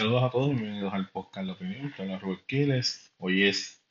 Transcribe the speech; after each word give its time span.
Saludos 0.00 0.22
a 0.22 0.30
todos, 0.30 0.48
bienvenidos 0.48 0.94
al 0.94 1.10
podcast 1.10 1.46
La 1.46 1.52
Opinión, 1.52 1.92
te 1.94 2.18
Robert 2.18 2.46
Quiles. 2.46 3.12
Hoy 3.18 3.44
es, 3.44 3.84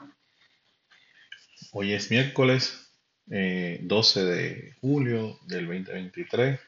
hoy 1.72 1.94
es 1.94 2.10
miércoles 2.10 2.92
eh, 3.30 3.80
12 3.84 4.24
de 4.24 4.74
julio 4.82 5.38
del 5.46 5.68
2023. 5.68 6.60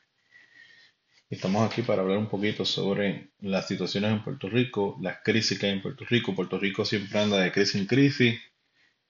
Estamos 1.31 1.67
aquí 1.67 1.81
para 1.81 2.04
hablar 2.04 2.19
un 2.19 2.29
poquito 2.29 2.65
sobre 2.65 3.31
las 3.39 3.67
situaciones 3.67 4.12
en 4.12 4.23
Puerto 4.23 4.47
Rico, 4.47 4.99
las 5.01 5.23
crisis 5.23 5.58
que 5.58 5.65
hay 5.65 5.71
en 5.71 5.81
Puerto 5.81 6.05
Rico. 6.05 6.35
Puerto 6.35 6.60
Rico 6.60 6.85
siempre 6.85 7.17
anda 7.17 7.39
de 7.39 7.51
crisis 7.51 7.81
en 7.81 7.87
crisis 7.87 8.39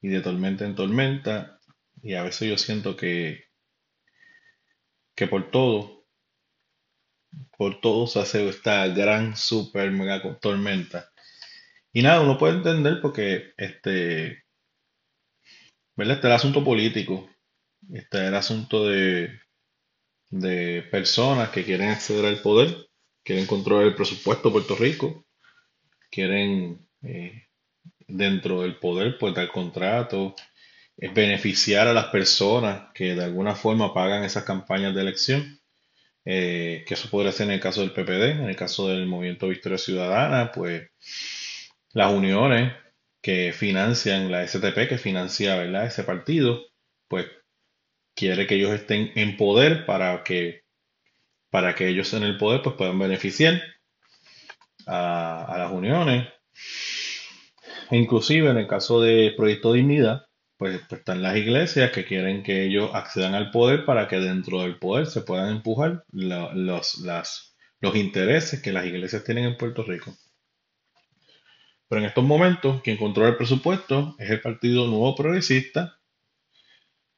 y 0.00 0.08
de 0.08 0.22
tormenta 0.22 0.64
en 0.64 0.74
tormenta. 0.74 1.60
Y 2.02 2.14
a 2.14 2.22
veces 2.22 2.48
yo 2.48 2.56
siento 2.56 2.96
que, 2.96 3.48
que 5.14 5.26
por 5.26 5.50
todo 5.50 6.01
por 7.62 7.80
todo 7.80 8.08
se 8.08 8.18
hace 8.18 8.48
esta 8.48 8.88
gran 8.88 9.36
super 9.36 9.88
mega 9.92 10.20
tormenta. 10.40 11.12
Y 11.92 12.02
nada, 12.02 12.20
uno 12.20 12.36
puede 12.36 12.56
entender 12.56 13.00
porque 13.00 13.52
este, 13.56 14.42
¿verdad? 15.94 16.16
Este 16.16 16.26
es 16.26 16.30
el 16.30 16.32
asunto 16.32 16.64
político, 16.64 17.30
este 17.92 18.18
es 18.18 18.24
el 18.24 18.34
asunto 18.34 18.88
de, 18.88 19.38
de 20.30 20.82
personas 20.90 21.50
que 21.50 21.62
quieren 21.62 21.90
acceder 21.90 22.24
al 22.24 22.42
poder, 22.42 22.88
quieren 23.22 23.46
controlar 23.46 23.86
el 23.86 23.94
presupuesto 23.94 24.48
de 24.48 24.52
Puerto 24.54 24.74
Rico, 24.74 25.24
quieren 26.10 26.88
eh, 27.02 27.46
dentro 28.08 28.62
del 28.62 28.80
poder 28.80 29.18
pues 29.20 29.36
dar 29.36 29.52
contratos, 29.52 30.32
beneficiar 30.96 31.86
a 31.86 31.92
las 31.92 32.06
personas 32.06 32.90
que 32.92 33.14
de 33.14 33.22
alguna 33.22 33.54
forma 33.54 33.94
pagan 33.94 34.24
esas 34.24 34.42
campañas 34.42 34.96
de 34.96 35.02
elección 35.02 35.61
eh, 36.24 36.84
que 36.86 36.94
eso 36.94 37.10
podría 37.10 37.32
ser 37.32 37.48
en 37.48 37.54
el 37.54 37.60
caso 37.60 37.80
del 37.80 37.92
PPD, 37.92 38.40
en 38.40 38.48
el 38.48 38.56
caso 38.56 38.88
del 38.88 39.06
Movimiento 39.06 39.48
Victoria 39.48 39.78
Ciudadana, 39.78 40.52
pues 40.52 40.88
las 41.92 42.12
uniones 42.12 42.72
que 43.20 43.52
financian 43.52 44.30
la 44.30 44.46
STP, 44.46 44.88
que 44.88 44.98
financia 44.98 45.62
ese 45.84 46.04
partido, 46.04 46.60
pues 47.08 47.26
quiere 48.14 48.46
que 48.46 48.56
ellos 48.56 48.72
estén 48.72 49.12
en 49.14 49.36
poder 49.36 49.86
para 49.86 50.22
que, 50.24 50.62
para 51.50 51.74
que 51.74 51.88
ellos 51.88 52.12
en 52.14 52.24
el 52.24 52.36
poder 52.36 52.62
pues, 52.62 52.76
puedan 52.76 52.98
beneficiar 52.98 53.62
a, 54.86 55.54
las 55.58 55.70
uniones. 55.72 56.28
Inclusive 57.90 58.50
en 58.50 58.58
el 58.58 58.66
caso 58.66 59.00
de 59.00 59.34
Proyecto 59.36 59.72
Dignidad, 59.72 60.22
pues, 60.56 60.80
pues, 60.88 61.00
están 61.00 61.22
las 61.22 61.36
iglesias 61.36 61.90
que 61.90 62.04
quieren 62.04 62.42
que 62.42 62.64
ellos 62.64 62.90
accedan 62.94 63.34
al 63.34 63.50
poder 63.50 63.84
para 63.84 64.08
que 64.08 64.20
dentro 64.20 64.62
del 64.62 64.78
poder 64.78 65.06
se 65.06 65.22
puedan 65.22 65.50
empujar 65.50 66.04
los, 66.12 66.98
los 67.80 67.96
intereses 67.96 68.62
que 68.62 68.72
las 68.72 68.86
iglesias 68.86 69.24
tienen 69.24 69.44
en 69.44 69.56
Puerto 69.56 69.82
Rico. 69.82 70.14
Pero 71.88 72.00
en 72.00 72.06
estos 72.06 72.24
momentos, 72.24 72.80
quien 72.80 72.96
controla 72.96 73.30
el 73.30 73.36
presupuesto 73.36 74.16
es 74.18 74.30
el 74.30 74.40
Partido 74.40 74.86
Nuevo 74.86 75.14
Progresista. 75.14 75.98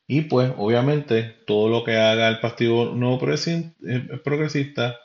Y 0.06 0.22
pues, 0.22 0.52
obviamente, 0.56 1.22
todo 1.46 1.68
lo 1.68 1.84
que 1.84 1.96
haga 1.96 2.28
el 2.28 2.40
Partido 2.40 2.94
Nuevo 2.94 3.20
eh, 3.24 4.20
Progresista 4.24 4.98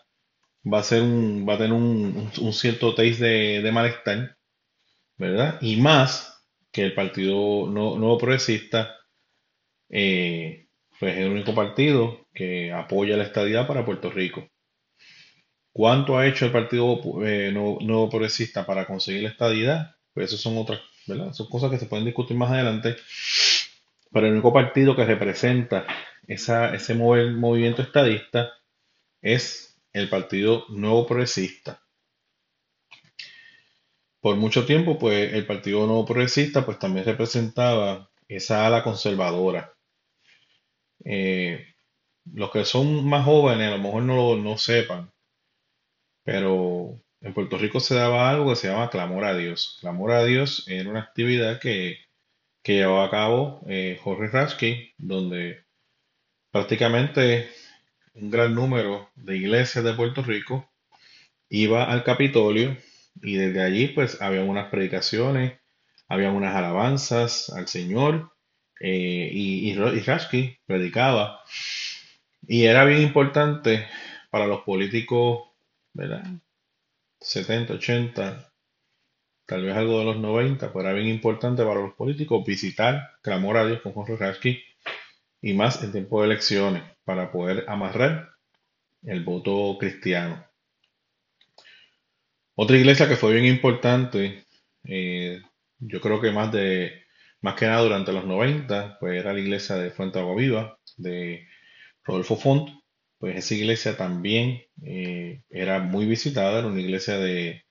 va 0.66 0.80
a, 0.80 0.84
ser 0.84 1.04
un, 1.04 1.46
va 1.48 1.54
a 1.54 1.58
tener 1.58 1.74
un, 1.74 2.32
cierto 2.52 2.96
taste 2.96 3.24
de, 3.24 3.62
de 3.62 3.72
malestar, 3.72 4.38
¿verdad? 5.18 5.60
Y 5.62 5.78
más 5.78 6.29
que 6.72 6.84
el 6.84 6.94
Partido 6.94 7.68
Nuevo 7.68 8.18
Progresista 8.18 8.96
eh, 9.90 10.68
pues 11.00 11.16
es 11.16 11.22
el 11.22 11.32
único 11.32 11.56
partido 11.56 12.28
que 12.34 12.72
apoya 12.72 13.18
la 13.18 13.24
estadidad 13.24 13.68
para 13.68 13.86
Puerto 13.86 14.12
Rico. 14.12 14.48
¿Cuánto 15.72 16.18
ha 16.18 16.28
hecho 16.28 16.46
el 16.46 16.52
Partido 16.52 17.00
eh, 17.26 17.52
Nuevo, 17.54 18.10
Progresista 18.10 18.66
para 18.66 18.86
conseguir 18.86 19.24
la 19.24 19.30
estadidad? 19.30 19.96
Pues 20.14 20.28
eso 20.28 20.38
son 20.38 20.58
otras, 20.58 20.82
¿verdad? 21.08 21.32
Son 21.34 21.48
cosas 21.48 21.72
que 21.72 21.78
se 21.78 21.86
pueden 21.86 22.06
discutir 22.06 22.36
más 22.36 22.52
adelante. 22.52 22.98
Pero 24.12 24.28
el 24.28 24.34
único 24.34 24.52
partido 24.52 24.96
que 24.96 25.06
representa 25.06 25.86
ese 26.28 26.96
movimiento 26.96 27.82
estadista 27.82 28.52
es 29.22 29.80
el 29.94 30.10
Partido 30.10 30.66
Nuevo 30.70 31.08
Progresista 31.08 31.82
por 34.22 34.36
mucho 34.36 34.66
tiempo, 34.66 34.98
pues 34.98 35.34
el 35.34 35.46
Partido 35.46 35.86
Nuevo 35.86 36.06
Progresista, 36.06 36.66
pues 36.66 36.80
también 36.80 37.06
representaba 37.06 38.10
esa 38.28 38.66
ala 38.68 38.84
conservadora. 38.84 39.74
Eh, 41.06 41.66
los 42.34 42.52
que 42.52 42.66
son 42.66 43.08
más 43.08 43.26
jóvenes 43.26 43.68
a 43.68 43.78
lo 43.78 43.84
mejor 43.84 44.04
no 44.04 44.36
lo 44.36 44.58
sepan, 44.58 45.12
pero 46.24 47.02
en 47.22 47.34
Puerto 47.34 47.58
Rico 47.58 47.80
se 47.80 47.96
daba 47.96 48.30
algo 48.30 48.50
que 48.50 48.56
se 48.56 48.68
llama 48.68 48.90
clamor 48.90 49.26
a 49.26 49.36
Dios. 49.36 49.78
Clamor 49.82 50.12
a 50.12 50.24
Dios 50.24 50.66
era 50.68 50.90
una 50.90 51.02
actividad 51.02 51.60
que, 51.60 52.00
que 52.64 52.74
llevaba 52.74 53.06
a 53.06 53.10
cabo 53.10 53.62
eh, 53.68 54.00
Jorge 54.02 54.28
Rasky, 54.28 54.94
donde 54.98 55.64
prácticamente 56.52 57.50
un 58.14 58.30
gran 58.30 58.54
número 58.54 59.10
de 59.16 59.38
iglesias 59.38 59.84
de 59.84 59.94
Puerto 59.94 60.22
Rico 60.22 60.70
iba 61.50 61.86
al 61.86 62.04
Capitolio 62.04 62.78
y 63.22 63.36
desde 63.36 63.62
allí 63.62 63.88
pues 63.90 64.22
había 64.22 64.44
unas 64.44 64.70
predicaciones, 64.70 65.60
había 66.08 66.32
unas 66.32 66.56
alabanzas 66.56 67.50
al 67.50 67.68
Señor 67.68 68.32
eh, 68.80 69.30
y, 69.32 69.72
y, 69.72 70.56
predicaba. 70.66 71.42
Y 72.48 72.66
era 72.66 72.86
bien 72.86 73.02
importante 73.02 73.88
para 74.30 74.48
los 74.48 74.62
políticos, 74.62 75.50
¿verdad? 75.94 76.24
70, 77.20 77.74
80, 77.74 78.52
tal 79.46 79.66
vez 79.66 79.76
algo 79.76 80.00
de 80.00 80.06
los 80.06 80.18
90, 80.18 80.72
pero 80.72 80.82
era 80.82 80.94
bien 80.94 81.08
importante 81.08 81.64
para 81.64 81.82
los 81.82 81.94
políticos 81.94 82.46
visitar, 82.46 83.18
clamor 83.22 83.58
a 83.58 83.66
Dios 83.66 83.82
con 83.82 83.94
Jorge 83.94 84.16
Rasky 84.16 84.64
y 85.42 85.54
más 85.54 85.84
en 85.84 85.92
tiempo 85.92 86.22
de 86.22 86.28
elecciones 86.28 86.84
para 87.04 87.32
poder 87.32 87.66
amarrar 87.68 88.30
el 89.04 89.24
voto 89.24 89.78
cristiano. 89.80 90.49
Otra 92.62 92.76
iglesia 92.76 93.08
que 93.08 93.16
fue 93.16 93.32
bien 93.32 93.46
importante, 93.46 94.44
eh, 94.84 95.42
yo 95.80 96.02
creo 96.02 96.20
que 96.20 96.32
más 96.32 96.52
de 96.52 97.06
más 97.40 97.56
que 97.56 97.66
nada 97.66 97.84
durante 97.84 98.12
los 98.12 98.26
90, 98.26 98.98
pues 99.00 99.18
era 99.18 99.32
la 99.32 99.40
iglesia 99.40 99.78
de 99.78 99.92
Fuente 99.92 100.20
Agua 100.20 100.36
Viva, 100.36 100.78
de 100.98 101.48
Rodolfo 102.04 102.36
Font. 102.36 102.70
Pues 103.18 103.38
esa 103.38 103.56
iglesia 103.56 103.96
también 103.96 104.62
eh, 104.84 105.42
era 105.50 105.80
muy 105.80 106.06
visitada, 106.06 106.60
era 106.60 106.68
una 106.68 106.82
iglesia 106.82 107.18
de... 107.18 107.64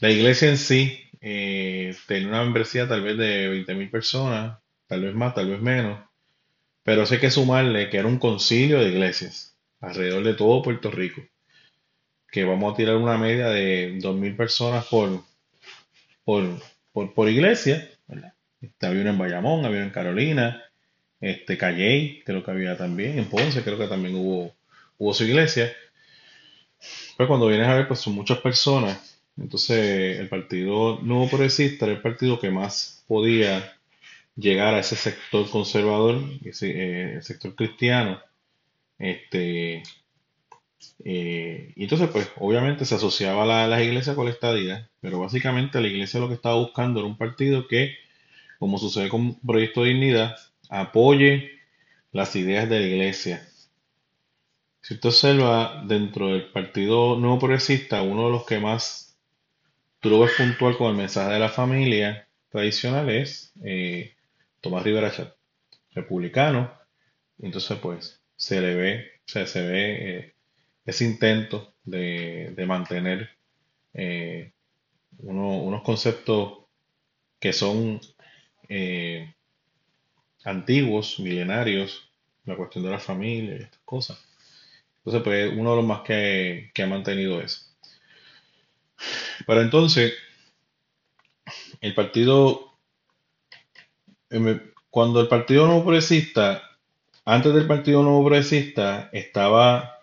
La 0.00 0.10
iglesia 0.10 0.48
en 0.48 0.58
sí 0.58 0.98
eh, 1.20 1.94
tenía 2.08 2.28
una 2.28 2.42
membresía 2.42 2.88
tal 2.88 3.02
vez 3.02 3.16
de 3.16 3.50
20.000 3.50 3.88
personas, 3.88 4.58
tal 4.88 5.02
vez 5.02 5.14
más, 5.14 5.32
tal 5.32 5.48
vez 5.48 5.60
menos, 5.60 6.04
pero 6.82 7.06
sé 7.06 7.20
que 7.20 7.30
sumarle 7.30 7.88
que 7.88 7.98
era 7.98 8.08
un 8.08 8.18
concilio 8.18 8.80
de 8.80 8.88
iglesias 8.88 9.56
alrededor 9.80 10.24
de 10.24 10.34
todo 10.34 10.62
Puerto 10.62 10.90
Rico 10.90 11.22
que 12.32 12.44
vamos 12.44 12.72
a 12.72 12.76
tirar 12.76 12.96
una 12.96 13.18
media 13.18 13.48
de 13.48 13.98
2.000 13.98 14.36
personas 14.36 14.86
por, 14.86 15.22
por, 16.24 16.44
por, 17.14 17.28
iglesia. 17.28 17.90
Este, 18.60 18.86
había 18.86 19.02
uno 19.02 19.10
en 19.10 19.18
Bayamón, 19.18 19.66
había 19.66 19.78
uno 19.78 19.88
en 19.88 19.92
Carolina, 19.92 20.64
este, 21.20 21.58
Calley, 21.58 22.22
creo 22.24 22.42
que 22.42 22.50
había 22.50 22.76
también, 22.78 23.18
en 23.18 23.26
Ponce 23.26 23.62
creo 23.62 23.76
que 23.76 23.86
también 23.86 24.14
hubo, 24.14 24.54
hubo 24.96 25.12
su 25.12 25.24
iglesia. 25.24 25.76
Pues 27.18 27.28
cuando 27.28 27.48
vienes 27.48 27.68
a 27.68 27.74
ver, 27.74 27.86
pues 27.86 28.00
son 28.00 28.14
muchas 28.14 28.38
personas. 28.38 29.20
Entonces 29.36 30.18
el 30.18 30.28
Partido 30.30 31.00
Nuevo 31.02 31.28
Progresista 31.28 31.84
era 31.84 31.94
el 31.94 32.00
partido 32.00 32.40
que 32.40 32.50
más 32.50 33.04
podía 33.06 33.76
llegar 34.36 34.74
a 34.74 34.80
ese 34.80 34.96
sector 34.96 35.50
conservador, 35.50 36.22
ese, 36.44 37.16
eh, 37.16 37.22
sector 37.22 37.54
cristiano, 37.54 38.20
este, 38.98 39.82
eh, 41.04 41.72
y 41.76 41.84
entonces, 41.84 42.08
pues, 42.10 42.30
obviamente 42.36 42.84
se 42.84 42.94
asociaba 42.94 43.64
a 43.64 43.66
las 43.66 43.82
iglesias 43.82 44.16
con 44.16 44.26
la 44.26 44.32
estadía, 44.32 44.90
pero 45.00 45.18
básicamente 45.18 45.80
la 45.80 45.88
iglesia 45.88 46.20
lo 46.20 46.28
que 46.28 46.34
estaba 46.34 46.56
buscando 46.56 47.00
era 47.00 47.08
un 47.08 47.18
partido 47.18 47.66
que, 47.66 47.96
como 48.58 48.78
sucede 48.78 49.08
con 49.08 49.38
Proyecto 49.40 49.82
de 49.82 49.90
Dignidad, 49.90 50.36
apoye 50.68 51.50
las 52.12 52.36
ideas 52.36 52.68
de 52.68 52.80
la 52.80 52.86
iglesia. 52.86 53.48
Si 54.80 54.94
usted 54.94 55.08
observa 55.08 55.84
dentro 55.86 56.28
del 56.28 56.50
Partido 56.50 57.16
Nuevo 57.16 57.38
Progresista, 57.38 58.02
uno 58.02 58.26
de 58.26 58.32
los 58.32 58.46
que 58.46 58.58
más 58.58 59.16
tú 60.00 60.10
lo 60.10 60.20
ves 60.20 60.32
puntual 60.36 60.76
con 60.76 60.88
el 60.90 60.96
mensaje 60.96 61.32
de 61.34 61.38
la 61.38 61.48
familia 61.48 62.28
tradicional 62.50 63.08
es 63.08 63.52
eh, 63.64 64.14
Tomás 64.60 64.82
Rivera 64.82 65.12
republicano. 65.92 66.72
Entonces, 67.38 67.78
pues, 67.78 68.20
se 68.36 68.60
le 68.60 68.74
ve, 68.74 69.12
o 69.18 69.28
sea, 69.30 69.46
se 69.46 69.62
ve 69.62 70.18
eh, 70.18 70.34
ese 70.84 71.04
intento 71.04 71.74
de, 71.84 72.54
mantener 72.66 73.30
eh, 73.94 74.52
unos 75.18 75.82
conceptos 75.82 76.58
que 77.38 77.52
son 77.52 78.00
eh, 78.68 79.34
antiguos, 80.44 81.18
milenarios, 81.20 82.08
la 82.44 82.56
cuestión 82.56 82.84
de 82.84 82.90
la 82.90 82.98
familia 82.98 83.56
y 83.56 83.62
estas 83.62 83.80
cosas. 83.84 84.18
Entonces, 84.98 85.22
pues 85.22 85.52
uno 85.52 85.70
de 85.70 85.76
los 85.76 85.84
más 85.84 86.02
que, 86.02 86.70
ha 86.80 86.86
mantenido 86.86 87.40
eso. 87.40 87.62
Pero 89.46 89.62
entonces, 89.62 90.14
el 91.80 91.94
partido, 91.94 92.76
em, 94.30 94.60
cuando 94.90 95.20
el 95.20 95.28
Partido 95.28 95.66
Nuevo 95.66 95.82
Progresista, 95.82 96.62
antes 97.24 97.52
del 97.54 97.66
Partido 97.66 98.02
Nuevo 98.02 98.24
Progresista, 98.24 99.10
estaba 99.12 100.01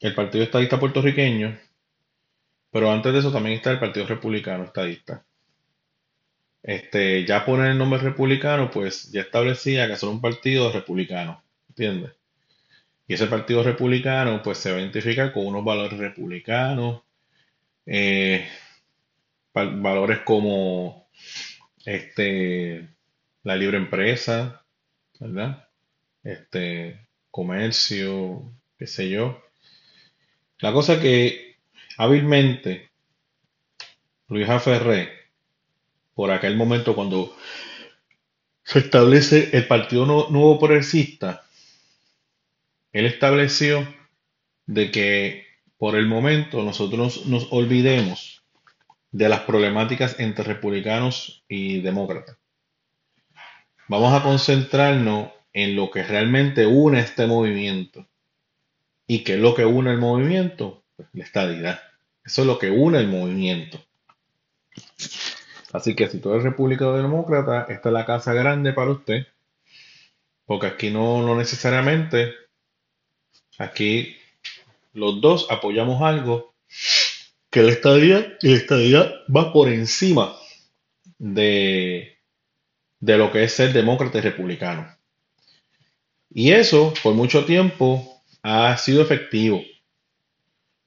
el 0.00 0.14
Partido 0.14 0.44
Estadista 0.44 0.78
Puertorriqueño, 0.78 1.58
pero 2.70 2.90
antes 2.90 3.12
de 3.12 3.18
eso 3.20 3.32
también 3.32 3.56
está 3.56 3.70
el 3.70 3.78
Partido 3.78 4.06
Republicano 4.06 4.64
Estadista. 4.64 5.24
Este, 6.62 7.26
ya 7.26 7.44
poner 7.44 7.72
el 7.72 7.78
nombre 7.78 7.98
republicano, 8.00 8.70
pues 8.70 9.12
ya 9.12 9.20
establecía 9.20 9.86
que 9.86 9.96
son 9.96 10.08
un 10.10 10.20
partido 10.22 10.72
republicano, 10.72 11.42
¿entiendes? 11.68 12.12
Y 13.06 13.14
ese 13.14 13.26
partido 13.26 13.62
republicano, 13.62 14.42
pues 14.42 14.58
se 14.58 14.70
va 14.72 14.78
a 14.78 14.80
identificar 14.80 15.32
con 15.32 15.46
unos 15.46 15.62
valores 15.62 15.98
republicanos, 15.98 17.02
eh, 17.84 18.48
valores 19.52 20.20
como 20.20 21.06
este, 21.84 22.88
la 23.42 23.56
libre 23.56 23.76
empresa, 23.76 24.64
¿verdad? 25.20 25.68
Este, 26.22 27.06
comercio, 27.30 28.50
qué 28.78 28.86
sé 28.86 29.10
yo. 29.10 29.43
La 30.58 30.72
cosa 30.72 31.00
que 31.00 31.56
hábilmente 31.98 32.90
Luis 34.28 34.46
Ferré, 34.62 35.10
por 36.14 36.30
aquel 36.30 36.56
momento 36.56 36.94
cuando 36.94 37.36
se 38.62 38.78
establece 38.78 39.50
el 39.52 39.66
Partido 39.66 40.06
Nuevo 40.06 40.58
Progresista, 40.58 41.44
él 42.92 43.06
estableció 43.06 43.86
de 44.66 44.90
que 44.90 45.46
por 45.76 45.96
el 45.96 46.06
momento 46.06 46.62
nosotros 46.62 47.26
nos 47.26 47.48
olvidemos 47.50 48.42
de 49.10 49.28
las 49.28 49.40
problemáticas 49.40 50.18
entre 50.18 50.44
republicanos 50.44 51.44
y 51.48 51.80
demócratas. 51.80 52.38
Vamos 53.88 54.14
a 54.14 54.22
concentrarnos 54.22 55.30
en 55.52 55.76
lo 55.76 55.90
que 55.90 56.02
realmente 56.02 56.66
une 56.66 57.00
este 57.00 57.26
movimiento. 57.26 58.08
¿Y 59.06 59.24
qué 59.24 59.34
es 59.34 59.40
lo 59.40 59.54
que 59.54 59.64
une 59.64 59.90
el 59.90 59.98
movimiento? 59.98 60.84
Pues 60.96 61.08
la 61.12 61.24
estadidad. 61.24 61.80
Eso 62.24 62.42
es 62.42 62.46
lo 62.46 62.58
que 62.58 62.70
une 62.70 62.98
el 62.98 63.08
movimiento. 63.08 63.84
Así 65.72 65.94
que 65.94 66.08
si 66.08 66.18
tú 66.20 66.32
eres 66.32 66.44
republicano 66.44 66.96
demócrata, 66.96 67.66
esta 67.68 67.88
es 67.88 67.92
la 67.92 68.06
casa 68.06 68.32
grande 68.32 68.72
para 68.72 68.92
usted. 68.92 69.26
Porque 70.46 70.66
aquí 70.66 70.90
no, 70.90 71.22
no 71.22 71.36
necesariamente 71.36 72.34
Aquí 73.58 74.16
los 74.92 75.20
dos 75.20 75.46
apoyamos 75.50 76.02
algo 76.02 76.54
que 77.50 77.62
la 77.62 77.70
estadía, 77.70 78.36
y 78.42 78.48
la 78.48 78.56
estadía 78.56 79.12
va 79.34 79.52
por 79.52 79.68
encima 79.68 80.36
de, 81.18 82.18
de 82.98 83.18
lo 83.18 83.30
que 83.30 83.44
es 83.44 83.52
ser 83.52 83.72
demócrata 83.72 84.18
y 84.18 84.22
republicano. 84.22 84.88
Y 86.30 86.50
eso 86.50 86.92
por 87.02 87.14
mucho 87.14 87.44
tiempo 87.44 88.13
ha 88.44 88.76
sido 88.76 89.02
efectivo. 89.02 89.62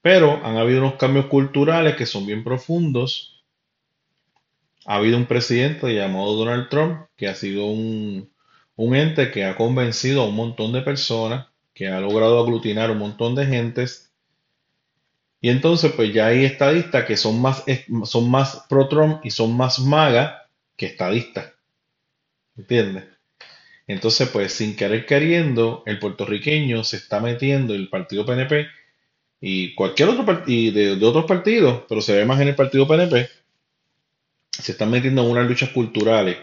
Pero 0.02 0.46
han 0.46 0.58
habido 0.58 0.80
unos 0.80 0.94
cambios 0.94 1.26
culturales 1.26 1.96
que 1.96 2.06
son 2.06 2.26
bien 2.26 2.44
profundos. 2.44 3.44
Ha 4.86 4.98
habido 4.98 5.18
un 5.18 5.26
presidente 5.26 5.94
llamado 5.94 6.36
Donald 6.36 6.70
Trump 6.70 7.08
que 7.18 7.28
ha 7.28 7.34
sido 7.34 7.66
un, 7.66 8.30
un 8.76 8.96
ente 8.96 9.32
que 9.32 9.44
ha 9.44 9.56
convencido 9.56 10.22
a 10.22 10.28
un 10.28 10.36
montón 10.36 10.72
de 10.72 10.82
personas 10.82 11.48
que 11.74 11.88
ha 11.88 12.00
logrado 12.00 12.40
aglutinar 12.40 12.92
un 12.92 13.00
montón 13.00 13.34
de 13.34 13.48
gentes. 13.48 14.14
Y 15.42 15.50
entonces, 15.50 15.92
pues 15.94 16.14
ya 16.14 16.28
hay 16.28 16.46
estadistas 16.46 17.06
que 17.06 17.18
son 17.18 17.42
más, 17.42 17.64
son 18.04 18.30
más 18.30 18.66
pro-Trump 18.70 19.26
y 19.26 19.32
son 19.32 19.58
más 19.58 19.80
maga 19.80 20.48
que 20.76 20.86
estadistas. 20.86 21.54
¿Entiendes? 22.56 23.17
Entonces, 23.88 24.30
pues 24.30 24.54
sin 24.54 24.76
querer 24.76 25.06
queriendo, 25.06 25.84
el 25.86 26.00
puertorriqueño 26.00 26.84
se 26.84 26.98
está 26.98 27.20
metiendo 27.22 27.74
el 27.74 27.90
partido 27.90 28.26
PNP 28.26 28.68
y 29.40 29.74
cualquier 29.76 30.10
otro 30.10 30.26
partido 30.26 30.74
de, 30.74 30.96
de, 30.98 31.06
otros 31.06 31.26
partidos, 31.26 31.84
pero 31.88 32.02
se 32.02 32.16
ve 32.16 32.26
más 32.26 32.40
en 32.42 32.50
el 32.50 32.56
partido 32.56 32.88
PNP, 32.88 33.30
se 34.52 34.72
están 34.72 34.92
metiendo 34.92 35.24
en 35.24 35.32
unas 35.32 35.48
luchas 35.48 35.70
culturales 35.70 36.38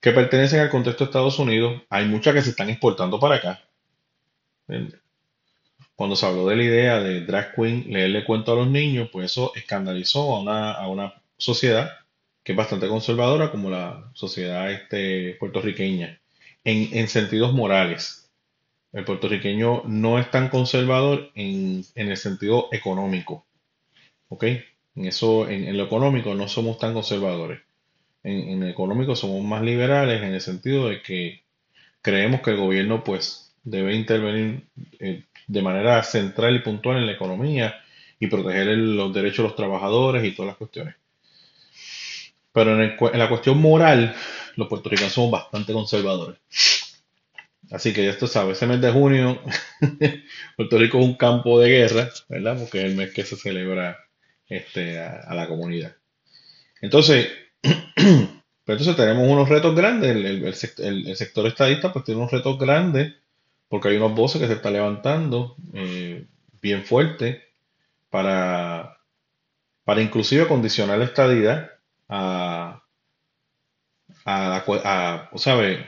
que 0.00 0.12
pertenecen 0.12 0.60
al 0.60 0.70
contexto 0.70 1.04
de 1.04 1.08
Estados 1.08 1.38
Unidos. 1.38 1.82
Hay 1.90 2.06
muchas 2.06 2.34
que 2.34 2.42
se 2.42 2.50
están 2.50 2.70
exportando 2.70 3.20
para 3.20 3.36
acá. 3.36 3.60
Cuando 5.94 6.16
se 6.16 6.26
habló 6.26 6.46
de 6.48 6.56
la 6.56 6.62
idea 6.62 7.00
de 7.00 7.22
drag 7.24 7.54
queen 7.54 7.84
leerle 7.88 8.24
cuento 8.24 8.52
a 8.52 8.56
los 8.56 8.68
niños, 8.68 9.08
pues 9.12 9.32
eso 9.32 9.52
escandalizó 9.54 10.34
a 10.34 10.40
una, 10.40 10.72
a 10.72 10.88
una 10.88 11.14
sociedad 11.38 11.90
que 12.42 12.52
es 12.52 12.58
bastante 12.58 12.88
conservadora 12.88 13.50
como 13.50 13.70
la 13.70 14.10
sociedad 14.14 14.70
este, 14.70 15.36
puertorriqueña, 15.40 16.20
en, 16.66 16.98
en 16.98 17.08
sentidos 17.08 17.54
morales. 17.54 18.28
El 18.92 19.04
puertorriqueño 19.04 19.84
no 19.86 20.18
es 20.18 20.30
tan 20.30 20.48
conservador 20.48 21.30
en, 21.34 21.84
en 21.94 22.08
el 22.08 22.16
sentido 22.16 22.68
económico. 22.72 23.46
¿Ok? 24.28 24.44
En 24.96 25.04
eso, 25.06 25.48
en, 25.48 25.68
en, 25.68 25.76
lo 25.76 25.84
económico 25.84 26.34
no 26.34 26.48
somos 26.48 26.78
tan 26.78 26.92
conservadores. 26.92 27.60
En, 28.24 28.48
en, 28.48 28.60
lo 28.60 28.66
económico 28.66 29.14
somos 29.14 29.44
más 29.44 29.62
liberales 29.62 30.20
en 30.22 30.34
el 30.34 30.40
sentido 30.40 30.88
de 30.88 31.02
que 31.02 31.42
creemos 32.02 32.40
que 32.40 32.50
el 32.50 32.56
gobierno 32.56 33.04
pues 33.04 33.54
debe 33.62 33.94
intervenir 33.94 34.64
eh, 34.98 35.22
de 35.46 35.62
manera 35.62 36.02
central 36.02 36.56
y 36.56 36.60
puntual 36.60 36.96
en 36.96 37.06
la 37.06 37.12
economía 37.12 37.76
y 38.18 38.26
proteger 38.26 38.66
los 38.76 39.14
derechos 39.14 39.38
de 39.38 39.42
los 39.44 39.56
trabajadores 39.56 40.24
y 40.24 40.32
todas 40.32 40.48
las 40.48 40.56
cuestiones. 40.56 40.96
Pero 42.52 42.82
en, 42.82 42.96
la 43.18 43.28
cuestión 43.28 43.60
moral, 43.60 44.16
los 44.56 44.68
puertorriqueños 44.68 45.12
somos 45.12 45.30
bastante 45.30 45.72
conservadores. 45.72 46.38
Así 47.70 47.92
que 47.92 48.04
ya 48.04 48.10
esto 48.10 48.26
sabe, 48.26 48.52
ese 48.52 48.66
mes 48.66 48.80
de 48.80 48.92
junio, 48.92 49.40
Puerto 50.56 50.78
Rico 50.78 50.98
es 50.98 51.04
un 51.04 51.14
campo 51.14 51.58
de 51.58 51.68
guerra, 51.68 52.10
¿verdad? 52.28 52.58
Porque 52.58 52.78
es 52.78 52.84
el 52.84 52.96
mes 52.96 53.12
que 53.12 53.24
se 53.24 53.36
celebra 53.36 53.98
este, 54.48 55.00
a, 55.00 55.34
la 55.34 55.48
comunidad. 55.48 55.96
Entonces, 56.80 57.28
pues 57.62 57.74
entonces 58.66 58.96
tenemos 58.96 59.28
unos 59.28 59.48
retos 59.48 59.74
grandes. 59.74 60.14
El, 60.78 61.16
sector 61.16 61.46
estadista 61.46 61.92
pues 61.92 62.04
tiene 62.04 62.20
unos 62.20 62.32
retos 62.32 62.56
grandes 62.58 63.14
porque 63.68 63.88
hay 63.88 63.96
unos 63.96 64.14
voces 64.14 64.40
que 64.40 64.46
se 64.46 64.54
están 64.54 64.74
levantando 64.74 65.56
eh, 65.74 66.24
bien 66.62 66.84
fuerte 66.84 67.42
para, 68.10 68.98
para 69.84 70.02
inclusive 70.02 70.46
condicionar 70.46 70.98
la 70.98 71.04
estadidad 71.06 71.70
a, 72.08 72.55
a, 74.26 74.62
a 74.84 75.30
o 75.32 75.38
sabe, 75.38 75.86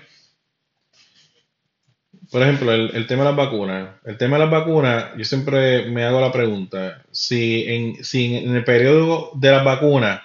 por 2.31 2.43
ejemplo, 2.43 2.73
el, 2.73 3.07
tema 3.07 3.25
de 3.25 3.31
las 3.31 3.37
vacunas. 3.37 3.91
El 4.05 4.19
tema 4.19 4.37
de 4.37 4.45
las 4.45 4.51
vacunas, 4.51 5.07
yo 5.17 5.25
siempre 5.25 5.87
me 5.87 6.05
hago 6.05 6.21
la 6.21 6.33
pregunta, 6.33 7.03
si 7.11 7.65
en, 7.67 8.05
si 8.05 8.37
en 8.37 8.55
el 8.55 8.65
periodo 8.65 9.31
de 9.35 9.51
las 9.51 9.65
vacunas 9.65 10.23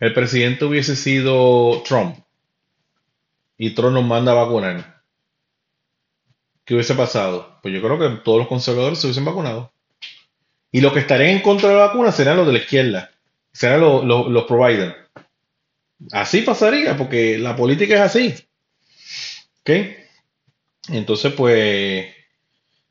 el 0.00 0.12
presidente 0.12 0.64
hubiese 0.64 0.96
sido 0.96 1.82
Trump 1.82 2.16
y 3.56 3.70
Trump 3.70 3.94
nos 3.94 4.04
manda 4.04 4.32
a 4.32 4.44
vacunar, 4.44 5.02
¿qué 6.64 6.74
hubiese 6.74 6.94
pasado? 6.94 7.58
Pues 7.62 7.72
yo 7.72 7.80
creo 7.80 7.98
que 7.98 8.22
todos 8.22 8.38
los 8.38 8.48
conservadores 8.48 8.98
se 8.98 9.06
hubiesen 9.06 9.24
vacunado. 9.24 9.72
Y 10.72 10.80
los 10.80 10.92
que 10.92 10.98
estarían 10.98 11.30
en 11.30 11.42
contra 11.42 11.68
de 11.68 11.76
la 11.76 11.86
vacuna 11.86 12.10
serán 12.10 12.36
los 12.36 12.46
de 12.46 12.52
la 12.54 12.58
izquierda, 12.58 13.12
serán 13.52 13.80
los, 13.80 14.04
los, 14.04 14.44
providers. 14.44 14.96
Así 16.12 16.42
pasaría, 16.42 16.96
porque 16.96 17.38
la 17.38 17.56
política 17.56 17.94
es 17.94 18.00
así. 18.00 18.34
¿Ok? 19.60 19.70
Entonces, 20.88 21.32
pues, 21.32 22.06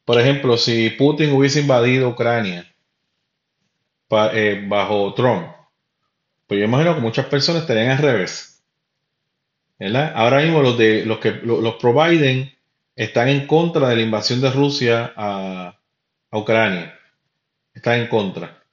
por 0.05 0.19
ejemplo, 0.19 0.57
si 0.57 0.89
Putin 0.91 1.31
hubiese 1.33 1.61
invadido 1.61 2.09
Ucrania 2.09 2.65
eh, 4.33 4.63
bajo 4.67 5.13
Trump, 5.13 5.47
pues 6.47 6.59
yo 6.59 6.65
imagino 6.65 6.95
que 6.95 7.01
muchas 7.01 7.25
personas 7.27 7.61
estarían 7.61 7.91
al 7.91 7.97
revés. 7.99 8.61
¿verdad? 9.79 10.13
Ahora 10.15 10.41
mismo 10.41 10.61
los 10.61 10.77
de 10.77 11.05
los 11.05 11.19
que 11.19 11.31
los, 11.31 11.61
los 11.61 11.75
están 12.95 13.29
en 13.29 13.47
contra 13.47 13.89
de 13.89 13.95
la 13.95 14.01
invasión 14.01 14.41
de 14.41 14.51
Rusia 14.51 15.13
a, 15.15 15.79
Ucrania. 16.31 16.97
Están 17.73 17.99
en 17.99 18.07
contra. 18.07 18.63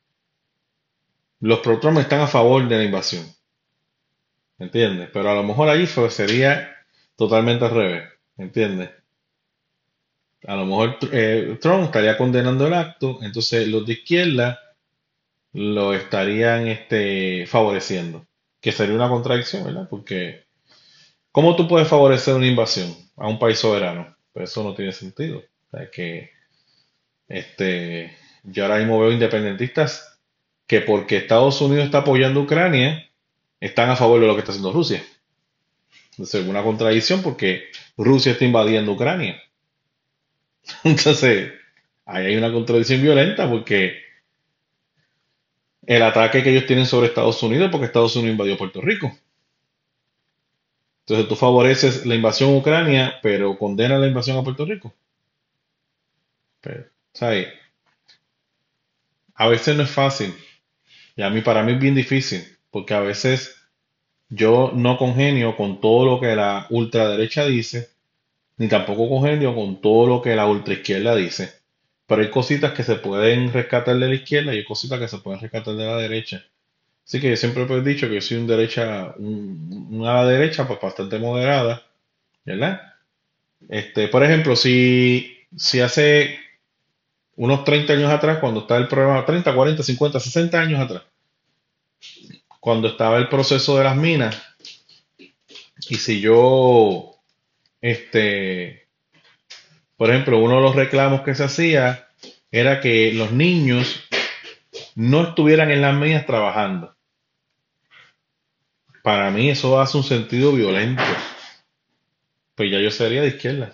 Los 1.40 1.61
pro 1.61 1.78
están 2.00 2.20
a 2.20 2.26
favor 2.26 2.66
de 2.68 2.76
la 2.76 2.85
invasión. 2.85 3.25
¿Entiendes? 4.60 5.10
Pero 5.12 5.30
a 5.30 5.34
lo 5.34 5.42
mejor 5.42 5.68
ahí 5.68 5.86
sería 5.86 6.76
totalmente 7.16 7.64
al 7.64 7.72
revés. 7.72 8.08
¿Entiendes? 8.38 8.90
A 10.46 10.54
lo 10.54 10.64
mejor 10.64 10.98
eh, 11.10 11.58
Trump 11.60 11.84
estaría 11.84 12.16
condenando 12.16 12.68
el 12.68 12.74
acto, 12.74 13.18
entonces 13.22 13.66
los 13.66 13.84
de 13.84 13.94
izquierda 13.94 14.60
lo 15.52 15.92
estarían 15.92 16.68
este, 16.68 17.46
favoreciendo. 17.48 18.24
Que 18.60 18.70
sería 18.70 18.94
una 18.94 19.08
contradicción, 19.08 19.64
¿verdad? 19.64 19.88
Porque 19.90 20.44
¿cómo 21.32 21.56
tú 21.56 21.66
puedes 21.66 21.88
favorecer 21.88 22.34
una 22.34 22.46
invasión? 22.46 22.94
a 23.20 23.28
un 23.28 23.38
país 23.38 23.58
soberano. 23.58 24.16
Pues 24.32 24.50
eso 24.50 24.64
no 24.64 24.74
tiene 24.74 24.92
sentido. 24.92 25.38
O 25.38 25.76
sea, 25.76 25.90
que 25.90 26.30
este, 27.28 28.16
yo 28.42 28.64
ahora 28.64 28.78
mismo 28.78 28.98
veo 28.98 29.12
independentistas 29.12 30.18
que 30.66 30.80
porque 30.80 31.18
Estados 31.18 31.60
Unidos 31.60 31.84
está 31.84 31.98
apoyando 31.98 32.40
a 32.40 32.42
Ucrania, 32.44 33.09
están 33.60 33.90
a 33.90 33.96
favor 33.96 34.20
de 34.20 34.26
lo 34.26 34.34
que 34.34 34.40
está 34.40 34.52
haciendo 34.52 34.72
Rusia. 34.72 35.04
Entonces, 36.12 36.46
una 36.46 36.62
contradicción 36.62 37.22
porque 37.22 37.64
Rusia 37.96 38.32
está 38.32 38.44
invadiendo 38.44 38.92
Ucrania. 38.92 39.40
Entonces, 40.84 41.52
ahí 42.06 42.26
hay 42.26 42.36
una 42.36 42.52
contradicción 42.52 43.02
violenta 43.02 43.48
porque 43.48 43.98
el 45.86 46.02
ataque 46.02 46.42
que 46.42 46.50
ellos 46.50 46.66
tienen 46.66 46.86
sobre 46.86 47.08
Estados 47.08 47.42
Unidos 47.42 47.70
porque 47.70 47.86
Estados 47.86 48.14
Unidos 48.16 48.32
invadió 48.32 48.56
Puerto 48.56 48.80
Rico. 48.80 49.12
Entonces 51.00 51.28
tú 51.28 51.34
favoreces 51.34 52.06
la 52.06 52.14
invasión 52.14 52.50
a 52.50 52.58
Ucrania, 52.58 53.18
pero 53.22 53.58
condenas 53.58 54.00
la 54.00 54.06
invasión 54.06 54.38
a 54.38 54.44
Puerto 54.44 54.64
Rico. 54.64 54.94
¿sabes? 57.12 57.48
A 59.34 59.48
veces 59.48 59.76
no 59.76 59.82
es 59.82 59.90
fácil. 59.90 60.32
Y 61.16 61.22
a 61.22 61.30
mí, 61.30 61.40
para 61.40 61.62
mí 61.62 61.72
es 61.72 61.80
bien 61.80 61.94
difícil, 61.94 62.44
porque 62.70 62.94
a 62.94 63.00
veces 63.00 63.56
yo 64.28 64.72
no 64.74 64.96
congenio 64.96 65.56
con 65.56 65.80
todo 65.80 66.06
lo 66.06 66.20
que 66.20 66.34
la 66.36 66.66
ultraderecha 66.70 67.44
dice, 67.46 67.90
ni 68.56 68.68
tampoco 68.68 69.08
congenio 69.08 69.54
con 69.54 69.80
todo 69.80 70.06
lo 70.06 70.22
que 70.22 70.36
la 70.36 70.46
ultraizquierda 70.46 71.14
dice. 71.16 71.52
Pero 72.06 72.22
hay 72.22 72.30
cositas 72.30 72.72
que 72.72 72.82
se 72.82 72.96
pueden 72.96 73.52
rescatar 73.52 73.96
de 73.98 74.08
la 74.08 74.14
izquierda 74.14 74.54
y 74.54 74.58
hay 74.58 74.64
cositas 74.64 74.98
que 74.98 75.08
se 75.08 75.18
pueden 75.18 75.40
rescatar 75.40 75.74
de 75.74 75.86
la 75.86 75.96
derecha. 75.96 76.44
Así 77.06 77.20
que 77.20 77.30
yo 77.30 77.36
siempre 77.36 77.64
he 77.64 77.80
dicho 77.82 78.08
que 78.08 78.14
yo 78.14 78.20
soy 78.20 78.36
un 78.36 78.46
derecha, 78.46 79.14
un, 79.18 79.88
una 79.90 80.24
derecha 80.24 80.66
pues 80.68 80.80
bastante 80.80 81.18
moderada, 81.18 81.82
¿verdad? 82.44 82.80
Este, 83.68 84.08
por 84.08 84.22
ejemplo, 84.24 84.54
si, 84.56 85.38
si 85.56 85.80
hace 85.80 86.38
unos 87.36 87.64
30 87.64 87.94
años 87.94 88.12
atrás, 88.12 88.38
cuando 88.38 88.60
estaba 88.60 88.80
el 88.80 88.88
programa, 88.88 89.24
30, 89.24 89.54
40, 89.54 89.82
50, 89.82 90.20
60 90.20 90.60
años 90.60 90.80
atrás, 90.80 91.02
cuando 92.60 92.88
estaba 92.88 93.18
el 93.18 93.28
proceso 93.28 93.76
de 93.78 93.84
las 93.84 93.96
minas, 93.96 94.40
y 95.88 95.96
si 95.96 96.20
yo, 96.20 97.16
este, 97.80 98.86
por 99.96 100.10
ejemplo, 100.10 100.38
uno 100.38 100.56
de 100.56 100.62
los 100.62 100.76
reclamos 100.76 101.22
que 101.22 101.34
se 101.34 101.44
hacía 101.44 102.08
era 102.50 102.80
que 102.80 103.12
los 103.12 103.32
niños 103.32 104.04
no 104.94 105.28
estuvieran 105.28 105.70
en 105.70 105.80
las 105.80 105.94
minas 105.94 106.26
trabajando. 106.26 106.94
Para 109.02 109.30
mí 109.30 109.48
eso 109.48 109.80
hace 109.80 109.96
un 109.96 110.04
sentido 110.04 110.52
violento. 110.52 111.02
Pues 112.54 112.70
ya 112.70 112.78
yo 112.78 112.90
sería 112.90 113.22
de 113.22 113.28
izquierda. 113.28 113.72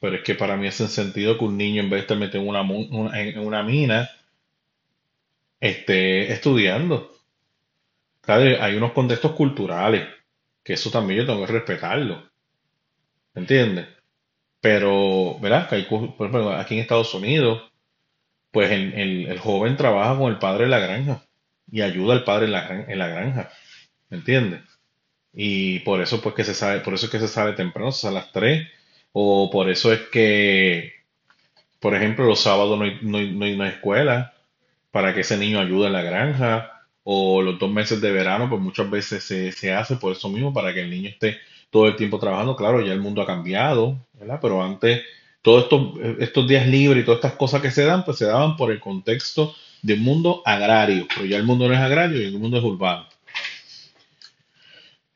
Pero 0.00 0.16
es 0.16 0.22
que 0.22 0.34
para 0.34 0.56
mí 0.56 0.66
hace 0.66 0.88
sentido 0.88 1.36
que 1.36 1.44
un 1.44 1.58
niño 1.58 1.82
en 1.82 1.90
vez 1.90 1.98
de 1.98 2.02
estar 2.02 2.16
metido 2.16 2.42
en 2.42 2.48
una, 2.48 3.20
en 3.20 3.38
una 3.40 3.62
mina 3.62 4.08
esté 5.60 6.32
estudiando. 6.32 7.17
Hay 8.28 8.76
unos 8.76 8.92
contextos 8.92 9.32
culturales 9.32 10.06
que 10.62 10.74
eso 10.74 10.90
también 10.90 11.20
yo 11.20 11.26
tengo 11.26 11.46
que 11.46 11.52
respetarlo. 11.52 12.30
¿Entiendes? 13.34 13.86
Pero, 14.60 15.38
¿verdad? 15.40 15.68
Que 15.68 15.82
por 15.84 16.28
ejemplo, 16.28 16.52
aquí 16.52 16.74
en 16.74 16.80
Estados 16.80 17.14
Unidos, 17.14 17.70
pues 18.50 18.70
el, 18.70 19.38
joven 19.38 19.76
trabaja 19.76 20.18
con 20.18 20.30
el 20.32 20.38
padre 20.38 20.64
de 20.64 20.70
la 20.70 20.78
granja 20.78 21.22
y 21.70 21.82
ayuda 21.82 22.14
al 22.14 22.24
padre 22.24 22.46
en 22.46 22.52
la, 22.52 22.84
en 22.88 22.98
la 22.98 23.08
granja. 23.08 23.50
¿Me 24.10 24.18
entiendes? 24.18 24.62
Y 25.32 25.80
por 25.80 26.00
eso 26.00 26.20
pues 26.20 26.34
que 26.34 26.44
se 26.44 26.54
sabe, 26.54 26.80
por 26.80 26.94
eso 26.94 27.06
es 27.06 27.12
que 27.12 27.20
se 27.20 27.28
sabe 27.28 27.52
temprano, 27.52 27.90
a 28.02 28.10
las 28.10 28.32
3, 28.32 28.68
o 29.12 29.50
por 29.50 29.70
eso 29.70 29.92
es 29.92 30.00
que, 30.12 30.94
por 31.80 31.94
ejemplo, 31.94 32.26
los 32.26 32.40
sábados 32.40 32.78
no 32.78 32.84
hay, 32.84 32.98
no 33.02 33.20
no 33.20 33.44
hay 33.44 33.54
una 33.54 33.68
escuela 33.68 34.34
para 34.90 35.14
que 35.14 35.20
ese 35.20 35.36
niño 35.36 35.60
ayude 35.60 35.86
en 35.86 35.92
la 35.92 36.02
granja, 36.02 36.77
o 37.10 37.40
los 37.40 37.58
dos 37.58 37.70
meses 37.70 38.02
de 38.02 38.12
verano, 38.12 38.50
pues 38.50 38.60
muchas 38.60 38.90
veces 38.90 39.24
se, 39.24 39.50
se 39.50 39.72
hace 39.72 39.96
por 39.96 40.12
eso 40.12 40.28
mismo, 40.28 40.52
para 40.52 40.74
que 40.74 40.82
el 40.82 40.90
niño 40.90 41.08
esté 41.08 41.38
todo 41.70 41.86
el 41.86 41.96
tiempo 41.96 42.18
trabajando. 42.18 42.54
Claro, 42.54 42.82
ya 42.82 42.92
el 42.92 43.00
mundo 43.00 43.22
ha 43.22 43.26
cambiado, 43.26 43.96
¿verdad? 44.12 44.38
Pero 44.42 44.62
antes, 44.62 45.00
todos 45.40 45.62
estos, 45.64 45.94
estos 46.18 46.46
días 46.46 46.66
libres 46.66 47.02
y 47.02 47.06
todas 47.06 47.20
estas 47.20 47.38
cosas 47.38 47.62
que 47.62 47.70
se 47.70 47.86
dan, 47.86 48.04
pues 48.04 48.18
se 48.18 48.26
daban 48.26 48.58
por 48.58 48.70
el 48.70 48.78
contexto 48.78 49.54
de 49.80 49.94
un 49.94 50.00
mundo 50.00 50.42
agrario, 50.44 51.08
pero 51.08 51.24
ya 51.24 51.38
el 51.38 51.44
mundo 51.44 51.66
no 51.66 51.72
es 51.72 51.80
agrario 51.80 52.20
y 52.20 52.26
el 52.26 52.38
mundo 52.38 52.58
es 52.58 52.64
urbano. 52.64 53.08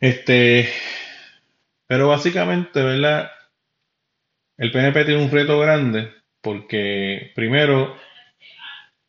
Este, 0.01 0.71
pero 1.87 2.09
básicamente, 2.09 2.83
¿verdad? 2.83 3.31
El 4.57 4.73
PNP 4.73 5.05
tiene 5.05 5.23
un 5.23 5.31
reto 5.31 5.59
grande 5.59 6.11
porque 6.41 7.33
primero 7.35 7.95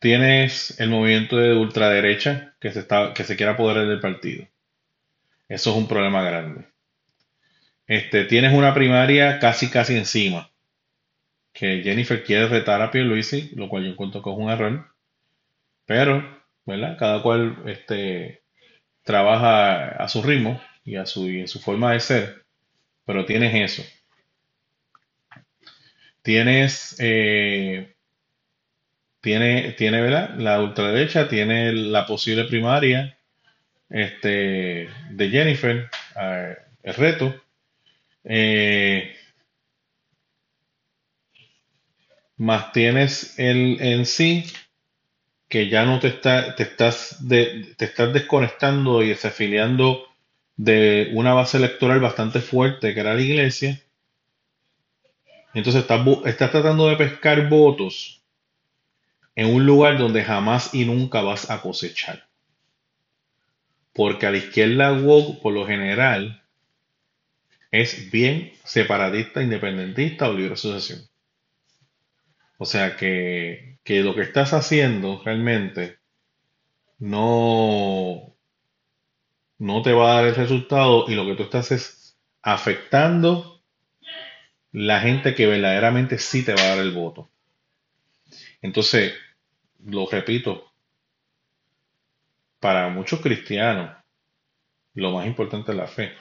tienes 0.04 0.78
el 0.80 0.90
movimiento 0.90 1.38
de 1.38 1.54
ultraderecha 1.54 2.54
que 2.60 2.70
se, 2.70 2.80
está, 2.80 3.14
que 3.14 3.24
se 3.24 3.36
quiere 3.36 3.52
apoderar 3.52 3.86
del 3.86 4.00
partido. 4.00 4.46
Eso 5.48 5.70
es 5.70 5.76
un 5.78 5.88
problema 5.88 6.22
grande. 6.22 6.66
Este, 7.86 8.26
tienes 8.26 8.52
una 8.52 8.74
primaria 8.74 9.38
casi 9.38 9.70
casi 9.70 9.96
encima. 9.96 10.50
Que 11.54 11.80
Jennifer 11.82 12.22
quiere 12.22 12.48
retar 12.48 12.82
a 12.82 12.90
Pierluisi, 12.90 13.52
lo 13.54 13.70
cual 13.70 13.84
yo 13.84 13.92
encuentro 13.92 14.22
que 14.22 14.28
es 14.28 14.36
un 14.36 14.50
error. 14.50 14.94
Pero, 15.86 16.22
¿verdad? 16.66 16.98
Cada 16.98 17.22
cual 17.22 17.62
este, 17.64 18.42
trabaja 19.04 19.88
a 19.88 20.06
su 20.08 20.22
ritmo 20.22 20.60
y, 20.84 20.96
a 20.96 21.06
su, 21.06 21.28
en 21.28 21.48
su 21.48 21.60
forma 21.60 21.94
de 21.94 22.00
ser, 22.00 22.44
pero 23.06 23.24
tienes 23.24 23.54
eso. 23.72 23.82
Tienes, 26.20 26.94
eh, 26.98 27.93
tiene, 29.24 29.72
tiene, 29.72 30.02
¿verdad? 30.02 30.36
La 30.36 30.60
ultraderecha 30.60 31.26
tiene 31.28 31.72
la 31.72 32.04
posible 32.04 32.44
primaria 32.44 33.16
este, 33.88 34.90
de 35.10 35.30
Jennifer, 35.30 35.88
eh, 36.20 36.56
el 36.82 36.94
reto. 36.94 37.34
Eh, 38.22 39.16
más 42.36 42.70
tienes 42.72 43.38
el 43.38 43.80
en 43.80 44.04
sí 44.04 44.44
que 45.48 45.70
ya 45.70 45.86
no 45.86 46.00
te, 46.00 46.08
está, 46.08 46.54
te, 46.54 46.64
estás, 46.64 47.26
de, 47.26 47.74
te 47.78 47.86
estás 47.86 48.12
desconectando 48.12 49.02
y 49.02 49.08
desafiliando 49.08 50.04
de 50.56 51.12
una 51.14 51.32
base 51.32 51.56
electoral 51.56 52.00
bastante 52.00 52.40
fuerte 52.40 52.92
que 52.92 53.00
era 53.00 53.14
la 53.14 53.22
iglesia. 53.22 53.80
Entonces 55.54 55.82
estás, 55.82 56.50
tratando 56.50 56.88
de 56.88 56.96
pescar 56.96 57.48
votos 57.48 58.23
en 59.36 59.54
un 59.54 59.66
lugar 59.66 59.98
donde 59.98 60.24
jamás 60.24 60.74
y 60.74 60.84
nunca 60.84 61.22
vas 61.22 61.50
a 61.50 61.60
cosechar. 61.60 62.26
Porque 63.92 64.26
a 64.26 64.30
la 64.30 64.38
izquierda 64.38 64.92
woke, 64.92 65.40
por 65.40 65.52
lo 65.52 65.66
general, 65.66 66.42
es 67.70 68.10
bien 68.10 68.52
separatista, 68.64 69.42
independentista 69.42 70.28
o 70.28 70.32
libre 70.32 70.54
asociación. 70.54 71.08
O 72.58 72.64
sea 72.64 72.96
que, 72.96 73.78
que 73.82 74.02
lo 74.02 74.14
que 74.14 74.22
estás 74.22 74.52
haciendo 74.52 75.20
realmente 75.24 75.98
no, 76.98 78.34
no 79.58 79.82
te 79.82 79.92
va 79.92 80.12
a 80.12 80.14
dar 80.16 80.26
el 80.26 80.34
resultado 80.36 81.06
y 81.08 81.14
lo 81.14 81.26
que 81.26 81.34
tú 81.34 81.42
estás 81.44 81.72
es 81.72 82.16
afectando 82.42 83.62
la 84.72 85.00
gente 85.00 85.34
que 85.34 85.46
verdaderamente 85.46 86.18
sí 86.18 86.44
te 86.44 86.54
va 86.54 86.62
a 86.62 86.68
dar 86.68 86.78
el 86.78 86.92
voto. 86.92 87.30
Entonces, 88.60 89.14
lo 89.84 90.06
repito, 90.06 90.72
para 92.60 92.88
muchos 92.88 93.20
cristianos, 93.20 93.96
lo 94.94 95.12
más 95.12 95.26
importante 95.26 95.72
es 95.72 95.76
la 95.76 95.86
fe. 95.86 96.12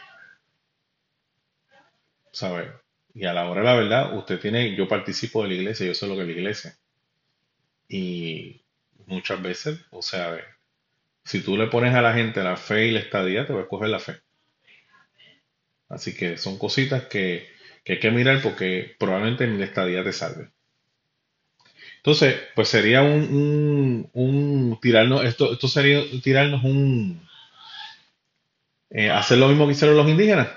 ¿Sabe? 2.32 2.72
Y 3.14 3.26
a 3.26 3.34
la 3.34 3.50
hora 3.50 3.62
de 3.62 3.68
la 3.68 3.76
verdad, 3.76 4.18
usted 4.18 4.40
tiene, 4.40 4.76
yo 4.76 4.88
participo 4.88 5.44
de 5.44 5.50
la 5.50 5.54
iglesia, 5.56 5.86
yo 5.86 5.94
sé 5.94 6.08
lo 6.08 6.16
que 6.16 6.22
es 6.22 6.28
la 6.28 6.34
iglesia. 6.34 6.78
Y 7.88 8.62
muchas 9.06 9.42
veces, 9.42 9.80
o 9.92 10.02
sea, 10.02 10.38
si 11.24 11.42
tú 11.42 11.58
le 11.58 11.68
pones 11.68 11.94
a 11.96 12.02
la 12.02 12.14
gente 12.14 12.44
la 12.44 12.58
fe 12.58 12.88
y 12.88 12.92
la 12.92 13.00
estadía, 13.00 13.46
te 13.46 13.54
va 13.54 13.62
a 13.62 13.68
coger 13.68 13.90
la 13.90 14.00
fe. 14.00 14.22
Así 15.90 16.16
que 16.16 16.38
son 16.38 16.58
cositas 16.58 17.06
que, 17.06 17.48
hay 17.88 18.00
que 18.00 18.12
mirar 18.12 18.42
porque 18.42 18.96
probablemente 18.98 19.46
ni 19.48 19.60
la 19.60 19.66
estadía 19.66 20.04
te 20.04 20.12
salve. 20.12 20.50
Entonces, 22.04 22.36
pues 22.54 22.68
sería 22.68 23.02
un, 23.02 24.10
un, 24.12 24.78
tirarnos, 24.82 25.24
esto, 25.24 25.54
esto 25.54 25.70
sería 25.70 26.02
tirarnos 26.22 26.62
un, 26.66 27.26
eh, 28.90 29.10
hacer 29.10 29.38
lo 29.38 29.48
mismo 29.48 29.66
que 29.66 29.72
hicieron 29.72 29.96
los 29.96 30.10
indígenas, 30.10 30.50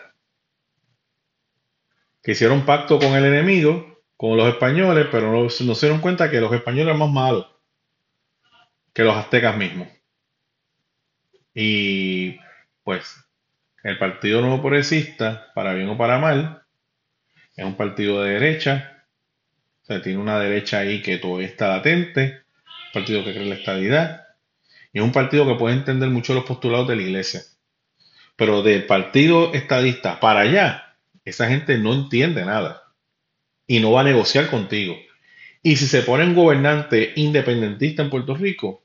que 2.20 2.32
hicieron 2.32 2.66
pacto 2.66 2.98
con 2.98 3.12
el 3.12 3.24
enemigo, 3.24 4.02
con 4.16 4.36
los 4.36 4.48
españoles, 4.48 5.06
pero 5.12 5.30
no, 5.30 5.48
se 5.48 5.64
dieron 5.86 6.00
cuenta 6.00 6.28
que 6.28 6.40
los 6.40 6.52
españoles 6.52 6.88
eran 6.88 6.98
más 6.98 7.10
malos 7.10 7.46
que 8.92 9.04
los 9.04 9.16
aztecas 9.16 9.56
mismos. 9.56 9.86
Y 11.54 12.40
pues 12.82 13.24
el 13.84 13.98
Partido 13.98 14.40
Nuevo 14.40 14.62
Progresista, 14.62 15.52
para 15.54 15.74
bien 15.74 15.88
o 15.90 15.96
para 15.96 16.18
mal, 16.18 16.64
es 17.54 17.64
un 17.64 17.76
partido 17.76 18.20
de 18.24 18.32
derecha. 18.32 18.95
O 19.86 19.92
sea, 19.92 20.02
tiene 20.02 20.18
una 20.18 20.40
derecha 20.40 20.80
ahí 20.80 21.00
que 21.00 21.18
todavía 21.18 21.46
está 21.46 21.68
latente. 21.68 22.40
Un 22.86 22.92
partido 22.92 23.24
que 23.24 23.32
cree 23.32 23.46
la 23.46 23.54
estabilidad. 23.54 24.26
y 24.92 24.98
es 24.98 25.04
un 25.04 25.12
partido 25.12 25.46
que 25.46 25.54
puede 25.54 25.76
entender 25.76 26.08
mucho 26.08 26.34
los 26.34 26.44
postulados 26.44 26.88
de 26.88 26.96
la 26.96 27.02
iglesia. 27.02 27.42
Pero 28.34 28.62
del 28.62 28.84
partido 28.86 29.54
estadista 29.54 30.18
para 30.18 30.40
allá, 30.40 30.96
esa 31.24 31.46
gente 31.46 31.78
no 31.78 31.92
entiende 31.94 32.44
nada 32.44 32.82
y 33.68 33.78
no 33.78 33.92
va 33.92 34.00
a 34.00 34.04
negociar 34.04 34.50
contigo. 34.50 34.96
Y 35.62 35.76
si 35.76 35.86
se 35.86 36.02
pone 36.02 36.24
un 36.24 36.34
gobernante 36.34 37.12
independentista 37.14 38.02
en 38.02 38.10
Puerto 38.10 38.34
Rico, 38.34 38.82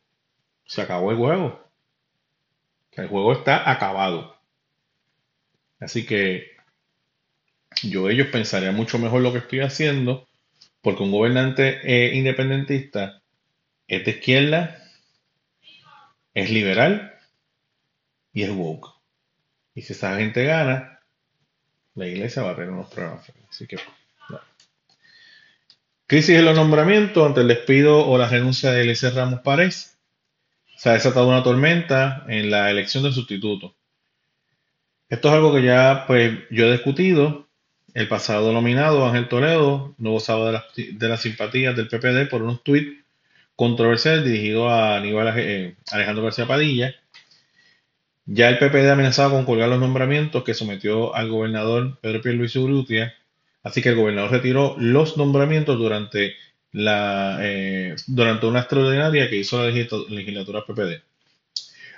se 0.65 0.83
acabó 0.83 1.09
el 1.09 1.17
juego. 1.17 1.67
El 2.91 3.07
juego 3.07 3.33
está 3.33 3.71
acabado. 3.71 4.37
Así 5.79 6.05
que 6.05 6.51
yo 7.81 8.07
ellos 8.07 8.27
pensaría 8.27 8.71
mucho 8.71 8.99
mejor 8.99 9.21
lo 9.21 9.31
que 9.31 9.39
estoy 9.39 9.61
haciendo, 9.61 10.27
porque 10.81 11.03
un 11.03 11.11
gobernante 11.11 11.79
eh, 11.83 12.15
independentista 12.15 13.21
es 13.87 14.05
de 14.05 14.11
izquierda, 14.11 14.83
es 16.33 16.49
liberal 16.49 17.13
y 18.33 18.43
es 18.43 18.49
woke. 18.49 18.89
Y 19.75 19.81
si 19.83 19.93
esa 19.93 20.17
gente 20.17 20.43
gana, 20.45 20.99
la 21.95 22.07
iglesia 22.07 22.43
va 22.43 22.51
a 22.51 22.55
tener 22.55 22.71
unos 22.71 22.91
problemas. 22.93 23.31
Así 23.49 23.67
que, 23.67 23.77
Crisis 26.11 26.35
en 26.35 26.43
los 26.43 26.57
nombramientos 26.57 27.25
ante 27.25 27.39
el 27.39 27.47
despido 27.47 28.05
o 28.05 28.17
la 28.17 28.27
renuncia 28.27 28.71
de 28.71 28.81
Elise 28.81 29.11
Ramos 29.11 29.39
Párez. 29.39 29.97
Se 30.75 30.89
ha 30.89 30.93
desatado 30.93 31.29
una 31.29 31.41
tormenta 31.41 32.25
en 32.27 32.51
la 32.51 32.69
elección 32.69 33.03
del 33.03 33.13
sustituto. 33.13 33.77
Esto 35.07 35.29
es 35.29 35.33
algo 35.33 35.55
que 35.55 35.63
ya 35.63 36.03
pues 36.07 36.39
yo 36.49 36.65
he 36.65 36.71
discutido. 36.73 37.47
El 37.93 38.07
pasado 38.07 38.53
nominado, 38.53 39.05
Ángel 39.05 39.27
Toledo, 39.27 39.95
no 39.97 40.11
gozaba 40.11 40.63
de 40.75 41.09
las, 41.09 41.21
simpatías 41.21 41.75
del 41.75 41.87
PPD 41.87 42.29
por 42.29 42.41
unos 42.41 42.63
tuits 42.63 43.03
controversiales 43.55 44.23
dirigidos 44.23 44.71
a 44.71 44.95
Aníbal 44.97 45.33
eh, 45.37 45.75
Alejandro 45.91 46.23
García 46.23 46.47
Padilla. 46.47 46.95
Ya 48.25 48.47
el 48.47 48.59
PPD 48.59 48.89
amenazaba 48.89 49.31
con 49.31 49.45
colgar 49.45 49.67
los 49.67 49.79
nombramientos 49.79 50.43
que 50.43 50.53
sometió 50.53 51.13
al 51.15 51.29
gobernador 51.29 51.99
Pedro 51.99 52.21
Pierluisi 52.21 52.59
Urrutia, 52.59 53.13
así 53.61 53.81
que 53.81 53.89
el 53.89 53.95
gobernador 53.95 54.31
retiró 54.31 54.75
los 54.77 55.17
nombramientos 55.17 55.77
durante, 55.77 56.35
eh, 56.73 57.95
durante 58.07 58.45
una 58.45 58.59
extraordinaria 58.59 59.29
que 59.29 59.37
hizo 59.37 59.61
la 59.61 59.69
legislatura 59.69 60.63
PPD. 60.65 61.03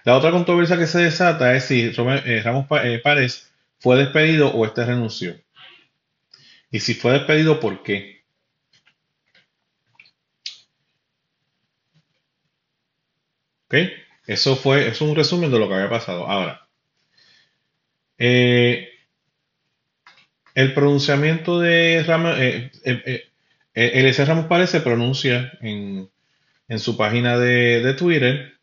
La 0.06 0.18
otra 0.18 0.32
controversia 0.32 0.78
que 0.78 0.88
se 0.88 1.04
desata 1.04 1.56
es 1.56 1.66
si 1.66 1.92
eh, 1.96 2.42
Ramos 2.44 2.68
Párez 2.68 3.52
fue 3.80 3.98
despedido 3.98 4.50
o 4.50 4.66
este 4.66 4.86
renunció. 4.86 5.36
Y 6.74 6.80
si 6.80 6.96
fue 6.96 7.14
despedido, 7.14 7.60
¿por 7.60 7.84
qué? 7.84 8.24
¿Ok? 13.68 13.76
Eso 14.26 14.56
fue, 14.56 14.88
es 14.88 15.00
un 15.00 15.16
resumen 15.16 15.52
de 15.52 15.60
lo 15.60 15.68
que 15.68 15.76
había 15.76 15.90
pasado. 15.92 16.26
Ahora, 16.28 16.68
eh, 18.18 18.90
el 20.56 20.74
pronunciamiento 20.74 21.60
de 21.60 22.04
Ramos, 22.08 22.38
eh, 22.40 22.72
eh, 22.86 23.30
el 23.76 24.26
Ramos 24.26 24.48
Párez 24.48 24.72
se 24.72 24.82
pronuncia 24.82 25.52
en, 25.62 26.10
su 26.80 26.98
página 26.98 27.38
de, 27.38 27.84
de, 27.84 27.94
Twitter 27.94 28.58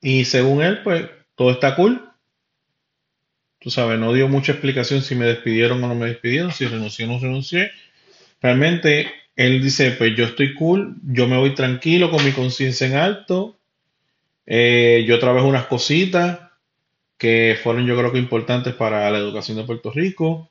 y 0.00 0.24
según 0.24 0.60
él, 0.60 0.82
pues 0.82 1.08
todo 1.36 1.52
está 1.52 1.76
cool. 1.76 2.11
Tú 3.62 3.70
sabes, 3.70 3.98
no 3.98 4.12
dio 4.12 4.28
mucha 4.28 4.52
explicación 4.52 5.02
si 5.02 5.14
me 5.14 5.26
despidieron 5.26 5.82
o 5.84 5.88
no 5.88 5.94
me 5.94 6.06
despidieron, 6.06 6.52
si 6.52 6.66
renuncié 6.66 7.04
o 7.04 7.08
no 7.08 7.18
renuncié. 7.18 7.70
Realmente 8.40 9.12
él 9.36 9.62
dice, 9.62 9.92
pues 9.92 10.16
yo 10.16 10.24
estoy 10.24 10.54
cool, 10.54 10.96
yo 11.04 11.28
me 11.28 11.36
voy 11.36 11.54
tranquilo 11.54 12.10
con 12.10 12.24
mi 12.24 12.32
conciencia 12.32 12.86
en 12.86 12.94
alto, 12.94 13.58
eh, 14.46 15.04
yo 15.06 15.18
trabajé 15.18 15.46
unas 15.46 15.66
cositas 15.66 16.40
que 17.16 17.56
fueron 17.62 17.86
yo 17.86 17.96
creo 17.96 18.10
que 18.10 18.18
importantes 18.18 18.74
para 18.74 19.08
la 19.10 19.18
educación 19.18 19.56
de 19.56 19.62
Puerto 19.62 19.92
Rico. 19.92 20.50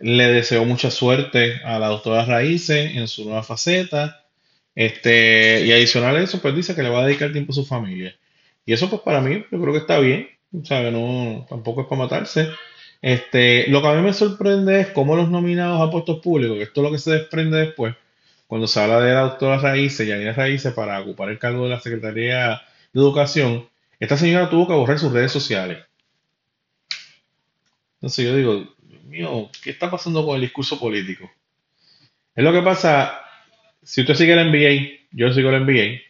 Le 0.00 0.26
deseo 0.26 0.64
mucha 0.64 0.90
suerte 0.90 1.60
a 1.64 1.78
la 1.78 1.86
doctora 1.86 2.24
Raíces 2.24 2.96
en 2.96 3.06
su 3.06 3.24
nueva 3.24 3.44
faceta. 3.44 4.26
Este, 4.74 5.64
y 5.64 5.70
adicional 5.70 6.16
a 6.16 6.22
eso, 6.22 6.42
pues 6.42 6.56
dice 6.56 6.74
que 6.74 6.82
le 6.82 6.88
va 6.88 7.02
a 7.02 7.06
dedicar 7.06 7.30
tiempo 7.30 7.52
a 7.52 7.54
su 7.54 7.64
familia. 7.64 8.16
Y 8.66 8.72
eso 8.72 8.90
pues 8.90 9.02
para 9.02 9.20
mí 9.20 9.44
yo 9.52 9.60
creo 9.60 9.72
que 9.72 9.78
está 9.78 10.00
bien. 10.00 10.28
O 10.60 10.64
sea, 10.64 10.90
no, 10.90 11.46
tampoco 11.48 11.82
es 11.82 11.86
para 11.88 12.02
matarse. 12.02 12.48
Este, 13.02 13.66
lo 13.68 13.82
que 13.82 13.88
a 13.88 13.94
mí 13.94 14.02
me 14.02 14.12
sorprende 14.12 14.80
es 14.80 14.86
cómo 14.88 15.16
los 15.16 15.28
nominados 15.28 15.80
a 15.80 15.90
puestos 15.90 16.20
públicos, 16.20 16.56
que 16.56 16.62
esto 16.62 16.80
es 16.80 16.84
lo 16.84 16.92
que 16.92 16.98
se 16.98 17.10
desprende 17.10 17.58
después, 17.58 17.94
cuando 18.46 18.66
se 18.66 18.80
habla 18.80 19.00
de 19.00 19.12
la 19.12 19.20
doctora 19.22 19.58
Raíces, 19.58 20.06
Yanira 20.06 20.32
Raíces, 20.32 20.72
para 20.72 21.00
ocupar 21.00 21.28
el 21.28 21.38
cargo 21.38 21.64
de 21.64 21.70
la 21.70 21.80
Secretaría 21.80 22.62
de 22.92 23.00
Educación, 23.00 23.68
esta 23.98 24.16
señora 24.16 24.48
tuvo 24.48 24.68
que 24.68 24.74
borrar 24.74 24.98
sus 24.98 25.12
redes 25.12 25.32
sociales. 25.32 25.84
Entonces 27.96 28.24
yo 28.24 28.36
digo, 28.36 28.74
Dios 28.82 29.02
mío, 29.04 29.50
¿qué 29.62 29.70
está 29.70 29.90
pasando 29.90 30.24
con 30.24 30.36
el 30.36 30.42
discurso 30.42 30.78
político? 30.78 31.30
Es 32.34 32.44
lo 32.44 32.52
que 32.52 32.62
pasa, 32.62 33.20
si 33.82 34.02
usted 34.02 34.14
sigue 34.14 34.32
el 34.34 34.50
NBA, 34.50 35.08
yo 35.10 35.32
sigo 35.32 35.50
el 35.50 35.64
NBA, 35.64 36.00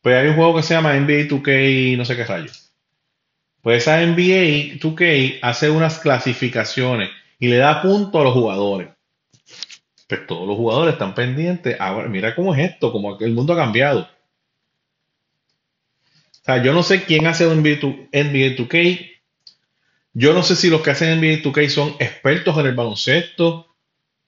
pues 0.00 0.16
hay 0.16 0.28
un 0.28 0.36
juego 0.36 0.56
que 0.56 0.62
se 0.62 0.74
llama 0.74 0.94
NBA 0.94 1.28
2K 1.28 1.96
no 1.96 2.04
sé 2.04 2.16
qué 2.16 2.24
rayos. 2.24 2.67
Pues 3.62 3.82
esa 3.82 4.00
NBA 4.00 4.78
2K 4.78 5.38
hace 5.42 5.70
unas 5.70 5.98
clasificaciones 5.98 7.10
y 7.38 7.48
le 7.48 7.56
da 7.56 7.82
punto 7.82 8.20
a 8.20 8.24
los 8.24 8.34
jugadores. 8.34 8.88
Pues 10.08 10.26
todos 10.26 10.46
los 10.46 10.56
jugadores 10.56 10.94
están 10.94 11.14
pendientes. 11.14 11.76
Ahora, 11.78 12.08
mira 12.08 12.34
cómo 12.34 12.54
es 12.54 12.70
esto, 12.70 12.92
como 12.92 13.18
el 13.18 13.32
mundo 13.32 13.52
ha 13.52 13.56
cambiado 13.56 14.08
sea, 16.48 16.62
yo 16.62 16.72
no 16.72 16.82
sé 16.82 17.04
quién 17.04 17.26
hace 17.26 17.44
NBA 17.44 18.56
2K. 18.56 19.10
Yo 20.14 20.32
no 20.32 20.42
sé 20.42 20.56
si 20.56 20.70
los 20.70 20.80
que 20.80 20.90
hacen 20.90 21.20
NBA 21.20 21.42
2K 21.42 21.68
son 21.68 21.94
expertos 21.98 22.56
en 22.56 22.66
el 22.66 22.74
baloncesto. 22.74 23.74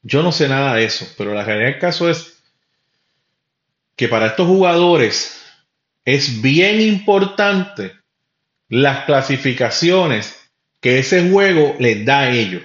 Yo 0.02 0.22
no 0.22 0.30
sé 0.30 0.46
nada 0.46 0.74
de 0.74 0.84
eso. 0.84 1.06
Pero 1.16 1.32
la 1.32 1.44
realidad 1.44 1.70
del 1.70 1.78
caso 1.78 2.10
es 2.10 2.42
que 3.96 4.06
para 4.06 4.26
estos 4.26 4.46
jugadores 4.46 5.42
es 6.04 6.42
bien 6.42 6.82
importante 6.82 7.92
las 8.70 9.04
clasificaciones 9.04 10.50
que 10.80 11.00
ese 11.00 11.28
juego 11.28 11.76
les 11.78 12.06
da 12.06 12.20
a 12.20 12.30
ellos. 12.30 12.62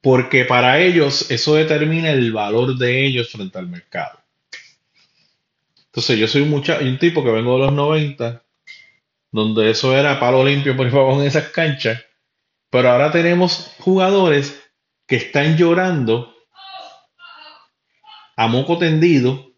Porque 0.00 0.44
para 0.44 0.78
ellos 0.78 1.30
eso 1.30 1.54
determina 1.54 2.10
el 2.10 2.32
valor 2.32 2.76
de 2.76 3.04
ellos 3.04 3.30
frente 3.30 3.58
al 3.58 3.68
mercado. 3.68 4.20
Entonces 5.86 6.18
yo 6.18 6.28
soy 6.28 6.42
un, 6.42 6.52
un 6.52 6.98
tipo 6.98 7.24
que 7.24 7.30
vengo 7.30 7.54
de 7.54 7.66
los 7.66 7.72
90, 7.72 8.42
donde 9.30 9.70
eso 9.70 9.96
era 9.96 10.20
palo 10.20 10.44
limpio 10.44 10.76
por 10.76 10.90
favor 10.90 11.20
en 11.20 11.26
esas 11.26 11.48
canchas, 11.48 12.02
pero 12.70 12.90
ahora 12.90 13.10
tenemos 13.10 13.74
jugadores 13.78 14.62
que 15.06 15.16
están 15.16 15.56
llorando 15.56 16.34
a 18.36 18.46
moco 18.46 18.78
tendido 18.78 19.52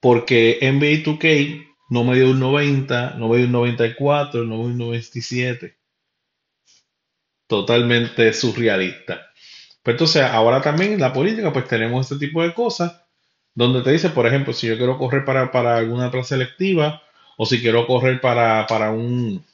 porque 0.00 0.58
NBA 0.60 1.04
2K 1.04 1.73
no 1.88 2.04
me 2.04 2.16
dio 2.16 2.30
un 2.30 2.40
90, 2.40 3.14
no 3.18 3.28
me 3.28 3.38
dio 3.38 3.46
un 3.46 3.52
94, 3.52 4.44
no 4.44 4.56
me 4.56 4.62
dio 4.62 4.66
un 4.66 4.78
97. 4.78 5.76
Totalmente 7.46 8.32
surrealista. 8.32 9.26
Pero 9.82 9.94
entonces 9.94 10.22
ahora 10.22 10.62
también 10.62 10.94
en 10.94 11.00
la 11.00 11.12
política 11.12 11.52
pues 11.52 11.68
tenemos 11.68 12.10
este 12.10 12.26
tipo 12.26 12.42
de 12.42 12.54
cosas 12.54 13.02
donde 13.54 13.82
te 13.82 13.92
dice, 13.92 14.10
por 14.10 14.26
ejemplo, 14.26 14.52
si 14.52 14.66
yo 14.66 14.76
quiero 14.76 14.98
correr 14.98 15.24
para, 15.24 15.52
para 15.52 15.76
alguna 15.76 16.10
plaza 16.10 16.30
selectiva 16.30 17.02
o 17.36 17.46
si 17.46 17.60
quiero 17.60 17.86
correr 17.86 18.20
para, 18.20 18.66
para 18.66 18.90
un, 18.90 19.44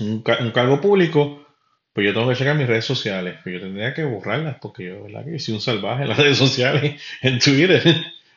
un, 0.00 0.22
cargo 0.22 0.80
público, 0.80 1.44
pues 1.92 2.06
yo 2.06 2.14
tengo 2.14 2.28
que 2.28 2.36
checar 2.36 2.56
mis 2.56 2.66
redes 2.66 2.84
sociales. 2.84 3.38
Pues 3.42 3.54
yo 3.54 3.60
tendría 3.60 3.94
que 3.94 4.04
borrarlas 4.04 4.58
porque 4.60 4.86
yo, 4.86 5.04
¿verdad? 5.04 5.24
Que 5.24 5.38
soy 5.38 5.54
un 5.54 5.60
salvaje 5.60 6.02
en 6.02 6.10
las 6.10 6.18
redes 6.18 6.38
sociales, 6.38 7.00
en 7.22 7.38
Twitter. 7.38 7.82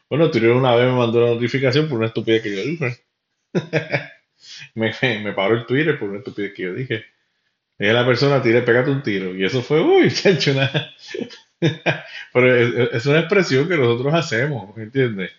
Bueno, 0.10 0.32
Twitter 0.32 0.52
una 0.52 0.76
vez 0.76 0.86
me 0.86 0.98
mandó 0.98 1.20
una 1.20 1.34
notificación 1.34 1.88
por 1.90 1.98
una 1.98 2.08
estupidez 2.08 2.44
que 2.44 2.56
yo 2.56 2.64
dije. 2.64 2.98
me, 4.76 4.94
me 5.24 5.34
paró 5.34 5.56
el 5.56 5.66
Twitter 5.66 6.00
por 6.00 6.10
una 6.10 6.20
estupidez 6.20 6.54
que 6.54 6.64
yo 6.64 6.74
dije. 6.74 7.06
Es 7.78 7.94
la 7.94 8.06
persona, 8.06 8.42
tire, 8.42 8.62
pégate 8.64 8.90
un 8.90 9.04
tiro. 9.04 9.36
Y 9.36 9.46
eso 9.46 9.62
fue, 9.62 9.82
uy, 9.82 10.12
chacho, 10.14 10.54
nada. 10.54 10.94
Pero 12.34 12.56
es, 12.92 13.06
una 13.06 13.20
expresión 13.20 13.68
que 13.68 13.78
nosotros 13.78 14.14
hacemos, 14.14 14.76
¿me 14.76 14.84
entiendes? 14.84 15.32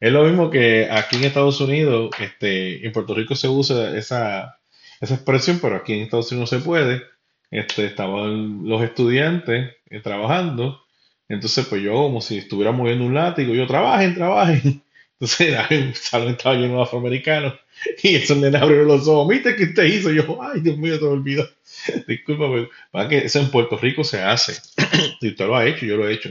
Es 0.00 0.12
lo 0.12 0.24
mismo 0.24 0.50
que 0.50 0.88
aquí 0.90 1.16
en 1.16 1.24
Estados 1.24 1.60
Unidos, 1.60 2.10
este, 2.20 2.86
en 2.86 2.92
Puerto 2.92 3.14
Rico 3.14 3.34
se 3.34 3.48
usa 3.48 3.96
esa, 3.96 4.60
esa 5.00 5.14
expresión, 5.14 5.58
pero 5.60 5.76
aquí 5.76 5.94
en 5.94 6.02
Estados 6.02 6.30
Unidos 6.30 6.52
no 6.52 6.58
se 6.58 6.64
puede. 6.64 7.02
Este, 7.50 7.86
estaban 7.86 8.64
los 8.64 8.82
estudiantes 8.82 9.76
eh, 9.90 10.00
trabajando, 10.00 10.86
entonces 11.28 11.66
pues 11.66 11.82
yo 11.82 11.92
como 11.94 12.20
si 12.20 12.38
estuviera 12.38 12.72
moviendo 12.72 13.04
un 13.04 13.14
látigo, 13.14 13.54
yo 13.54 13.66
trabajen, 13.66 14.14
trabajen. 14.14 14.82
Entonces 15.20 15.48
era 15.48 15.68
salón 15.94 16.28
estaba 16.28 16.54
lleno 16.54 16.76
de 16.76 16.82
afroamericanos 16.82 17.54
y 18.04 18.14
esos 18.14 18.36
nenes 18.36 18.62
abrieron 18.62 18.86
los 18.86 19.08
ojos, 19.08 19.28
¿viste 19.28 19.56
qué 19.56 19.64
usted 19.64 19.84
hizo? 19.84 20.12
Yo, 20.12 20.40
ay 20.42 20.60
Dios 20.60 20.78
mío, 20.78 20.98
te 20.98 21.04
olvidó. 21.04 21.48
Disculpa, 22.06 22.68
para 22.90 23.08
que 23.08 23.18
eso 23.18 23.40
en 23.40 23.50
Puerto 23.50 23.76
Rico 23.76 24.04
se 24.04 24.22
hace. 24.22 24.54
si 25.20 25.28
usted 25.28 25.46
lo 25.46 25.56
ha 25.56 25.66
hecho, 25.66 25.86
yo 25.86 25.96
lo 25.96 26.08
he 26.08 26.14
hecho. 26.14 26.30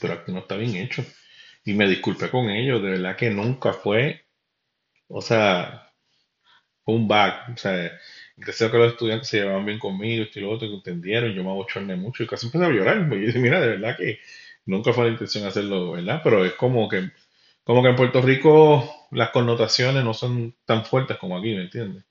Pero 0.00 0.14
aquí 0.14 0.32
no 0.32 0.40
está 0.40 0.56
bien 0.56 0.76
hecho. 0.76 1.04
Y 1.64 1.74
me 1.74 1.88
disculpé 1.88 2.30
con 2.30 2.48
ellos, 2.50 2.82
de 2.82 2.90
verdad 2.90 3.16
que 3.16 3.30
nunca 3.30 3.72
fue 3.72 4.24
O 5.08 5.20
sea, 5.22 5.92
un 6.84 7.08
back. 7.08 7.50
O 7.54 7.56
sea, 7.56 7.92
deseo 8.44 8.70
que 8.70 8.78
los 8.78 8.92
estudiantes 8.92 9.28
se 9.28 9.38
llevaban 9.38 9.66
bien 9.66 9.78
conmigo, 9.78 10.24
y 10.32 10.40
lo 10.40 10.50
otro, 10.50 10.68
que 10.68 10.74
entendieron. 10.74 11.32
Yo 11.32 11.44
me 11.44 11.50
abochorné 11.50 11.96
mucho 11.96 12.22
y 12.22 12.26
casi 12.26 12.46
empecé 12.46 12.64
a 12.64 12.70
llorar. 12.70 13.08
Porque 13.08 13.20
yo 13.20 13.26
dije, 13.26 13.38
mira, 13.38 13.60
de 13.60 13.68
verdad 13.68 13.96
que 13.96 14.20
nunca 14.66 14.92
fue 14.92 15.04
la 15.04 15.10
intención 15.10 15.44
hacerlo, 15.46 15.92
¿verdad? 15.92 16.20
Pero 16.22 16.44
es 16.44 16.52
como 16.54 16.88
que, 16.88 17.10
como 17.64 17.82
que 17.82 17.88
en 17.88 17.96
Puerto 17.96 18.22
Rico 18.22 19.08
las 19.10 19.30
connotaciones 19.30 20.04
no 20.04 20.14
son 20.14 20.54
tan 20.64 20.84
fuertes 20.84 21.16
como 21.18 21.36
aquí, 21.38 21.54
¿me 21.54 21.62
entiendes? 21.62 22.04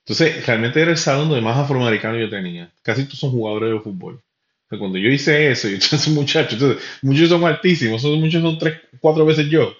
Entonces, 0.00 0.46
realmente 0.46 0.80
era 0.80 0.90
el 0.90 0.96
salón 0.96 1.28
donde 1.28 1.42
más 1.42 1.56
afroamericano 1.56 2.18
yo 2.18 2.28
tenía. 2.28 2.72
Casi 2.82 3.04
todos 3.04 3.18
son 3.18 3.30
jugadores 3.30 3.72
de 3.72 3.80
fútbol. 3.80 4.22
cuando 4.68 4.98
yo 4.98 5.08
hice 5.08 5.50
eso, 5.50 5.68
yo 5.68 5.76
un 6.08 6.14
muchachos, 6.14 6.54
entonces, 6.54 6.82
muchos 7.02 7.28
son 7.28 7.44
altísimos, 7.44 8.02
muchos 8.04 8.42
son 8.42 8.58
tres, 8.58 8.80
cuatro 9.00 9.24
veces 9.24 9.48
yo. 9.48 9.74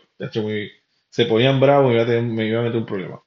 Se 1.10 1.24
ponían 1.24 1.58
bravos 1.58 1.92
y 1.92 2.20
me 2.22 2.46
iba 2.46 2.60
a 2.60 2.62
meter 2.62 2.76
un 2.78 2.86
problema. 2.86 3.20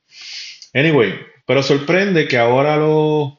Anyway, 0.74 1.14
pero 1.46 1.64
sorprende 1.64 2.28
que 2.28 2.38
ahora 2.38 2.78
los, 2.78 3.34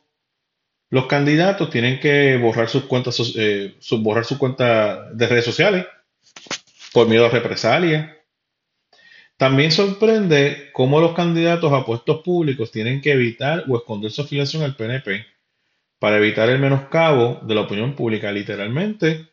los 0.90 1.06
candidatos 1.06 1.70
tienen 1.70 2.00
que 2.00 2.36
borrar 2.36 2.68
sus 2.68 2.84
cuentas, 2.84 3.20
eh, 3.36 3.74
borrar 3.98 4.24
sus 4.24 4.38
cuentas 4.38 5.16
de 5.16 5.26
redes 5.26 5.44
sociales 5.44 5.86
por 6.92 7.08
miedo 7.08 7.26
a 7.26 7.30
represalias. 7.30 8.12
También 9.36 9.72
sorprende 9.72 10.70
cómo 10.72 11.00
los 11.00 11.14
candidatos 11.14 11.72
a 11.72 11.84
puestos 11.84 12.22
públicos 12.22 12.70
tienen 12.70 13.00
que 13.00 13.12
evitar 13.12 13.64
o 13.68 13.76
esconder 13.76 14.12
su 14.12 14.22
afiliación 14.22 14.62
al 14.62 14.76
PNP 14.76 15.26
para 15.98 16.18
evitar 16.18 16.48
el 16.48 16.60
menoscabo 16.60 17.40
de 17.42 17.54
la 17.54 17.62
opinión 17.62 17.96
pública. 17.96 18.30
Literalmente, 18.30 19.30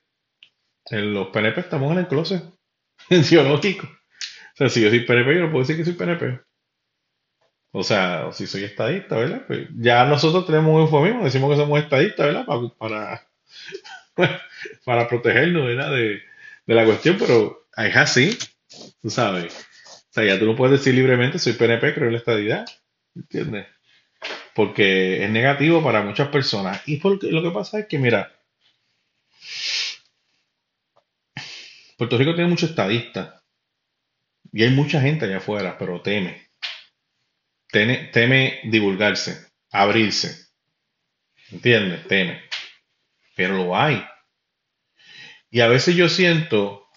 en 0.90 1.14
los 1.14 1.28
PNP 1.28 1.62
estamos 1.62 1.92
en 1.92 2.00
el 2.00 2.08
closet 2.08 2.44
ideológico. 3.10 3.88
O 3.88 4.56
sea, 4.56 4.70
si 4.70 4.82
yo 4.82 4.90
soy 4.90 5.02
PNP, 5.02 5.36
yo 5.36 5.42
no 5.42 5.52
puedo 5.52 5.64
decir 5.64 5.78
que 5.78 5.86
soy 5.86 5.94
PNP. 5.94 6.40
O 7.72 7.84
sea, 7.84 8.32
si 8.34 8.48
soy 8.48 8.66
estadista, 8.66 9.16
¿verdad? 9.16 9.44
Pues 9.48 9.68
ya 9.78 10.06
nosotros 10.06 10.46
tenemos 10.46 10.76
un 10.76 10.82
eufemismo, 10.82 11.24
decimos 11.24 11.52
que 11.52 11.58
somos 11.58 11.80
estadistas, 11.80 12.26
¿verdad? 12.28 12.46
Para, 12.78 13.28
para, 14.86 15.08
protegernos, 15.08 15.66
¿verdad? 15.66 15.92
De, 15.92 16.22
de 16.66 16.76
la 16.76 16.86
cuestión, 16.86 17.18
pero 17.18 17.66
es 17.78 17.96
así, 17.96 18.38
tú 19.02 19.10
sabes. 19.10 19.68
O 20.12 20.14
sea, 20.14 20.26
ya 20.26 20.38
tú 20.38 20.46
no 20.46 20.56
puedes 20.56 20.80
decir 20.80 20.94
libremente, 20.94 21.40
soy 21.40 21.54
PNP, 21.54 21.94
creo 21.94 22.08
en 22.08 22.14
la 22.14 22.20
estadidad. 22.20 22.66
¿Entiendes? 23.16 23.68
Porque 24.54 25.24
es 25.24 25.30
negativo 25.30 25.82
para 25.82 26.02
muchas 26.02 26.28
personas. 26.28 26.82
Y 26.86 26.98
porque 26.98 27.32
lo 27.32 27.42
que 27.42 27.52
pasa 27.52 27.80
es 27.80 27.88
que, 27.88 27.98
mira, 27.98 28.32
Puerto 31.98 32.18
Rico 32.18 32.36
tiene 32.36 32.50
muchos 32.50 32.72
estadistas. 32.72 33.42
Y 34.52 34.64
hay 34.64 34.72
mucha 34.72 35.00
gente 35.00 35.26
allá 35.26 35.38
afuera, 35.38 35.78
pero 35.78 36.02
teme. 36.02 36.51
Teme, 37.72 38.60
divulgarse, 38.66 39.48
abrirse. 39.72 40.50
¿Entiendes? 41.52 42.08
Teme. 42.08 42.42
Pero 43.36 43.58
lo 43.58 43.78
hay. 43.78 44.06
Y 45.50 45.62
a 45.62 45.68
veces 45.68 45.96
yo 45.96 46.10
siento 46.10 46.90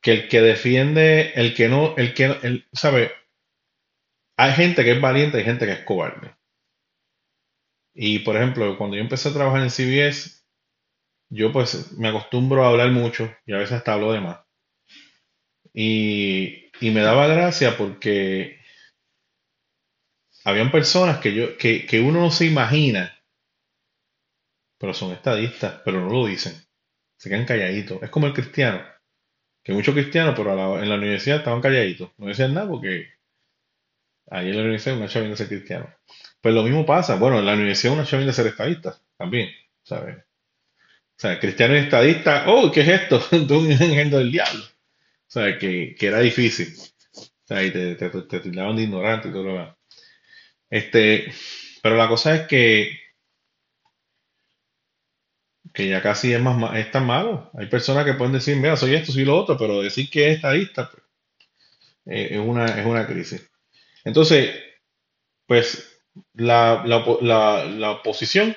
que 0.00 0.12
el 0.12 0.28
que 0.28 0.40
defiende, 0.40 1.32
el 1.34 1.54
que 1.54 1.68
no, 1.68 1.96
el 1.96 2.14
que, 2.14 2.24
el, 2.24 2.68
¿sabe? 2.72 3.12
Hay 4.36 4.52
gente 4.52 4.84
que 4.84 4.92
es 4.92 5.00
valiente, 5.00 5.38
hay 5.38 5.44
gente 5.44 5.66
que 5.66 5.72
es 5.72 5.84
cobarde. 5.84 6.34
Y 7.94 8.20
por 8.20 8.36
ejemplo, 8.36 8.78
cuando 8.78 8.96
yo 8.96 9.02
empecé 9.02 9.28
a 9.28 9.34
trabajar 9.34 9.62
en 9.62 9.70
CBS, 9.70 10.44
yo 11.28 11.52
pues 11.52 11.92
me 11.92 12.08
acostumbro 12.08 12.64
a 12.64 12.68
hablar 12.68 12.90
mucho 12.90 13.32
y 13.46 13.52
a 13.52 13.58
veces 13.58 13.72
hasta 13.72 13.92
hablo 13.92 14.12
de 14.12 14.20
más. 14.20 14.40
Y, 15.72 16.70
y 16.80 16.90
me 16.90 17.00
daba 17.00 17.26
gracia 17.26 17.76
porque 17.76 18.59
habían 20.44 20.70
personas 20.70 21.18
que 21.18 21.34
yo, 21.34 21.56
que, 21.56 21.86
que 21.86 22.00
uno 22.00 22.20
no 22.20 22.30
se 22.30 22.46
imagina, 22.46 23.16
pero 24.78 24.94
son 24.94 25.12
estadistas, 25.12 25.80
pero 25.84 26.00
no 26.00 26.10
lo 26.10 26.26
dicen. 26.26 26.54
Se 27.16 27.28
quedan 27.28 27.44
calladitos. 27.44 28.02
Es 28.02 28.10
como 28.10 28.26
el 28.26 28.32
cristiano 28.32 28.82
que 29.62 29.72
muchos 29.72 29.94
cristianos, 29.94 30.34
pero 30.36 30.80
en 30.80 30.88
la 30.88 30.94
universidad 30.96 31.38
estaban 31.38 31.60
calladitos, 31.60 32.10
no 32.16 32.26
decían 32.26 32.54
nada 32.54 32.68
porque 32.68 33.08
ahí 34.30 34.48
en 34.48 34.56
la 34.56 34.62
universidad 34.62 34.96
una 34.96 35.08
chavín 35.08 35.30
de 35.30 35.36
ser 35.36 35.48
cristiano. 35.48 35.94
Pues 36.40 36.54
lo 36.54 36.62
mismo 36.62 36.86
pasa, 36.86 37.16
bueno, 37.16 37.38
en 37.38 37.46
la 37.46 37.54
universidad 37.54 37.94
una 37.94 38.06
chavín 38.06 38.26
de 38.26 38.32
ser 38.32 38.46
estadista 38.46 38.98
también, 39.16 39.50
¿sabes? 39.82 40.16
O 40.18 41.20
sea, 41.20 41.38
cristiano 41.38 41.74
y 41.74 41.80
estadista, 41.80 42.44
oh, 42.48 42.70
¿qué 42.72 42.80
es 42.80 42.88
esto? 42.88 43.22
Un 43.32 43.70
ejemplo 43.70 44.18
del 44.18 44.32
diablo. 44.32 44.64
O 44.64 45.32
sea, 45.32 45.58
que, 45.58 45.94
que 45.98 46.06
era 46.06 46.20
difícil. 46.20 46.68
O 47.14 47.46
sea, 47.46 47.62
y 47.62 47.70
te, 47.70 47.94
te, 47.96 48.08
te, 48.08 48.40
tildaban 48.40 48.76
de 48.76 48.84
ignorante 48.84 49.28
y 49.28 49.32
todo 49.32 49.44
lo 49.44 49.52
demás. 49.52 49.76
Este, 50.70 51.32
pero 51.82 51.96
la 51.96 52.08
cosa 52.08 52.34
es 52.34 52.46
que 52.46 53.00
que 55.72 55.88
ya 55.88 56.02
casi 56.02 56.32
es 56.32 56.40
más 56.40 56.76
es 56.76 56.90
tan 56.90 57.06
malo. 57.06 57.50
Hay 57.54 57.66
personas 57.66 58.04
que 58.04 58.14
pueden 58.14 58.32
decir, 58.32 58.56
mira, 58.56 58.76
soy 58.76 58.94
esto, 58.94 59.12
soy 59.12 59.24
lo 59.24 59.36
otro, 59.36 59.56
pero 59.56 59.82
decir 59.82 60.10
que 60.10 60.28
es 60.28 60.36
estadista 60.36 60.90
pues, 60.90 61.02
eh, 62.06 62.28
es, 62.32 62.38
una, 62.38 62.66
es 62.66 62.86
una 62.86 63.06
crisis. 63.06 63.48
Entonces, 64.04 64.54
pues 65.46 66.02
la, 66.34 66.82
la, 66.86 67.64
la, 67.64 67.90
oposición 67.92 68.56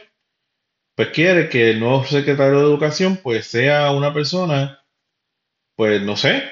pues 0.96 1.10
quiere 1.10 1.50
que 1.50 1.72
el 1.72 1.80
nuevo 1.80 2.06
secretario 2.06 2.60
de 2.60 2.66
Educación 2.66 3.18
pues 3.18 3.48
sea 3.48 3.92
una 3.92 4.14
persona, 4.14 4.84
pues 5.76 6.02
no 6.02 6.16
sé, 6.16 6.44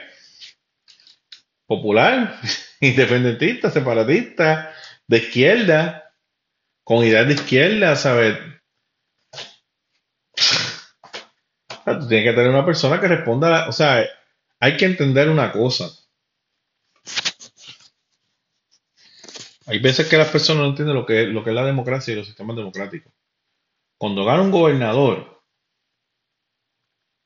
popular, 1.65 2.39
independentista, 2.82 3.71
separatista, 3.71 4.74
de 5.08 5.18
izquierda, 5.18 6.14
con 6.84 7.06
ideas 7.06 7.28
de 7.28 7.34
izquierda, 7.34 7.96
¿sabes? 7.96 8.38
tú 11.86 12.08
tienes 12.08 12.30
que 12.30 12.36
tener 12.36 12.50
una 12.50 12.66
persona 12.66 13.00
que 13.00 13.08
responda, 13.08 13.68
o 13.68 13.72
sea, 13.72 14.06
hay 14.60 14.78
que 14.78 14.86
entender 14.86 15.30
una 15.30 15.52
cosa. 15.52 15.90
Hay 19.66 19.80
veces 19.80 20.08
que 20.10 20.18
las 20.18 20.30
personas 20.30 20.64
no 20.64 20.70
entienden 20.70 20.96
lo 20.96 21.06
que, 21.06 21.24
lo 21.28 21.44
que 21.44 21.50
es 21.52 21.56
la 21.56 21.66
democracia 21.66 22.14
y 22.14 22.18
los 22.18 22.28
sistemas 22.28 22.56
democráticos. 22.56 23.14
Cuando 23.98 24.26
gana 24.26 24.42
un 24.42 24.52
gobernador, 24.52 25.42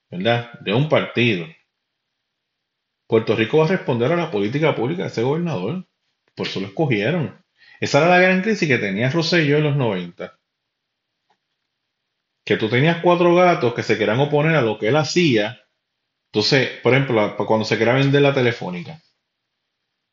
¿verdad? 0.09 0.59
De 0.59 0.73
un 0.73 0.87
partido, 0.87 1.47
Puerto 3.07 3.35
Rico 3.35 3.59
va 3.59 3.65
a 3.65 3.69
responder 3.69 4.11
a 4.11 4.15
la 4.15 4.31
política 4.31 4.75
pública 4.75 5.03
de 5.03 5.09
ese 5.09 5.23
gobernador. 5.23 5.87
Por 6.35 6.47
eso 6.47 6.59
lo 6.59 6.67
escogieron. 6.67 7.43
Esa 7.79 7.99
era 7.99 8.09
la 8.09 8.19
gran 8.19 8.41
crisis 8.41 8.67
que 8.67 8.77
tenía 8.77 9.09
Rosselló 9.09 9.57
en 9.57 9.63
los 9.63 9.75
90 9.75 10.37
que 12.45 12.57
tú 12.57 12.69
tenías 12.69 13.01
cuatro 13.01 13.33
gatos 13.33 13.73
que 13.73 13.83
se 13.83 13.97
querían 13.97 14.19
oponer 14.19 14.55
a 14.55 14.61
lo 14.61 14.77
que 14.77 14.89
él 14.89 14.95
hacía. 14.95 15.59
Entonces, 16.31 16.79
por 16.83 16.93
ejemplo, 16.93 17.35
cuando 17.37 17.65
se 17.65 17.77
quería 17.77 17.93
vender 17.93 18.21
la 18.21 18.33
telefónica. 18.33 19.01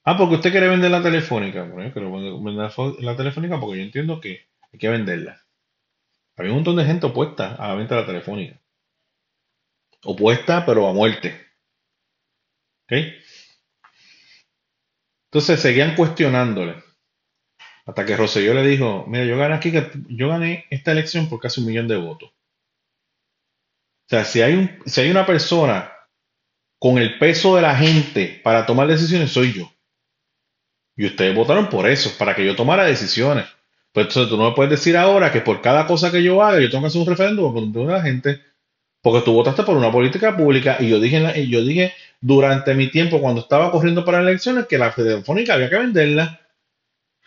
Ah, 0.05 0.17
porque 0.17 0.37
usted 0.37 0.51
quiere 0.51 0.69
vender 0.69 0.91
la 0.91 1.03
telefónica. 1.03 1.63
Bueno, 1.65 1.89
yo 1.89 1.93
quiero 1.93 2.43
vender 2.43 2.71
la 3.01 3.17
telefónica 3.17 3.61
porque 3.61 3.79
yo 3.79 3.85
entiendo 3.85 4.21
que 4.21 4.49
hay 4.73 4.79
que 4.79 4.89
venderla. 4.89 5.43
Había 6.37 6.53
un 6.53 6.59
montón 6.59 6.77
de 6.77 6.87
gente 6.87 7.07
opuesta 7.07 7.55
a 7.55 7.69
la 7.69 7.75
venta 7.75 7.95
de 7.95 8.01
la 8.01 8.07
telefónica. 8.07 8.59
Opuesta, 10.05 10.65
pero 10.65 10.89
a 10.89 10.95
muerte. 10.95 11.39
¿Ok? 12.85 12.93
Entonces 15.27 15.61
seguían 15.61 15.95
cuestionándole. 15.95 16.83
Hasta 17.85 18.07
que 18.07 18.17
Rosselló 18.17 18.55
le 18.55 18.67
dijo, 18.67 19.05
mira, 19.09 19.25
yo 19.25 19.37
gané 19.37 19.55
aquí, 19.55 19.73
yo 20.09 20.29
gané 20.29 20.67
esta 20.71 20.93
elección 20.93 21.29
por 21.29 21.41
casi 21.41 21.61
un 21.61 21.67
millón 21.67 21.89
de 21.89 21.97
votos. 21.97 22.31
O 22.31 24.09
sea, 24.09 24.25
si 24.25 24.43
hay, 24.43 24.55
un, 24.55 24.79
si 24.87 25.01
hay 25.01 25.11
una 25.11 25.27
persona 25.27 25.93
con 26.79 26.99
el 26.99 27.19
peso 27.19 27.57
de 27.57 27.63
la 27.63 27.75
gente 27.75 28.41
para 28.45 28.67
tomar 28.67 28.87
decisiones, 28.87 29.33
soy 29.33 29.53
yo. 29.53 29.73
Y 30.97 31.07
ustedes 31.07 31.35
votaron 31.35 31.69
por 31.69 31.89
eso, 31.89 32.13
para 32.19 32.35
que 32.35 32.45
yo 32.45 32.55
tomara 32.55 32.85
decisiones. 32.85 33.47
Pues 33.93 34.07
entonces 34.07 34.31
tú 34.31 34.37
no 34.37 34.51
me 34.51 34.55
puedes 34.55 34.71
decir 34.71 34.97
ahora 34.97 35.33
que 35.33 35.41
por 35.41 35.61
cada 35.61 35.87
cosa 35.87 36.11
que 36.11 36.23
yo 36.23 36.43
haga, 36.43 36.61
yo 36.61 36.71
tengo 36.71 36.83
que 36.83 36.89
hacer 36.89 37.01
un 37.01 37.07
referéndum 37.07 37.73
por 37.73 37.91
la 37.91 38.03
gente, 38.03 38.41
porque 39.01 39.25
tú 39.25 39.33
votaste 39.33 39.65
por 39.65 39.77
una 39.77 39.91
política 39.91 40.37
pública 40.37 40.77
y 40.81 40.89
yo 40.89 41.01
dije, 41.01 41.49
yo 41.49 41.65
dije 41.65 41.93
durante 42.21 42.75
mi 42.75 42.89
tiempo 42.91 43.21
cuando 43.21 43.41
estaba 43.41 43.71
corriendo 43.71 44.05
para 44.05 44.19
las 44.19 44.29
elecciones 44.29 44.67
que 44.67 44.79
la 44.79 44.95
Telefónica 44.95 45.55
había 45.55 45.69
que 45.69 45.79
venderla 45.79 46.42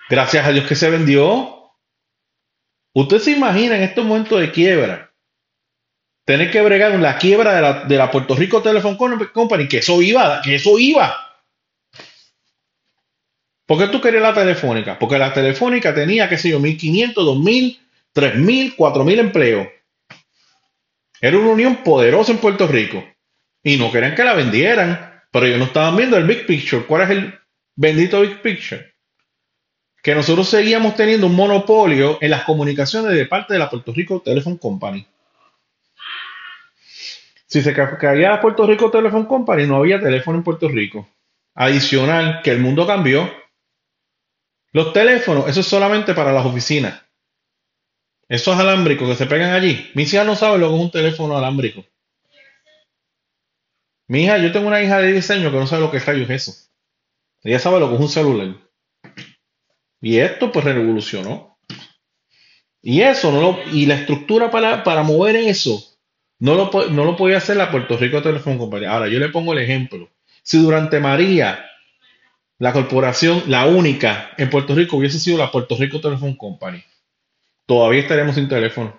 Gracias 0.09 0.45
a 0.45 0.51
Dios 0.51 0.67
que 0.67 0.75
se 0.75 0.89
vendió. 0.89 1.71
Usted 2.93 3.19
se 3.19 3.31
imagina 3.31 3.75
en 3.75 3.83
estos 3.83 4.05
momentos 4.05 4.39
de 4.39 4.51
quiebra, 4.51 5.11
tener 6.25 6.51
que 6.51 6.61
bregar 6.61 6.93
en 6.93 7.01
la 7.01 7.17
quiebra 7.17 7.55
de 7.55 7.61
la, 7.61 7.83
de 7.83 7.97
la 7.97 8.09
Puerto 8.09 8.35
Rico 8.35 8.61
Telephone 8.61 8.97
Company, 9.33 9.67
que 9.67 9.79
eso 9.79 10.01
iba, 10.01 10.41
que 10.41 10.55
eso 10.55 10.79
iba. 10.79 11.15
¿Por 13.65 13.79
qué 13.79 13.87
tú 13.87 13.99
querías 13.99 14.21
la 14.21 14.33
telefónica? 14.33 14.97
Porque 14.97 15.17
la 15.17 15.33
telefónica 15.33 15.93
tenía, 15.93 16.29
qué 16.29 16.37
sé 16.37 16.49
yo, 16.49 16.59
1.500, 16.59 17.15
2.000, 17.15 17.79
3.000, 18.13 18.75
4.000 18.75 19.19
empleos. 19.19 19.67
Era 21.19 21.37
una 21.37 21.49
unión 21.49 21.77
poderosa 21.77 22.31
en 22.31 22.37
Puerto 22.37 22.67
Rico. 22.67 23.03
Y 23.63 23.77
no 23.77 23.91
querían 23.91 24.13
que 24.13 24.23
la 24.23 24.35
vendieran. 24.35 25.23
Pero 25.31 25.47
ellos 25.47 25.57
no 25.57 25.65
estaban 25.65 25.95
viendo 25.97 26.15
el 26.15 26.25
big 26.25 26.45
picture. 26.45 26.85
¿Cuál 26.85 27.01
es 27.01 27.09
el, 27.09 27.39
Bendito 27.75 28.21
Big 28.21 28.41
Picture. 28.41 28.94
Que 30.05 30.13
nosotros 30.13 30.47
seguíamos 30.47 30.95
teniendo 30.95 31.25
un 31.25 31.33
monopolio 31.33 32.19
en 32.21 32.29
las 32.29 32.43
comunicaciones 32.43 33.11
de 33.13 33.25
parte 33.25 33.53
de 33.53 33.59
la 33.59 33.71
Puerto 33.71 33.91
Rico 33.91 34.21
Telephone 34.23 34.59
Company. 34.59 35.03
Si 37.47 37.63
se 37.63 37.73
caía 37.73 38.29
la 38.29 38.39
Puerto 38.39 38.67
Rico 38.67 38.91
Telephone 38.91 39.25
Company, 39.25 39.65
no 39.65 39.77
había 39.77 39.99
teléfono 39.99 40.37
en 40.37 40.43
Puerto 40.43 40.69
Rico. 40.69 41.09
Adicional, 41.55 42.43
que 42.43 42.51
el 42.51 42.59
mundo 42.59 42.85
cambió. 42.85 43.27
Los 44.73 44.93
teléfonos, 44.93 45.49
eso 45.49 45.61
es 45.61 45.65
solamente 45.65 46.13
para 46.13 46.31
las 46.31 46.45
oficinas. 46.45 47.01
Esos 48.29 48.59
alámbricos 48.59 49.09
que 49.09 49.15
se 49.15 49.25
pegan 49.25 49.53
allí. 49.53 49.89
Mi 49.95 50.03
hija 50.03 50.23
no 50.23 50.35
sabe 50.35 50.59
lo 50.59 50.69
que 50.69 50.75
es 50.75 50.81
un 50.81 50.91
teléfono 50.91 51.35
alámbrico. 51.35 51.83
Mi 54.07 54.25
hija, 54.25 54.37
yo 54.37 54.51
tengo 54.51 54.67
una 54.67 54.83
hija 54.83 54.99
de 54.99 55.13
10 55.13 55.31
años 55.31 55.51
que 55.51 55.57
no 55.57 55.65
sabe 55.65 55.81
lo 55.81 55.89
que 55.89 55.97
es 55.97 56.05
rayos 56.05 56.29
eso. 56.29 56.53
Ella 57.41 57.57
sabe 57.57 57.79
lo 57.79 57.89
que 57.89 57.95
es 57.95 58.01
un 58.01 58.09
celular. 58.09 58.64
Y 60.01 60.17
esto 60.17 60.51
pues 60.51 60.65
revolucionó. 60.65 61.57
Y 62.81 63.01
eso, 63.01 63.31
no 63.31 63.41
lo, 63.41 63.59
y 63.73 63.87
la 63.87 63.95
estructura 63.95 64.51
para, 64.51 64.83
para 64.83 65.01
mover 65.01 65.35
eso, 65.35 65.83
no 66.39 66.53
lo, 66.53 66.69
no 66.89 67.05
lo 67.05 67.15
podía 67.15 67.37
hacer 67.37 67.57
la 67.57 67.71
Puerto 67.71 67.97
Rico 67.97 68.21
Teléfono 68.21 68.59
Company. 68.59 68.85
Ahora, 68.85 69.07
yo 69.07 69.19
le 69.19 69.29
pongo 69.29 69.53
el 69.53 69.59
ejemplo. 69.59 70.09
Si 70.43 70.61
durante 70.61 70.99
María, 70.99 71.65
la 72.59 72.73
corporación, 72.73 73.43
la 73.47 73.65
única 73.65 74.31
en 74.37 74.49
Puerto 74.49 74.75
Rico 74.75 74.97
hubiese 74.97 75.19
sido 75.19 75.37
la 75.37 75.51
Puerto 75.51 75.75
Rico 75.75 75.99
Telephone 75.99 76.37
Company, 76.37 76.83
todavía 77.65 78.01
estaríamos 78.01 78.35
sin 78.35 78.47
teléfono. 78.47 78.95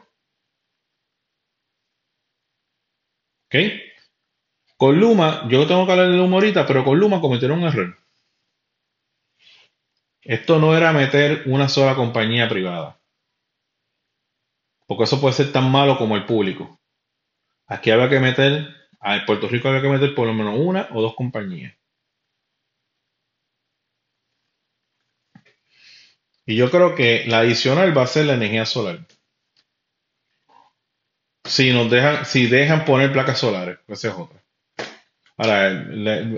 ¿Ok? 3.46 3.54
Con 4.76 4.98
Luma, 4.98 5.46
yo 5.48 5.66
tengo 5.66 5.87
que 5.87 5.92
hablar 5.92 6.11
de 6.11 6.16
Luma 6.16 6.35
ahorita, 6.35 6.66
pero 6.66 6.85
con 6.85 6.98
Luma 6.98 7.20
cometieron 7.20 7.61
un 7.61 7.68
error. 7.68 7.96
Esto 10.26 10.58
no 10.58 10.76
era 10.76 10.92
meter 10.92 11.44
una 11.46 11.68
sola 11.68 11.94
compañía 11.94 12.48
privada. 12.48 12.98
Porque 14.88 15.04
eso 15.04 15.20
puede 15.20 15.34
ser 15.34 15.52
tan 15.52 15.70
malo 15.70 15.96
como 15.98 16.16
el 16.16 16.26
público. 16.26 16.80
Aquí 17.68 17.92
había 17.92 18.08
que 18.08 18.18
meter, 18.18 18.66
a 19.00 19.24
Puerto 19.24 19.48
Rico 19.48 19.68
había 19.68 19.82
que 19.82 19.88
meter 19.88 20.14
por 20.16 20.26
lo 20.26 20.34
menos 20.34 20.58
una 20.58 20.88
o 20.92 21.00
dos 21.00 21.14
compañías. 21.14 21.76
Y 26.44 26.56
yo 26.56 26.70
creo 26.72 26.96
que 26.96 27.24
la 27.26 27.40
adicional 27.40 27.96
va 27.96 28.02
a 28.02 28.06
ser 28.08 28.26
la 28.26 28.34
energía 28.34 28.66
solar. 28.66 29.06
Si 31.44 31.72
nos 31.72 31.88
dejan, 31.88 32.24
si 32.24 32.48
dejan 32.48 32.84
poner 32.84 33.12
placas 33.12 33.38
solares, 33.38 33.78
esa 33.86 34.08
es 34.08 34.14
otra. 34.14 34.45
Ahora, 35.38 35.68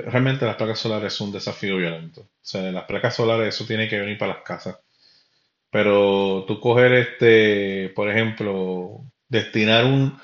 realmente 0.07 0.45
las 0.45 0.57
placas 0.57 0.79
solares 0.81 1.13
son 1.13 1.29
un 1.29 1.35
desafío 1.35 1.77
violento. 1.77 2.23
O 2.23 2.29
sea, 2.43 2.63
las 2.73 2.85
placas 2.85 3.15
solares, 3.17 3.55
eso 3.55 3.67
tiene 3.67 3.89
que 3.89 3.99
venir 4.01 4.19
para 4.19 4.35
las 4.35 4.43
casas. 4.43 4.79
Pero 5.71 6.45
tú 6.47 6.61
coger 6.61 6.93
este, 6.95 7.91
por 7.91 8.11
ejemplo, 8.11 9.03
destinar 9.29 9.85
un, 9.87 10.19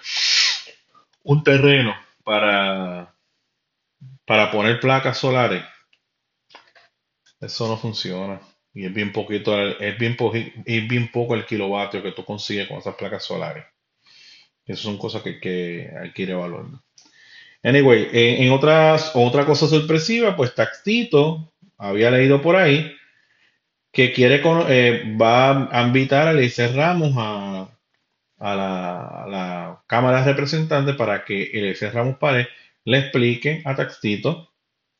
un 1.25 1.43
terreno 1.43 1.93
para, 2.23 3.13
para 4.27 4.51
poner 4.51 4.81
placas 4.81 5.19
solares, 5.19 5.63
eso 7.41 7.69
no 7.69 7.77
funciona. 7.77 8.41
Y 8.73 8.87
es 8.87 8.93
bien 8.93 9.13
poquito, 9.13 9.57
es 9.61 9.99
bien, 9.99 10.17
es 10.67 10.89
bien 10.89 11.11
poco 11.13 11.35
el 11.37 11.47
kilovatio 11.47 12.03
que 12.03 12.11
tú 12.13 12.25
consigues 12.25 12.67
con 12.67 12.79
esas 12.79 12.97
placas 12.97 13.25
solares. 13.25 13.65
Esas 14.67 14.83
son 14.85 14.99
cosas 14.99 15.23
que, 15.23 15.41
que 15.41 15.91
hay 16.01 16.13
que 16.13 16.23
ir 16.23 16.31
evaluando. 16.31 16.83
Anyway, 17.64 18.11
en, 18.12 18.53
otras, 18.53 19.12
otra 19.14 19.46
cosa 19.46 19.66
sorpresiva, 19.66 20.37
pues 20.37 20.55
Taxito 20.55 21.50
había 21.79 22.11
leído 22.11 22.42
por 22.42 22.57
ahí 22.57 22.94
que 23.90 24.12
quiere 24.12 24.42
eh, 24.68 25.16
va 25.18 25.70
a 25.70 25.83
invitar 25.87 26.29
a 26.29 26.33
Eliezer 26.33 26.74
Ramos 26.74 27.14
a, 27.16 27.70
la, 28.38 29.83
Cámara 29.87 30.20
de 30.20 30.33
Representantes 30.33 30.94
para 30.96 31.24
que 31.24 31.44
Eliezer 31.44 31.94
Ramos 31.94 32.18
Párez 32.18 32.48
le 32.85 32.98
explique 32.98 33.62
a 33.64 33.74
Taxito 33.74 34.53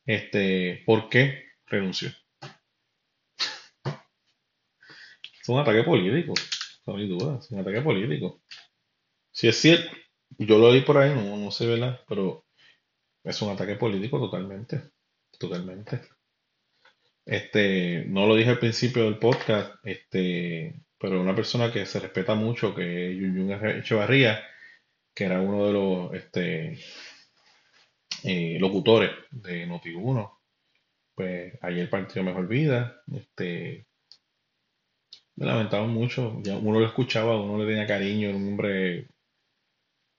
este, 0.03 0.81
por 0.87 1.07
qué 1.09 1.43
renunció. 1.67 2.09
Es 5.39 5.49
un 5.49 5.59
ataque 5.59 5.83
político, 5.83 6.33
no 6.87 6.95
hay 6.95 7.07
duda, 7.07 7.37
es 7.39 7.51
un 7.51 7.59
ataque 7.59 7.81
político. 7.81 8.41
Si 9.31 9.47
es 9.47 9.55
cierto, 9.55 9.95
yo 10.39 10.57
lo 10.57 10.71
leí 10.71 10.81
por 10.81 10.97
ahí, 10.97 11.13
no, 11.13 11.37
no 11.37 11.51
sé, 11.51 11.67
¿verdad? 11.67 12.01
Pero 12.07 12.44
es 13.25 13.41
un 13.41 13.51
ataque 13.51 13.75
político 13.75 14.19
totalmente, 14.19 14.91
totalmente. 15.37 16.01
Este, 17.25 18.05
no 18.07 18.27
lo 18.27 18.35
dije 18.35 18.51
al 18.51 18.59
principio 18.59 19.05
del 19.05 19.17
podcast, 19.17 19.75
este, 19.83 20.79
pero 20.97 21.19
una 21.19 21.35
persona 21.35 21.71
que 21.71 21.85
se 21.87 21.99
respeta 21.99 22.35
mucho, 22.35 22.75
que 22.75 23.11
es 23.11 23.17
Yun 23.17 23.51
Echevarría, 23.51 24.43
que 25.13 25.25
era 25.25 25.41
uno 25.41 25.65
de 25.65 25.73
los 25.73 26.13
este, 26.13 26.79
eh, 28.23 28.57
locutores 28.59 29.11
de 29.31 29.67
Noti1, 29.67 30.31
pues 31.15 31.57
ayer 31.61 31.89
partió 31.89 32.23
Mejor 32.23 32.47
Vida, 32.47 33.01
este, 33.11 33.87
me 35.35 35.47
lamentaba 35.47 35.87
mucho, 35.87 36.39
ya 36.43 36.57
uno 36.57 36.79
lo 36.79 36.85
escuchaba, 36.85 37.41
uno 37.41 37.57
le 37.57 37.69
tenía 37.69 37.87
cariño, 37.87 38.29
era 38.29 38.37
un 38.37 38.49
hombre 38.49 39.07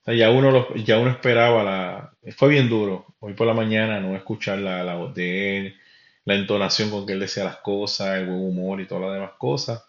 ya 0.07 0.31
uno, 0.31 0.75
ya 0.77 0.99
uno 0.99 1.11
esperaba 1.11 1.63
la... 1.65 2.13
Fue 2.37 2.49
bien 2.49 2.69
duro 2.69 3.07
hoy 3.21 3.35
por 3.35 3.47
la 3.47 3.55
mañana 3.55 4.01
no 4.01 4.15
escuchar 4.17 4.59
la, 4.59 4.85
la 4.85 4.95
voz 4.95 5.15
de 5.15 5.59
él, 5.59 5.77
la 6.25 6.35
entonación 6.35 6.91
con 6.91 7.07
que 7.07 7.15
él 7.15 7.21
decía 7.21 7.45
las 7.45 7.57
cosas, 7.59 8.19
el 8.19 8.27
buen 8.27 8.41
humor 8.41 8.81
y 8.81 8.87
todas 8.87 9.05
las 9.05 9.15
demás 9.15 9.33
cosas. 9.39 9.85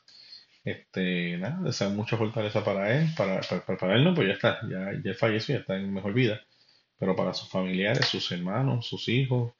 Este, 0.64 1.38
nada, 1.38 1.60
deseo 1.62 1.90
mucha 1.92 2.18
fortaleza 2.18 2.64
para 2.64 2.98
él, 2.98 3.08
para, 3.16 3.40
para, 3.42 3.96
él 3.96 4.04
no, 4.04 4.14
pues 4.14 4.28
ya 4.28 4.34
está, 4.34 4.60
ya, 4.70 4.92
ya 5.04 5.14
falleció, 5.14 5.56
ya 5.56 5.62
está 5.62 5.78
en 5.78 5.94
mejor 5.94 6.14
vida. 6.14 6.42
Pero 7.00 7.16
para 7.16 7.34
sus 7.34 7.50
familiares, 7.50 8.06
sus 8.08 8.32
hermanos, 8.32 8.86
sus 8.86 9.08
hijos, 9.08 9.54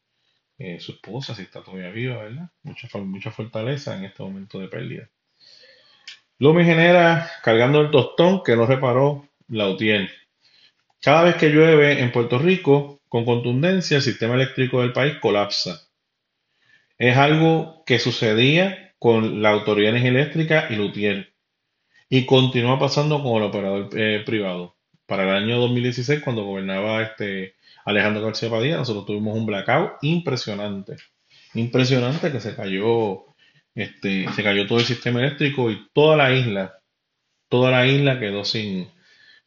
eh, 0.58 0.80
su 0.80 0.94
esposa, 0.94 1.36
si 1.36 1.44
está 1.44 1.62
todavía 1.62 1.92
viva, 1.92 2.18
¿verdad? 2.18 2.50
Mucha, 2.64 2.90
mucha 3.00 3.32
fortaleza 3.32 3.96
en 3.96 4.06
este 4.06 4.24
momento 4.24 4.60
de 4.60 4.68
pérdida. 4.68 5.10
Lumi 6.40 6.66
genera 6.66 7.32
cargando 7.44 7.82
el 7.82 7.92
tostón 7.92 8.44
que 8.44 8.56
no 8.56 8.66
reparó 8.66 9.28
la 9.48 9.70
UTIEL. 9.70 10.10
Cada 11.02 11.24
vez 11.24 11.36
que 11.36 11.50
llueve 11.50 12.02
en 12.02 12.12
Puerto 12.12 12.40
Rico, 12.40 13.02
con 13.08 13.24
contundencia, 13.24 13.98
el 13.98 14.04
sistema 14.04 14.36
eléctrico 14.36 14.82
del 14.82 14.94
país 14.94 15.16
colapsa. 15.22 15.88
Es 16.98 17.16
algo 17.18 17.84
que 17.86 18.00
sucedía 18.00 18.94
con 19.00 19.42
la 19.42 19.52
Autoridad 19.52 19.92
de 19.92 20.00
Energía 20.00 20.22
Eléctrica 20.22 20.68
y 20.70 20.76
Lutier. 20.76 21.34
Y 22.10 22.26
continúa 22.26 22.80
pasando 22.80 23.22
con 23.22 23.38
el 23.38 23.50
operador 23.50 23.90
eh, 23.94 24.24
privado. 24.26 24.76
Para 25.06 25.24
el 25.24 25.44
año 25.44 25.60
2016, 25.60 26.22
cuando 26.22 26.44
gobernaba 26.44 27.04
este 27.04 27.56
Alejandro 27.86 28.26
García 28.26 28.50
Padilla, 28.50 28.78
nosotros 28.78 29.06
tuvimos 29.06 29.38
un 29.38 29.46
blackout 29.46 29.94
impresionante. 30.02 30.96
Impresionante 31.54 32.32
que 32.32 32.42
se 32.42 32.56
cayó, 32.56 33.26
este, 33.76 34.28
se 34.34 34.44
cayó 34.44 34.68
todo 34.68 34.80
el 34.80 34.86
sistema 34.86 35.20
eléctrico 35.22 35.72
y 35.72 35.88
toda 35.94 36.18
la 36.18 36.34
isla, 36.34 36.80
toda 37.48 37.72
la 37.72 37.88
isla 37.88 38.20
quedó 38.20 38.44
sin, 38.44 38.90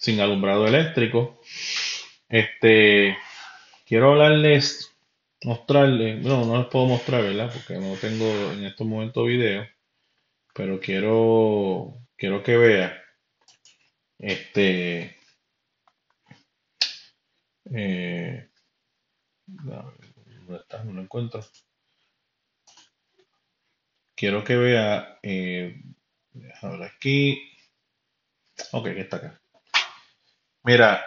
sin 0.01 0.19
alumbrado 0.21 0.67
eléctrico. 0.67 1.41
Este, 2.29 3.17
quiero 3.87 4.13
hablarles, 4.13 4.97
mostrarles, 5.45 6.25
no, 6.25 6.47
no 6.47 6.59
les 6.59 6.69
puedo 6.69 6.87
mostrar, 6.87 7.23
¿verdad? 7.23 7.53
Porque 7.53 7.75
no 7.75 7.95
tengo 7.97 8.25
en 8.53 8.65
estos 8.65 8.87
momentos 8.87 9.27
video, 9.27 9.67
pero 10.55 10.81
quiero, 10.81 11.99
quiero 12.17 12.43
que 12.43 12.57
vea, 12.57 13.03
este, 14.19 15.19
eh, 17.75 18.49
¿dónde 19.47 20.57
está? 20.63 20.83
No 20.83 20.95
lo 20.95 21.03
encuentro. 21.03 21.45
Quiero 24.15 24.45
que 24.45 24.57
vea, 24.57 25.19
eh, 25.23 25.83
ahora 26.63 26.87
aquí, 26.87 27.39
ok, 28.73 28.87
está 28.89 29.17
acá. 29.17 29.41
Mira, 30.63 31.03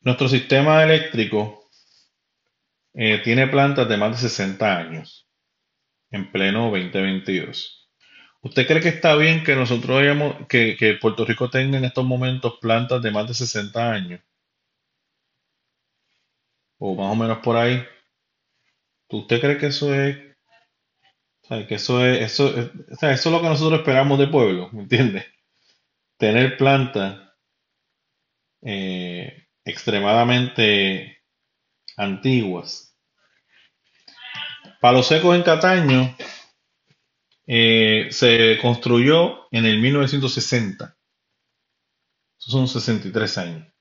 nuestro 0.00 0.28
sistema 0.28 0.82
eléctrico 0.82 1.70
eh, 2.94 3.20
tiene 3.22 3.46
plantas 3.46 3.88
de 3.88 3.96
más 3.96 4.10
de 4.10 4.28
60 4.28 4.76
años 4.76 5.28
en 6.10 6.32
pleno 6.32 6.70
2022. 6.70 7.88
¿Usted 8.42 8.66
cree 8.66 8.80
que 8.80 8.88
está 8.88 9.14
bien 9.14 9.44
que 9.44 9.54
nosotros 9.54 10.00
hayamos, 10.00 10.46
que, 10.48 10.98
Puerto 11.00 11.24
Rico 11.24 11.50
tenga 11.50 11.78
en 11.78 11.84
estos 11.84 12.04
momentos 12.04 12.58
plantas 12.60 13.02
de 13.02 13.10
más 13.10 13.28
de 13.28 13.34
60 13.34 13.92
años? 13.92 14.20
O 16.78 16.94
más 16.94 17.12
o 17.12 17.16
menos 17.16 17.38
por 17.38 17.56
ahí. 17.56 17.84
¿Usted 19.10 19.40
cree 19.40 19.58
que 19.58 19.66
eso 19.66 19.94
es, 19.94 20.16
que 21.68 21.74
eso 21.74 22.04
es, 22.04 22.20
eso, 22.22 22.54
eso 22.58 23.06
es 23.08 23.26
lo 23.26 23.40
que 23.40 23.48
nosotros 23.48 23.80
esperamos 23.80 24.18
de 24.18 24.26
pueblo, 24.28 24.68
¿me 24.72 24.82
entiende? 24.82 25.37
Tener 26.18 26.56
plantas 26.58 27.20
eh, 28.60 29.46
extremadamente 29.64 31.22
antiguas 31.96 32.88
Palo 34.80 35.02
Seco 35.02 35.34
en 35.34 35.42
Cataño 35.42 36.16
eh, 37.48 38.06
se 38.10 38.58
construyó 38.62 39.48
en 39.50 39.66
el 39.66 39.80
1960. 39.80 40.96
Esos 42.38 42.52
son 42.52 42.68
63 42.68 43.38
años. 43.38 43.72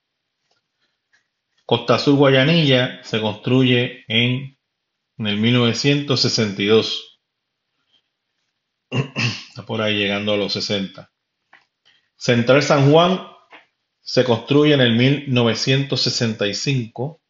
Costa 1.66 2.00
Sur 2.00 2.16
Guayanilla 2.16 3.04
se 3.04 3.22
construye 3.22 4.06
en, 4.08 4.58
en 5.18 5.28
el 5.28 5.38
1962. 5.38 7.22
Está 8.90 9.66
por 9.68 9.82
ahí 9.82 9.98
llegando 9.98 10.34
a 10.34 10.38
los 10.38 10.54
60. 10.54 11.12
Central 12.18 12.64
San 12.64 12.92
Juan 12.92 13.22
se 14.02 14.24
construye 14.24 14.74
en 14.74 14.82
el 14.82 14.94
1965 14.94 17.22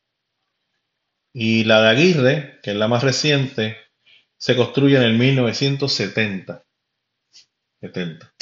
y 1.33 1.65
la 1.65 1.81
de 1.81 1.89
Aguirre, 1.89 2.59
que 2.63 2.71
es 2.71 2.77
la 2.77 2.87
más 2.87 3.03
reciente, 3.03 3.77
se 4.37 4.55
construye 4.55 4.95
en 4.97 5.03
el 5.03 5.17
1970. 5.17 6.63
70. 7.81 8.33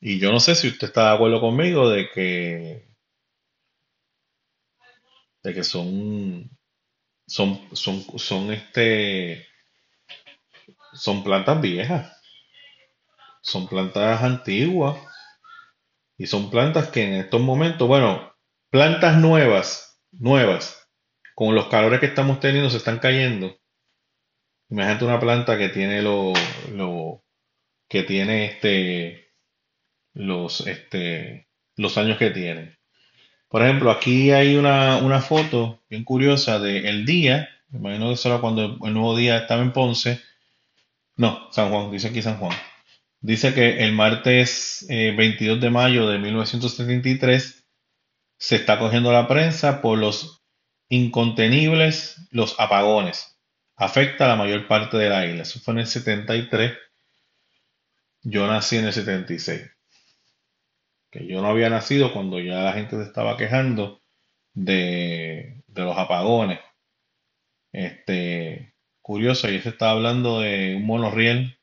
Y 0.00 0.18
yo 0.18 0.32
no 0.32 0.40
sé 0.40 0.54
si 0.54 0.68
usted 0.68 0.88
está 0.88 1.10
de 1.10 1.14
acuerdo 1.14 1.40
conmigo 1.40 1.90
de 1.90 2.08
que 2.10 2.88
de 5.42 5.54
que 5.54 5.64
son 5.64 6.50
son 7.26 7.68
son 7.72 8.02
son 8.18 8.52
este 8.52 9.46
son 10.92 11.22
plantas 11.22 11.60
viejas. 11.60 12.17
Son 13.48 13.66
plantas 13.66 14.22
antiguas 14.22 14.98
y 16.18 16.26
son 16.26 16.50
plantas 16.50 16.88
que 16.88 17.02
en 17.02 17.14
estos 17.14 17.40
momentos, 17.40 17.88
bueno, 17.88 18.34
plantas 18.70 19.16
nuevas, 19.16 20.02
nuevas, 20.12 20.86
con 21.34 21.54
los 21.54 21.68
calores 21.68 21.98
que 22.00 22.06
estamos 22.06 22.40
teniendo 22.40 22.68
se 22.68 22.76
están 22.76 22.98
cayendo. 22.98 23.58
Imagínate 24.68 25.06
una 25.06 25.18
planta 25.18 25.56
que 25.56 25.70
tiene 25.70 26.02
lo, 26.02 26.34
lo 26.74 27.24
que 27.88 28.02
tiene 28.02 28.44
este 28.44 29.32
los 30.12 30.66
este 30.66 31.48
los 31.76 31.96
años 31.96 32.18
que 32.18 32.30
tiene. 32.30 32.76
Por 33.48 33.62
ejemplo, 33.62 33.90
aquí 33.90 34.30
hay 34.30 34.56
una, 34.56 34.98
una 34.98 35.22
foto 35.22 35.82
bien 35.88 36.04
curiosa 36.04 36.58
de 36.58 36.86
el 36.86 37.06
día, 37.06 37.48
me 37.70 37.78
imagino 37.78 38.10
que 38.10 38.16
será 38.16 38.42
cuando 38.42 38.76
el 38.84 38.92
nuevo 38.92 39.16
día 39.16 39.38
estaba 39.38 39.62
en 39.62 39.72
Ponce. 39.72 40.20
No, 41.16 41.50
San 41.50 41.70
Juan, 41.70 41.90
dice 41.90 42.08
aquí 42.08 42.20
San 42.20 42.36
Juan. 42.36 42.54
Dice 43.20 43.52
que 43.52 43.84
el 43.84 43.92
martes 43.92 44.86
22 44.88 45.58
eh, 45.58 45.60
de 45.60 45.70
mayo 45.70 46.08
de 46.08 46.18
1973 46.18 47.66
se 48.38 48.56
está 48.56 48.78
cogiendo 48.78 49.12
la 49.12 49.26
prensa 49.26 49.82
por 49.82 49.98
los 49.98 50.44
incontenibles, 50.88 52.28
los 52.30 52.58
apagones. 52.60 53.38
Afecta 53.76 54.24
a 54.24 54.28
la 54.28 54.36
mayor 54.36 54.68
parte 54.68 54.96
de 54.96 55.08
la 55.10 55.26
isla. 55.26 55.42
Eso 55.42 55.60
fue 55.60 55.74
en 55.74 55.80
el 55.80 55.86
73. 55.86 56.72
Yo 58.22 58.46
nací 58.46 58.76
en 58.76 58.86
el 58.86 58.92
76. 58.92 59.62
Que 61.10 61.26
yo 61.26 61.42
no 61.42 61.48
había 61.48 61.70
nacido 61.70 62.12
cuando 62.12 62.38
ya 62.38 62.62
la 62.62 62.72
gente 62.72 62.96
se 62.96 63.02
estaba 63.02 63.36
quejando 63.36 64.00
de, 64.54 65.62
de 65.66 65.82
los 65.82 65.96
apagones. 65.96 66.60
Este, 67.72 68.74
curioso, 69.00 69.50
y 69.50 69.60
se 69.60 69.70
estaba 69.70 69.92
hablando 69.92 70.40
de 70.40 70.76
un 70.76 70.86
monorriel 70.86 71.57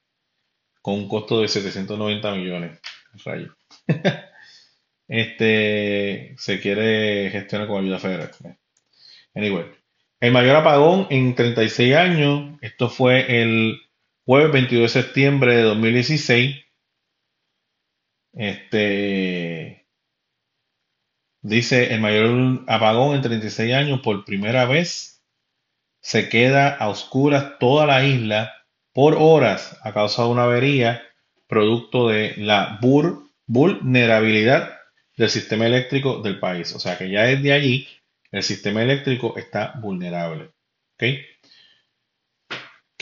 con 0.86 0.94
un 0.94 1.08
costo 1.08 1.42
de 1.42 1.48
790 1.48 2.36
millones. 2.36 2.80
Rayo. 3.26 3.56
este 5.08 6.36
se 6.38 6.62
quiere 6.62 7.32
gestionar 7.32 7.68
con 7.68 7.84
ayuda 7.84 7.98
federal. 7.98 8.30
Anyway, 9.34 9.66
el 10.20 10.32
mayor 10.32 10.58
apagón 10.58 11.08
en 11.10 11.34
36 11.34 11.96
años, 11.96 12.60
esto 12.62 12.88
fue 12.88 13.42
el 13.42 13.82
jueves 14.26 14.52
22 14.52 14.94
de 14.94 15.02
septiembre 15.02 15.56
de 15.56 15.64
2016. 15.64 16.56
Este 18.34 19.88
dice 21.42 21.96
el 21.96 22.00
mayor 22.00 22.64
apagón 22.68 23.16
en 23.16 23.24
36 23.24 23.74
años 23.74 24.02
por 24.02 24.24
primera 24.24 24.66
vez 24.66 25.24
se 26.00 26.30
queda 26.30 26.76
a 26.76 26.90
oscuras 26.90 27.58
toda 27.58 27.88
la 27.88 28.06
isla 28.06 28.65
por 28.96 29.18
horas 29.20 29.78
a 29.84 29.92
causa 29.92 30.24
de 30.24 30.30
una 30.30 30.46
avería 30.46 31.04
producto 31.48 32.08
de 32.08 32.34
la 32.38 32.80
vulnerabilidad 33.46 34.78
del 35.18 35.30
sistema 35.30 35.66
eléctrico 35.66 36.22
del 36.22 36.40
país. 36.40 36.74
O 36.74 36.80
sea 36.80 36.98
que 36.98 37.10
ya 37.10 37.24
desde 37.24 37.52
allí 37.52 37.90
el 38.32 38.42
sistema 38.42 38.82
eléctrico 38.82 39.34
está 39.36 39.74
vulnerable. 39.82 40.52
¿Qué 40.98 41.26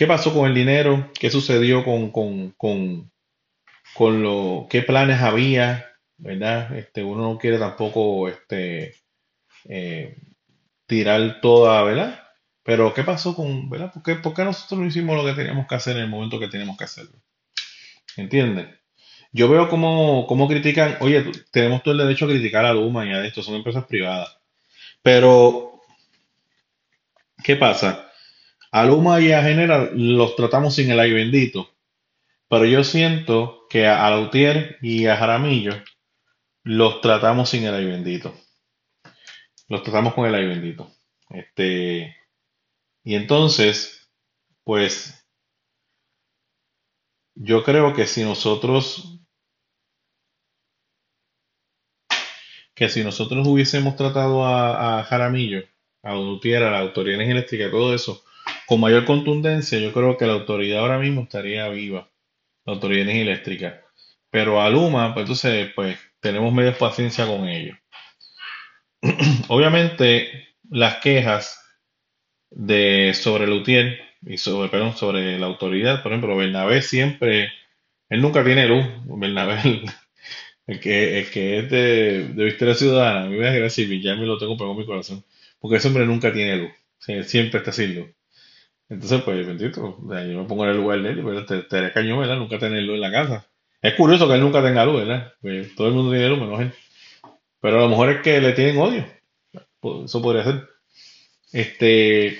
pasó 0.08 0.34
con 0.34 0.48
el 0.48 0.56
dinero? 0.56 1.12
¿Qué 1.14 1.30
sucedió 1.30 1.86
con, 1.86 2.10
con, 2.10 2.50
con, 2.58 3.12
con 3.94 4.24
lo, 4.24 4.66
qué 4.72 4.82
planes 4.82 5.22
había? 5.22 5.92
¿Verdad? 6.18 6.76
Este, 6.76 7.04
uno 7.04 7.22
no 7.22 7.38
quiere 7.38 7.60
tampoco 7.60 8.30
este, 8.30 8.96
eh, 9.70 10.18
tirar 10.88 11.40
toda, 11.40 11.84
¿verdad? 11.84 12.23
Pero, 12.64 12.94
¿qué 12.94 13.04
pasó 13.04 13.36
con, 13.36 13.70
verdad? 13.70 13.92
¿Por 13.94 14.04
qué, 14.34 14.44
nosotros 14.44 14.80
no 14.80 14.86
hicimos 14.86 15.18
lo 15.18 15.26
que 15.26 15.34
teníamos 15.34 15.68
que 15.68 15.76
hacer 15.76 15.98
en 15.98 16.04
el 16.04 16.10
momento 16.10 16.40
que 16.40 16.48
teníamos 16.48 16.78
que 16.78 16.86
hacerlo? 16.86 17.20
¿Entiendes? 18.16 18.68
Yo 19.34 19.50
veo 19.50 19.68
cómo, 19.68 20.26
cómo 20.28 20.48
critican, 20.48 20.98
oye, 21.02 21.26
tenemos 21.52 21.84
todo 21.84 21.94
el 21.94 22.00
derecho 22.00 22.26
a 22.26 22.30
criticar 22.30 22.66
a 22.66 22.74
Luma 22.74 23.06
y 23.06 23.12
a 23.12 23.26
esto, 23.26 23.42
son 23.42 23.56
empresas 23.56 23.86
privadas. 23.86 24.38
Pero, 25.02 25.82
¿qué 27.44 27.56
pasa? 27.56 28.10
A 28.72 28.86
Luma 28.86 29.20
y 29.20 29.32
a 29.32 29.44
General 29.44 29.92
los 29.94 30.36
tratamos 30.36 30.76
sin 30.76 30.90
el 30.90 31.00
aire 31.00 31.16
bendito. 31.16 31.70
Pero 32.48 32.66
yo 32.66 32.84
siento 32.84 33.66
que 33.70 33.88
a 33.88 34.10
Lautier 34.10 34.78
y 34.82 35.08
a 35.08 35.18
Jaramillo 35.18 35.74
los 36.64 37.02
tratamos 37.02 37.50
sin 37.50 37.66
el 37.66 37.74
aire 37.74 37.92
bendito. 37.92 38.34
Los 39.68 39.84
tratamos 39.84 40.14
con 40.14 40.26
el 40.28 40.36
aire 40.36 40.48
bendito. 40.48 40.92
Este, 41.30 42.16
y 43.04 43.16
entonces, 43.16 44.10
pues, 44.64 45.28
yo 47.36 47.64
creo 47.64 47.94
que 47.94 48.08
si 48.08 48.24
nosotros, 48.24 49.20
que 52.76 52.90
si 52.90 53.04
nosotros 53.04 53.48
hubiésemos 53.48 53.96
tratado 53.96 54.46
a, 54.46 55.04
Jaramillo, 55.04 55.64
a 56.02 56.18
Udutiera, 56.18 56.70
a 56.70 56.72
la 56.72 56.80
Autoridad 56.80 57.22
Eléctrica, 57.22 57.70
todo 57.70 57.94
eso, 57.94 58.24
con 58.68 58.80
mayor 58.80 59.06
contundencia, 59.06 59.80
yo 59.80 59.92
creo 59.92 60.18
que 60.18 60.26
la 60.26 60.34
autoridad 60.34 60.80
ahora 60.80 61.00
mismo 61.00 61.24
estaría 61.24 61.68
viva, 61.70 62.10
la 62.66 62.74
Autoridad 62.74 63.10
Eléctrica. 63.10 63.84
Pero 64.30 64.62
a 64.62 64.70
Luma, 64.70 65.14
pues 65.14 65.24
entonces, 65.24 65.72
pues, 65.76 66.00
tenemos 66.20 66.54
media 66.54 66.78
paciencia 66.78 67.28
con 67.28 67.48
ellos. 67.48 67.78
Obviamente, 69.50 70.56
las 70.70 70.98
quejas 70.98 71.63
de 72.56 73.14
sobre 73.14 73.48
Lutier 73.48 74.00
y 74.26 74.38
sobre, 74.38 74.70
perdón, 74.70 74.96
sobre 74.96 75.38
la 75.40 75.48
autoridad. 75.48 76.04
Por 76.04 76.12
ejemplo, 76.12 76.38
Bernabé 76.38 76.82
siempre, 76.82 77.52
él 78.10 78.22
nunca 78.22 78.44
tiene 78.44 78.68
luz. 78.68 78.86
Bernabé, 79.06 79.84
el, 80.68 80.80
que, 80.80 81.20
el 81.20 81.30
que 81.30 81.60
es 81.60 81.70
de, 81.70 82.28
de 82.30 82.46
Victoria 82.46 82.76
Ciudadana, 82.76 83.24
a 83.24 83.28
mí 83.28 83.38
me 83.38 83.46
da 83.46 83.54
gracia 83.54 83.86
ya 84.02 84.16
me 84.16 84.26
lo 84.26 84.38
tengo 84.38 84.56
pegado 84.58 84.74
en 84.74 84.80
mi 84.80 84.86
corazón, 84.86 85.24
porque 85.60 85.78
ese 85.78 85.88
hombre 85.88 86.06
nunca 86.06 86.32
tiene 86.32 86.58
luz. 86.58 86.72
siempre 87.28 87.60
está 87.60 87.72
sin 87.72 87.96
luz. 87.96 88.08
Entonces, 88.90 89.22
pues, 89.24 89.46
bendito, 89.48 89.98
yo 90.02 90.42
me 90.42 90.44
pongo 90.46 90.66
en 90.66 90.72
el 90.72 90.78
lugar 90.78 91.02
de 91.02 91.10
él, 91.10 91.22
pero 91.24 91.46
te, 91.46 91.64
te 91.64 91.92
cañón, 91.92 92.20
¿verdad? 92.20 92.38
Nunca 92.38 92.60
tener 92.60 92.84
luz 92.84 92.96
en 92.96 93.02
la 93.02 93.12
casa. 93.12 93.48
Es 93.82 93.96
curioso 93.96 94.28
que 94.28 94.36
él 94.36 94.42
nunca 94.42 94.64
tenga 94.64 94.86
luz, 94.86 94.98
¿verdad? 94.98 95.34
Pues 95.42 95.76
todo 95.76 95.88
el 95.88 95.94
mundo 95.94 96.12
tiene 96.12 96.30
luz, 96.30 96.40
menos 96.40 96.62
él. 96.62 96.72
Pero 97.60 97.80
a 97.80 97.82
lo 97.84 97.90
mejor 97.90 98.10
es 98.10 98.22
que 98.22 98.40
le 98.40 98.54
tienen 98.54 98.78
odio. 98.78 99.06
Pues, 99.80 100.06
eso 100.06 100.22
podría 100.22 100.44
ser. 100.44 100.70
Este, 101.54 102.40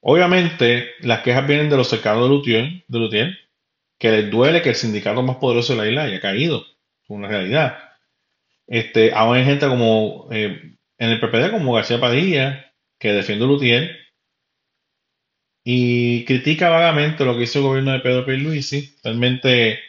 obviamente, 0.00 0.90
las 1.00 1.22
quejas 1.22 1.46
vienen 1.46 1.70
de 1.70 1.76
los 1.76 1.88
cercanos 1.88 2.24
de 2.24 2.28
Lutier, 2.28 2.84
de 2.88 2.98
Lutier, 2.98 3.38
que 3.98 4.10
les 4.10 4.30
duele 4.30 4.62
que 4.62 4.70
el 4.70 4.74
sindicato 4.74 5.22
más 5.22 5.36
poderoso 5.36 5.74
de 5.74 5.78
la 5.78 5.88
isla 5.88 6.02
haya 6.02 6.20
caído. 6.20 6.66
Es 7.02 7.10
una 7.10 7.28
realidad. 7.28 7.78
Este, 8.66 9.12
aún 9.14 9.36
hay 9.36 9.44
gente 9.44 9.68
como 9.68 10.28
eh, 10.32 10.76
en 10.98 11.10
el 11.10 11.20
PPD, 11.20 11.50
como 11.52 11.74
García 11.74 12.00
Padilla, 12.00 12.72
que 12.98 13.12
defiende 13.12 13.44
a 13.44 13.48
Lutier 13.48 13.96
y 15.64 16.24
critica 16.26 16.68
vagamente 16.68 17.24
lo 17.24 17.36
que 17.36 17.44
hizo 17.44 17.60
el 17.60 17.64
gobierno 17.64 17.92
de 17.92 18.00
Pedro 18.00 18.26
Pierluisi. 18.26 18.96
Realmente 19.02 19.80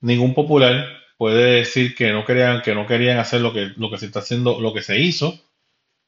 ningún 0.00 0.34
popular 0.34 0.86
puede 1.16 1.56
decir 1.56 1.94
que 1.94 2.12
no 2.12 2.24
querían, 2.24 2.62
que 2.62 2.74
no 2.74 2.86
querían 2.86 3.18
hacer 3.18 3.40
lo 3.40 3.52
que, 3.52 3.72
lo 3.76 3.90
que 3.90 3.98
se 3.98 4.06
está 4.06 4.18
haciendo, 4.20 4.60
lo 4.60 4.74
que 4.74 4.82
se 4.82 4.98
hizo. 4.98 5.45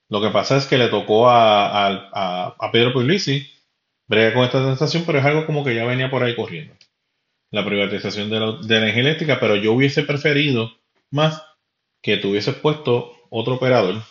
Lo 0.08 0.20
que 0.20 0.30
pasa 0.30 0.56
es 0.56 0.66
que 0.66 0.78
le 0.78 0.88
tocó 0.88 1.28
a, 1.28 1.86
a, 1.86 2.56
a 2.58 2.72
Pedro 2.72 2.92
Puglisi 2.92 3.46
brega 4.06 4.34
con 4.34 4.44
esta 4.44 4.62
transacción, 4.62 5.04
pero 5.06 5.18
es 5.18 5.24
algo 5.24 5.46
como 5.46 5.64
que 5.64 5.74
ya 5.74 5.84
venía 5.84 6.10
por 6.10 6.22
ahí 6.22 6.34
corriendo. 6.34 6.74
La 7.50 7.64
privatización 7.64 8.30
de 8.30 8.40
la, 8.40 8.52
de 8.60 8.76
energía 8.76 9.02
eléctrica, 9.02 9.38
pero 9.38 9.56
yo 9.56 9.72
hubiese 9.72 10.02
preferido 10.02 10.72
más 11.10 11.42
que 12.02 12.16
tuviese 12.16 12.54
puesto 12.54 13.12
otro 13.30 13.54
operador. 13.54 14.02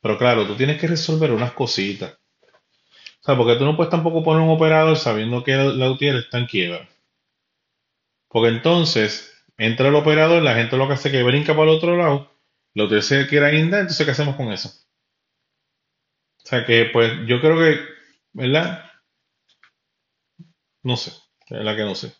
Pero 0.00 0.18
claro, 0.18 0.46
tú 0.46 0.54
tienes 0.54 0.80
que 0.80 0.86
resolver 0.86 1.32
unas 1.32 1.52
cositas. 1.52 2.18
O 3.20 3.24
sea, 3.26 3.36
porque 3.36 3.56
tú 3.56 3.64
no 3.64 3.76
puedes 3.76 3.90
tampoco 3.90 4.22
poner 4.22 4.42
un 4.42 4.50
operador 4.50 4.96
sabiendo 4.96 5.42
que 5.42 5.56
la 5.56 5.90
UTIER 5.90 6.16
está 6.16 6.38
en 6.38 6.46
quiebra. 6.46 6.88
Porque 8.28 8.50
entonces 8.50 9.32
entra 9.56 9.88
el 9.88 9.96
operador, 9.96 10.42
la 10.42 10.54
gente 10.54 10.76
lo 10.76 10.86
que 10.86 10.94
hace 10.94 11.08
es 11.08 11.12
que 11.14 11.22
brinca 11.24 11.56
para 11.56 11.70
el 11.70 11.76
otro 11.76 11.96
lado, 11.96 12.30
la 12.74 12.84
UTIER 12.84 13.02
se 13.02 13.26
quiere 13.26 13.50
guindar, 13.50 13.80
entonces 13.80 14.04
¿qué 14.04 14.12
hacemos 14.12 14.36
con 14.36 14.52
eso? 14.52 14.85
O 16.46 16.48
sea 16.48 16.64
que, 16.64 16.84
pues, 16.92 17.12
yo 17.26 17.40
creo 17.40 17.58
que, 17.58 17.80
¿verdad? 18.32 18.84
No 20.84 20.96
sé, 20.96 21.10
es 21.48 21.64
la 21.64 21.74
que 21.74 21.82
no 21.82 21.96
sé. 21.96 22.12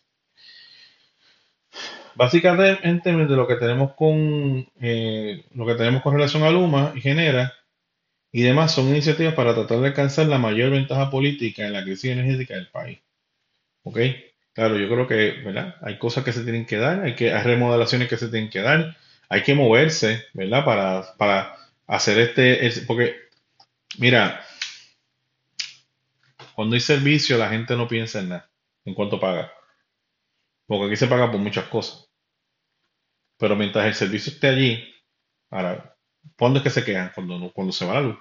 Básicamente, 2.13 3.09
de 3.13 3.35
lo 3.37 3.47
que 3.47 3.55
tenemos 3.55 3.93
con 3.93 4.67
eh, 4.81 5.45
lo 5.53 5.65
que 5.65 5.75
tenemos 5.75 6.01
con 6.01 6.13
relación 6.13 6.43
a 6.43 6.49
Luma 6.49 6.91
y 6.93 6.99
Genera 6.99 7.53
y 8.33 8.41
demás 8.41 8.73
son 8.73 8.89
iniciativas 8.89 9.33
para 9.33 9.55
tratar 9.55 9.79
de 9.79 9.87
alcanzar 9.87 10.25
la 10.25 10.39
mayor 10.39 10.71
ventaja 10.71 11.09
política 11.09 11.65
en 11.65 11.71
la 11.71 11.83
crisis 11.83 12.11
energética 12.11 12.55
del 12.55 12.67
país. 12.67 12.99
¿Ok? 13.83 13.99
Claro, 14.51 14.77
yo 14.77 14.89
creo 14.89 15.07
que, 15.07 15.41
¿verdad? 15.45 15.75
Hay 15.81 15.99
cosas 15.99 16.25
que 16.25 16.33
se 16.33 16.43
tienen 16.43 16.65
que 16.65 16.77
dar, 16.77 17.01
hay, 17.01 17.15
que, 17.15 17.31
hay 17.31 17.43
remodelaciones 17.43 18.09
que 18.09 18.17
se 18.17 18.27
tienen 18.27 18.49
que 18.49 18.59
dar, 18.59 18.97
hay 19.29 19.43
que 19.43 19.55
moverse, 19.55 20.25
¿verdad? 20.33 20.65
Para, 20.65 21.15
para 21.17 21.55
hacer 21.87 22.19
este, 22.19 22.83
porque, 22.85 23.26
mira, 23.97 24.43
cuando 26.55 26.75
hay 26.75 26.81
servicio 26.81 27.37
la 27.37 27.49
gente 27.49 27.75
no 27.75 27.87
piensa 27.87 28.19
en 28.19 28.29
nada, 28.29 28.51
en 28.85 28.93
cuánto 28.93 29.19
paga. 29.19 29.51
Porque 30.65 30.85
aquí 30.85 30.95
se 30.95 31.07
paga 31.07 31.31
por 31.31 31.39
muchas 31.39 31.65
cosas. 31.65 32.09
Pero 33.37 33.55
mientras 33.55 33.85
el 33.85 33.95
servicio 33.95 34.33
esté 34.33 34.47
allí, 34.47 34.95
ahora, 35.49 35.95
¿cuándo 36.37 36.59
es 36.59 36.63
que 36.63 36.69
se 36.69 36.83
quedan? 36.83 37.11
Cuando, 37.13 37.51
cuando 37.53 37.71
se 37.71 37.85
va 37.85 37.95
la 37.95 38.01
luz. 38.01 38.17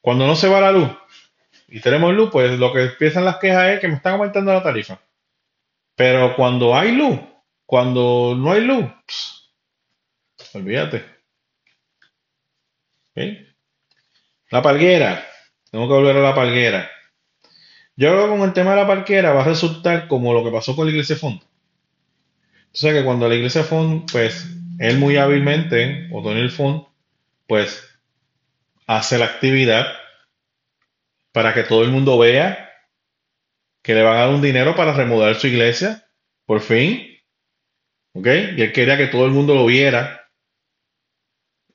Cuando 0.00 0.26
no 0.26 0.34
se 0.34 0.48
va 0.48 0.60
la 0.60 0.72
luz 0.72 0.90
y 1.68 1.80
tenemos 1.80 2.14
luz, 2.14 2.30
pues 2.32 2.58
lo 2.58 2.72
que 2.72 2.84
empiezan 2.84 3.24
las 3.24 3.36
quejas 3.36 3.68
es 3.70 3.80
que 3.80 3.88
me 3.88 3.94
están 3.94 4.14
aumentando 4.14 4.52
la 4.52 4.62
tarifa. 4.62 5.00
Pero 5.94 6.34
cuando 6.34 6.74
hay 6.74 6.92
luz, 6.92 7.20
cuando 7.66 8.34
no 8.36 8.52
hay 8.52 8.62
luz, 8.62 9.52
olvídate. 10.54 11.04
La 14.50 14.62
palguera. 14.62 15.26
Tengo 15.70 15.86
que 15.86 15.94
volver 15.94 16.16
a 16.16 16.20
la 16.20 16.34
palguera. 16.34 16.90
Yo 17.96 18.10
creo 18.10 18.24
que 18.24 18.38
con 18.38 18.48
el 18.48 18.52
tema 18.52 18.70
de 18.70 18.76
la 18.76 18.86
palguera 18.86 19.32
va 19.32 19.42
a 19.42 19.48
resultar 19.48 20.08
como 20.08 20.32
lo 20.32 20.44
que 20.44 20.50
pasó 20.50 20.76
con 20.76 20.86
la 20.86 20.92
iglesia 20.92 21.16
fondo. 21.16 21.44
O 21.44 22.76
sea 22.76 22.92
que 22.92 23.04
cuando 23.04 23.28
la 23.28 23.34
iglesia 23.34 23.64
Fund, 23.64 24.10
pues, 24.10 24.46
él 24.78 24.98
muy 24.98 25.16
hábilmente, 25.16 26.08
o 26.12 26.30
el 26.30 26.50
Fund, 26.50 26.84
pues, 27.46 27.88
hace 28.86 29.18
la 29.18 29.24
actividad 29.24 29.86
para 31.32 31.54
que 31.54 31.64
todo 31.64 31.82
el 31.82 31.90
mundo 31.90 32.18
vea 32.18 32.70
que 33.82 33.94
le 33.94 34.02
van 34.02 34.16
a 34.16 34.20
dar 34.20 34.30
un 34.30 34.42
dinero 34.42 34.76
para 34.76 34.92
remodelar 34.92 35.36
su 35.36 35.46
iglesia, 35.46 36.06
por 36.46 36.60
fin. 36.60 37.18
¿Ok? 38.12 38.26
Y 38.56 38.62
él 38.62 38.72
quería 38.72 38.96
que 38.96 39.06
todo 39.06 39.24
el 39.24 39.32
mundo 39.32 39.54
lo 39.54 39.66
viera. 39.66 40.27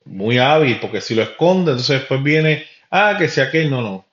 Muy 0.05 0.37
hábil, 0.37 0.79
porque 0.79 1.01
si 1.01 1.15
lo 1.15 1.23
esconde, 1.23 1.71
entonces 1.71 1.99
después 1.99 2.21
viene, 2.21 2.65
ah, 2.91 3.15
que 3.17 3.27
sea 3.27 3.45
aquel, 3.45 3.69
no, 3.69 3.81
no. 3.81 4.05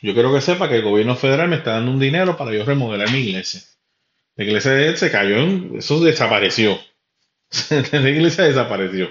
Yo 0.00 0.14
quiero 0.14 0.32
que 0.32 0.40
sepa 0.40 0.68
que 0.68 0.76
el 0.76 0.82
gobierno 0.82 1.14
federal 1.16 1.48
me 1.48 1.56
está 1.56 1.72
dando 1.72 1.92
un 1.92 2.00
dinero 2.00 2.36
para 2.36 2.52
yo 2.52 2.64
remodelar 2.64 3.10
mi 3.10 3.18
iglesia. 3.18 3.62
La 4.36 4.44
iglesia 4.44 4.72
de 4.72 4.88
él 4.88 4.96
se 4.96 5.10
cayó, 5.10 5.36
eso 5.76 6.00
desapareció. 6.00 6.78
la 7.92 8.10
iglesia 8.10 8.44
desapareció. 8.44 9.10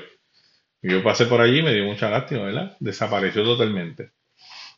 Yo 0.81 1.03
pasé 1.03 1.25
por 1.27 1.41
allí 1.41 1.59
y 1.59 1.63
me 1.63 1.73
dio 1.73 1.85
mucha 1.85 2.09
lástima, 2.09 2.43
¿verdad? 2.43 2.75
Desapareció 2.79 3.43
totalmente. 3.43 4.11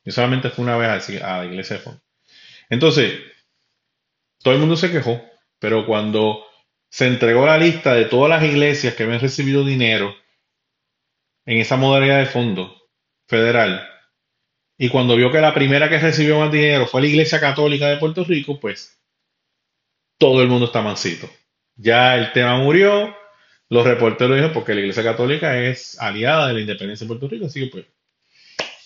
Yo 0.03 0.11
solamente 0.11 0.49
fue 0.49 0.65
una 0.65 0.75
vez 0.75 1.09
a 1.21 1.37
la 1.37 1.45
iglesia 1.45 1.77
de 1.77 1.81
fondo. 1.81 2.01
Entonces, 2.69 3.13
todo 4.41 4.53
el 4.53 4.59
mundo 4.59 4.75
se 4.75 4.91
quejó, 4.91 5.23
pero 5.59 5.85
cuando 5.85 6.45
se 6.89 7.07
entregó 7.07 7.45
la 7.45 7.57
lista 7.57 7.93
de 7.93 8.05
todas 8.05 8.29
las 8.29 8.43
iglesias 8.43 8.93
que 8.93 9.03
habían 9.03 9.21
recibido 9.21 9.63
dinero 9.63 10.13
en 11.45 11.59
esa 11.59 11.77
modalidad 11.77 12.19
de 12.19 12.25
fondo 12.25 12.75
federal, 13.27 13.87
y 14.77 14.89
cuando 14.89 15.15
vio 15.15 15.31
que 15.31 15.39
la 15.39 15.53
primera 15.53 15.89
que 15.89 15.99
recibió 15.99 16.39
más 16.39 16.51
dinero 16.51 16.87
fue 16.87 17.01
la 17.01 17.07
Iglesia 17.07 17.39
Católica 17.39 17.87
de 17.87 17.97
Puerto 17.97 18.23
Rico, 18.23 18.59
pues 18.59 18.99
todo 20.17 20.41
el 20.41 20.47
mundo 20.47 20.65
está 20.65 20.81
mansito. 20.81 21.29
Ya 21.75 22.17
el 22.17 22.31
tema 22.33 22.57
murió, 22.57 23.15
los 23.69 23.85
reporteros 23.85 24.35
dijeron 24.35 24.53
porque 24.53 24.73
la 24.73 24.81
Iglesia 24.81 25.03
Católica 25.03 25.57
es 25.59 25.99
aliada 25.99 26.47
de 26.47 26.53
la 26.55 26.59
independencia 26.61 27.05
de 27.05 27.07
Puerto 27.07 27.27
Rico, 27.27 27.45
así 27.45 27.61
que 27.61 27.67
pues, 27.67 27.85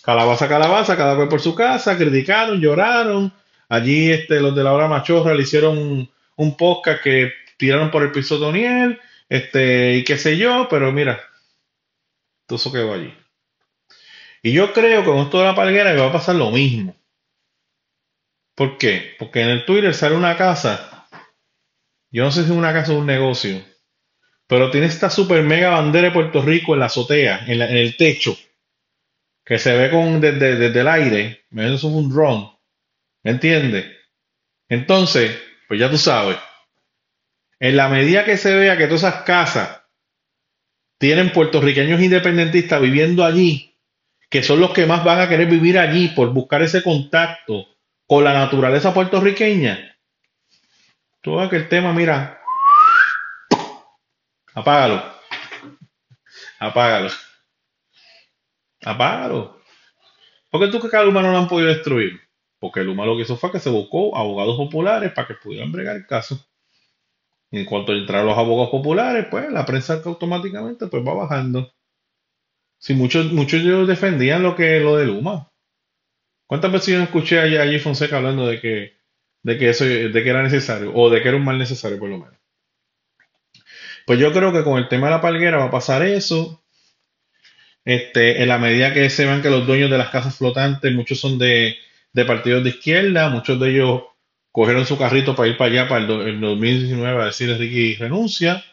calabaza, 0.02 0.48
calabaza, 0.48 0.96
cada 0.96 1.16
cual 1.16 1.28
por 1.28 1.40
su 1.40 1.54
casa, 1.54 1.96
criticaron, 1.96 2.60
lloraron. 2.60 3.32
Allí 3.68 4.10
este, 4.10 4.40
los 4.40 4.54
de 4.54 4.64
la 4.64 4.72
hora 4.72 4.88
machorra 4.88 5.34
le 5.34 5.42
hicieron 5.42 6.08
un, 6.36 6.56
podcast 6.56 7.02
que 7.02 7.32
tiraron 7.56 7.90
por 7.90 8.02
el 8.02 8.12
piso 8.12 8.38
Toniel, 8.38 8.98
este, 9.28 9.96
y 9.96 10.04
qué 10.04 10.16
sé 10.16 10.38
yo, 10.38 10.68
pero 10.70 10.92
mira, 10.92 11.20
todo 12.48 12.56
eso 12.56 12.72
quedó 12.72 12.94
allí. 12.94 13.14
Y 14.42 14.52
yo 14.52 14.72
creo 14.72 15.02
que 15.02 15.08
con 15.08 15.18
esto 15.18 15.38
de 15.38 15.44
la 15.44 15.54
palguera 15.54 15.94
va 15.94 16.08
a 16.08 16.12
pasar 16.12 16.34
lo 16.34 16.50
mismo. 16.50 16.96
¿Por 18.56 18.76
qué? 18.76 19.14
Porque 19.20 19.42
en 19.42 19.50
el 19.50 19.64
Twitter 19.64 19.94
sale 19.94 20.16
una 20.16 20.36
casa 20.36 20.98
yo 22.10 22.24
no 22.24 22.30
sé 22.30 22.44
si 22.44 22.50
es 22.50 22.56
una 22.56 22.72
casa 22.72 22.92
o 22.92 22.98
un 22.98 23.06
negocio, 23.06 23.62
pero 24.46 24.70
tiene 24.70 24.86
esta 24.86 25.10
super 25.10 25.42
mega 25.42 25.70
bandera 25.70 26.08
de 26.08 26.14
Puerto 26.14 26.40
Rico 26.40 26.72
en 26.72 26.80
la 26.80 26.86
azotea, 26.86 27.44
en, 27.46 27.60
el 27.60 27.96
techo, 27.96 28.36
que 29.44 29.58
se 29.58 29.76
ve 29.76 29.90
con, 29.90 30.20
desde, 30.20 30.66
el 30.66 30.88
aire. 30.88 31.44
Eso 31.50 31.74
es 31.74 31.84
un 31.84 32.08
drone. 32.08 32.50
¿Me 33.22 33.32
entiendes? 33.32 33.86
Entonces, 34.68 35.38
pues 35.66 35.78
ya 35.78 35.90
tú 35.90 35.98
sabes. 35.98 36.38
En 37.60 37.76
la 37.76 37.88
medida 37.88 38.24
que 38.24 38.38
se 38.38 38.54
vea 38.54 38.78
que 38.78 38.86
todas 38.86 39.02
esas 39.02 39.22
casas 39.24 39.82
tienen 40.98 41.32
puertorriqueños 41.32 42.00
independentistas 42.00 42.80
viviendo 42.82 43.24
allí, 43.24 43.74
que 44.28 44.42
son 44.42 44.60
los 44.60 44.72
que 44.72 44.86
más 44.86 45.04
van 45.04 45.20
a 45.20 45.28
querer 45.28 45.48
vivir 45.48 45.78
allí 45.78 46.08
por 46.08 46.32
buscar 46.32 46.62
ese 46.62 46.82
contacto 46.82 47.66
con 48.06 48.24
la 48.24 48.32
naturaleza 48.32 48.92
puertorriqueña, 48.92 49.96
todo 51.22 51.42
el 51.42 51.68
tema, 51.68 51.92
mira, 51.92 52.40
apágalo. 54.54 55.18
Apágalo. 56.58 57.10
Apágalo. 58.84 59.60
¿Por 60.50 60.60
qué 60.60 60.68
tú 60.68 60.80
que 60.80 60.88
cada 60.88 61.04
Luma 61.04 61.22
no 61.22 61.30
lo 61.30 61.38
han 61.38 61.48
podido 61.48 61.68
destruir? 61.68 62.20
Porque 62.58 62.82
Luma 62.82 63.04
lo 63.04 63.16
que 63.16 63.22
hizo 63.22 63.36
fue 63.36 63.52
que 63.52 63.60
se 63.60 63.70
buscó 63.70 64.16
abogados 64.16 64.56
populares 64.56 65.12
para 65.12 65.28
que 65.28 65.34
pudieran 65.34 65.70
bregar 65.70 65.96
el 65.96 66.06
caso. 66.06 66.47
En 67.50 67.64
cuanto 67.64 67.92
entraron 67.92 68.26
los 68.26 68.38
abogados 68.38 68.70
populares, 68.70 69.26
pues 69.30 69.50
la 69.50 69.64
prensa 69.64 70.02
automáticamente 70.04 70.86
pues 70.86 71.06
va 71.06 71.14
bajando. 71.14 71.72
Si 72.78 72.94
muchos, 72.94 73.32
muchos 73.32 73.62
de 73.62 73.68
ellos 73.68 73.88
defendían 73.88 74.42
lo 74.42 74.54
que 74.54 74.80
lo 74.80 74.96
de 74.96 75.06
Luma. 75.06 75.50
¿Cuántas 76.46 76.72
veces 76.72 76.94
yo 76.94 77.02
escuché 77.02 77.40
allí, 77.40 77.56
allí 77.56 77.78
Fonseca 77.78 78.18
hablando 78.18 78.46
de 78.46 78.60
que 78.60 78.98
de 79.42 79.58
que 79.58 79.70
eso 79.70 79.84
de 79.84 80.10
que 80.12 80.28
era 80.28 80.42
necesario 80.42 80.92
o 80.94 81.10
de 81.10 81.22
que 81.22 81.28
era 81.28 81.36
un 81.36 81.44
mal 81.44 81.58
necesario 81.58 81.98
por 81.98 82.08
lo 82.08 82.18
menos. 82.18 82.36
Pues 84.06 84.18
yo 84.18 84.32
creo 84.32 84.52
que 84.52 84.64
con 84.64 84.78
el 84.78 84.88
tema 84.88 85.08
de 85.08 85.14
la 85.14 85.20
palguera 85.20 85.58
va 85.58 85.66
a 85.66 85.70
pasar 85.70 86.02
eso. 86.02 86.64
Este, 87.84 88.42
en 88.42 88.48
la 88.48 88.58
medida 88.58 88.92
que 88.92 89.08
se 89.10 89.24
vean 89.24 89.42
que 89.42 89.50
los 89.50 89.66
dueños 89.66 89.90
de 89.90 89.98
las 89.98 90.10
casas 90.10 90.36
flotantes, 90.36 90.92
muchos 90.92 91.20
son 91.20 91.38
de, 91.38 91.76
partidos 92.26 92.64
de 92.64 92.70
izquierda, 92.70 93.30
muchos 93.30 93.58
de 93.60 93.70
ellos 93.70 94.02
cogieron 94.52 94.86
su 94.86 94.98
carrito 94.98 95.34
para 95.36 95.48
ir 95.48 95.56
para 95.56 95.70
allá 95.70 95.88
para 95.88 96.04
el, 96.04 96.40
2019 96.40 97.22
a 97.22 97.26
decir 97.26 97.56
Ricky 97.56 97.96
renuncia. 97.96 98.64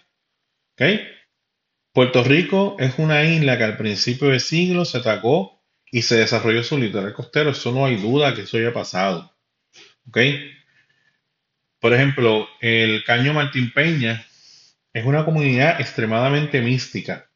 Puerto 1.93 2.23
Rico 2.23 2.75
es 2.79 2.95
una 2.97 3.23
isla 3.23 3.57
que 3.57 3.63
al 3.63 3.77
principio 3.77 4.29
del 4.29 4.41
siglo 4.41 4.83
se 4.83 4.97
atacó 4.97 5.61
y 5.91 6.01
se 6.01 6.17
desarrolló 6.17 6.63
su 6.63 6.77
litoral 6.77 7.13
costero. 7.13 7.51
Eso 7.51 7.71
no 7.71 7.85
hay 7.85 7.95
duda 7.95 8.35
que 8.35 8.41
eso 8.41 8.57
haya 8.57 8.73
pasado. 8.73 9.33
¿Ok? 10.09 10.17
Por 11.79 11.93
ejemplo, 11.93 12.47
el 12.59 13.03
Caño 13.03 13.33
Martín 13.33 13.71
Peña 13.71 14.25
es 14.91 15.05
una 15.05 15.23
comunidad 15.23 15.79
extremadamente 15.79 16.61
mística. 16.61 17.29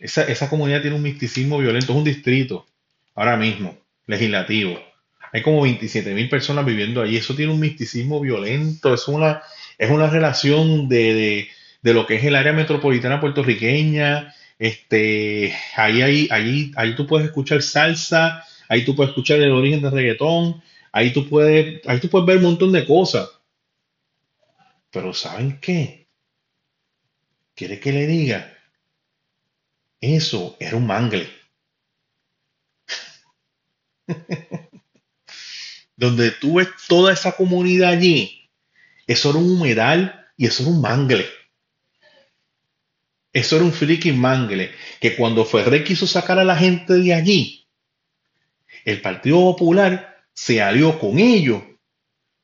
Esa, 0.00 0.48
comunidad 0.48 0.80
tiene 0.80 0.96
un 0.96 1.02
misticismo 1.02 1.58
violento, 1.58 1.92
es 1.92 1.98
un 1.98 2.04
distrito 2.04 2.66
ahora 3.14 3.36
mismo, 3.36 3.78
legislativo. 4.06 4.80
Hay 5.32 5.42
como 5.42 5.62
27 5.62 6.14
mil 6.14 6.28
personas 6.28 6.64
viviendo 6.64 7.02
allí. 7.02 7.16
Eso 7.16 7.34
tiene 7.34 7.52
un 7.52 7.60
misticismo 7.60 8.20
violento, 8.20 8.94
es 8.94 9.08
una, 9.08 9.42
es 9.76 9.90
una 9.90 10.08
relación 10.08 10.88
de, 10.88 11.48
lo 11.82 12.06
que 12.06 12.16
es 12.16 12.24
el 12.24 12.36
área 12.36 12.52
metropolitana 12.52 13.20
puertorriqueña. 13.20 14.34
Este, 14.58 15.54
ahí, 15.76 16.02
ahí, 16.02 16.28
ahí, 16.30 16.72
ahí 16.76 16.94
tú 16.96 17.06
puedes 17.06 17.26
escuchar 17.28 17.62
salsa, 17.62 18.44
ahí 18.68 18.84
tú 18.84 18.96
puedes 18.96 19.10
escuchar 19.10 19.38
el 19.38 19.52
origen 19.52 19.82
del 19.82 19.92
reggaetón, 19.92 20.62
Ahí 20.92 21.12
tú 21.12 21.28
puedes, 21.28 21.86
ahí 21.86 22.00
tú 22.00 22.08
puedes 22.08 22.26
ver 22.26 22.38
un 22.38 22.44
montón 22.44 22.72
de 22.72 22.86
cosas. 22.86 23.30
Pero 24.90 25.12
¿saben 25.12 25.60
qué? 25.60 26.08
¿Quiere 27.54 27.78
que 27.78 27.92
le 27.92 28.06
diga? 28.06 28.52
Eso 30.00 30.56
era 30.58 30.76
un 30.76 30.86
mangle. 30.86 31.28
donde 35.98 36.30
tú 36.30 36.54
ves 36.54 36.68
toda 36.86 37.12
esa 37.12 37.32
comunidad 37.32 37.90
allí, 37.90 38.48
eso 39.06 39.30
era 39.30 39.38
un 39.40 39.50
humedal 39.50 40.26
y 40.36 40.46
eso 40.46 40.62
era 40.62 40.72
un 40.72 40.80
mangle. 40.80 41.26
Eso 43.32 43.56
era 43.56 43.64
un 43.64 43.72
freaking 43.72 44.18
mangle. 44.18 44.70
Que 45.00 45.16
cuando 45.16 45.44
Ferrer 45.44 45.82
quiso 45.82 46.06
sacar 46.06 46.38
a 46.38 46.44
la 46.44 46.56
gente 46.56 46.94
de 46.94 47.12
allí, 47.12 47.66
el 48.84 49.00
Partido 49.00 49.38
Popular 49.38 50.24
se 50.32 50.62
alió 50.62 50.98
con 51.00 51.18
ellos 51.18 51.62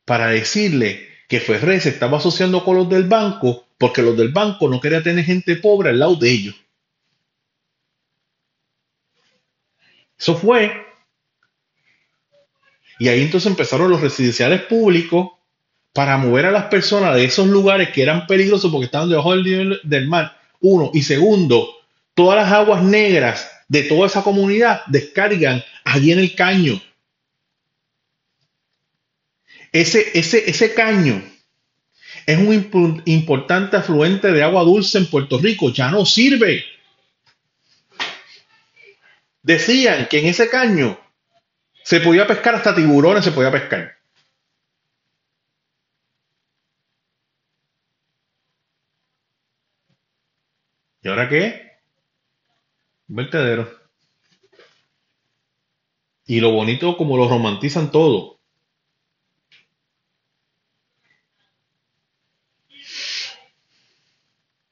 para 0.05 0.29
decirle 0.29 1.09
que 1.29 1.39
Ferrer 1.39 1.81
se 1.81 1.91
estaba 1.91 2.19
asociando 2.19 2.65
con 2.65 2.77
los 2.77 2.89
del 2.89 3.05
banco 3.05 3.69
porque 3.79 4.03
los 4.03 4.17
del 4.17 4.33
banco 4.33 4.69
no 4.69 4.81
querían 4.81 5.05
tener 5.05 5.25
gente 5.25 5.57
pobre 5.57 5.91
al 5.91 6.01
lado 6.01 6.17
de 6.17 6.31
ellos. 6.31 6.57
Eso 10.19 10.37
fue. 10.37 10.94
Y 12.99 13.09
ahí 13.09 13.23
entonces 13.23 13.51
empezaron 13.51 13.91
los 13.91 14.01
residenciales 14.01 14.63
públicos 14.63 15.31
para 15.93 16.17
mover 16.17 16.47
a 16.47 16.51
las 16.51 16.65
personas 16.65 17.15
de 17.15 17.25
esos 17.25 17.47
lugares 17.47 17.91
que 17.91 18.03
eran 18.03 18.27
peligrosos 18.27 18.71
porque 18.71 18.87
estaban 18.87 19.09
debajo 19.09 19.33
del 19.33 19.45
nivel 19.45 19.81
del 19.85 20.09
mar. 20.09 20.37
Uno. 20.61 20.91
Y 20.93 21.03
segundo, 21.03 21.69
todas 22.15 22.37
las 22.43 22.53
aguas 22.53 22.83
negras 22.83 23.51
de 23.69 23.83
toda 23.85 24.07
esa 24.07 24.23
comunidad 24.23 24.83
descargan 24.87 25.63
allí 25.85 26.13
en 26.13 26.19
el 26.19 26.35
caño. 26.35 26.81
Ese, 29.73 30.19
ese, 30.19 30.49
ese 30.49 30.75
caño 30.75 31.23
es 32.27 32.39
un 32.39 33.03
importante 33.05 33.77
afluente 33.77 34.33
de 34.33 34.43
agua 34.43 34.63
dulce 34.63 34.99
en 34.99 35.07
Puerto 35.07 35.39
Rico. 35.39 35.71
Ya 35.71 35.91
no 35.91 36.07
sirve. 36.07 36.65
Decían 39.43 40.09
que 40.09 40.21
en 40.21 40.27
ese 40.27 40.49
caño 40.49 40.99
se 41.85 42.01
podía 42.01 42.27
pescar 42.27 42.55
hasta 42.55 42.75
tiburones, 42.75 43.23
se 43.25 43.31
podía 43.33 43.53
pescar. 43.53 43.95
¿Y 51.03 51.09
ahora 51.09 51.29
qué? 51.29 51.73
Un 53.09 53.17
vertedero. 53.17 53.69
Y 56.27 56.41
lo 56.41 56.53
bonito 56.53 56.97
como 56.97 57.19
lo 57.19 57.29
romantizan 57.29 57.91
todo. 57.91 58.41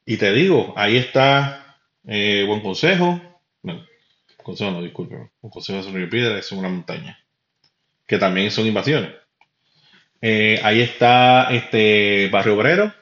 Y 0.07 0.17
te 0.17 0.33
digo, 0.33 0.73
ahí 0.79 0.97
está 0.97 1.79
eh, 2.05 2.45
buen 2.47 2.63
consejo. 2.63 3.21
No, 3.63 3.85
consejo 4.43 4.71
no, 4.71 4.83
disculpe. 4.83 5.31
Un 5.41 5.51
consejo 5.51 5.83
de 5.83 6.07
Piedra 6.07 6.39
es 6.39 6.53
una 6.53 6.69
montaña. 6.69 7.19
Que 8.07 8.19
también 8.19 8.51
son 8.51 8.67
invasiones. 8.67 9.13
Eh, 10.21 10.61
ahí 10.63 10.81
está 10.81 11.53
este 11.53 12.29
Barrio 12.31 12.57
Obrero. 12.57 12.93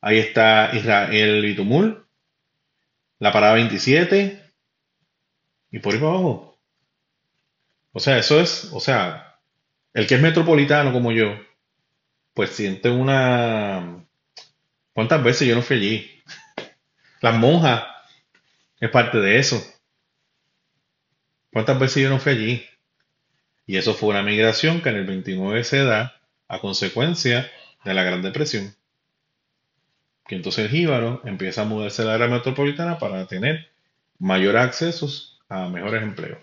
Ahí 0.00 0.18
está 0.18 0.70
Israel 0.72 1.42
Bitumul 1.42 2.06
la 3.20 3.32
parada 3.32 3.54
27 3.54 4.42
y 5.70 5.78
por 5.78 5.94
ahí 5.94 6.00
para 6.00 6.12
abajo. 6.12 6.58
O 7.92 8.00
sea, 8.00 8.18
eso 8.18 8.40
es, 8.40 8.70
o 8.72 8.80
sea, 8.80 9.38
el 9.92 10.06
que 10.06 10.16
es 10.16 10.20
metropolitano 10.20 10.92
como 10.92 11.12
yo, 11.12 11.38
pues 12.34 12.50
siente 12.50 12.90
una... 12.90 14.04
¿Cuántas 14.92 15.22
veces 15.22 15.46
yo 15.46 15.54
no 15.54 15.62
fui 15.62 15.76
allí? 15.76 16.22
Las 17.20 17.36
monjas 17.36 17.84
es 18.80 18.90
parte 18.90 19.18
de 19.18 19.38
eso. 19.38 19.62
¿Cuántas 21.52 21.78
veces 21.78 22.02
yo 22.02 22.10
no 22.10 22.18
fui 22.18 22.32
allí? 22.32 22.64
Y 23.66 23.76
eso 23.76 23.94
fue 23.94 24.10
una 24.10 24.22
migración 24.22 24.82
que 24.82 24.88
en 24.88 24.96
el 24.96 25.06
29 25.06 25.64
se 25.64 25.84
da 25.84 26.20
a 26.48 26.60
consecuencia 26.60 27.50
de 27.84 27.94
la 27.94 28.02
Gran 28.02 28.22
Depresión 28.22 28.74
que 30.30 30.36
entonces 30.36 30.66
el 30.66 30.70
jíbaro 30.70 31.20
empieza 31.24 31.62
a 31.62 31.64
mudarse 31.64 32.02
a 32.02 32.04
la 32.04 32.14
área 32.14 32.28
metropolitana 32.28 33.00
para 33.00 33.26
tener 33.26 33.68
mayores 34.20 34.62
accesos 34.62 35.40
a 35.48 35.68
mejores 35.68 36.04
empleos. 36.04 36.38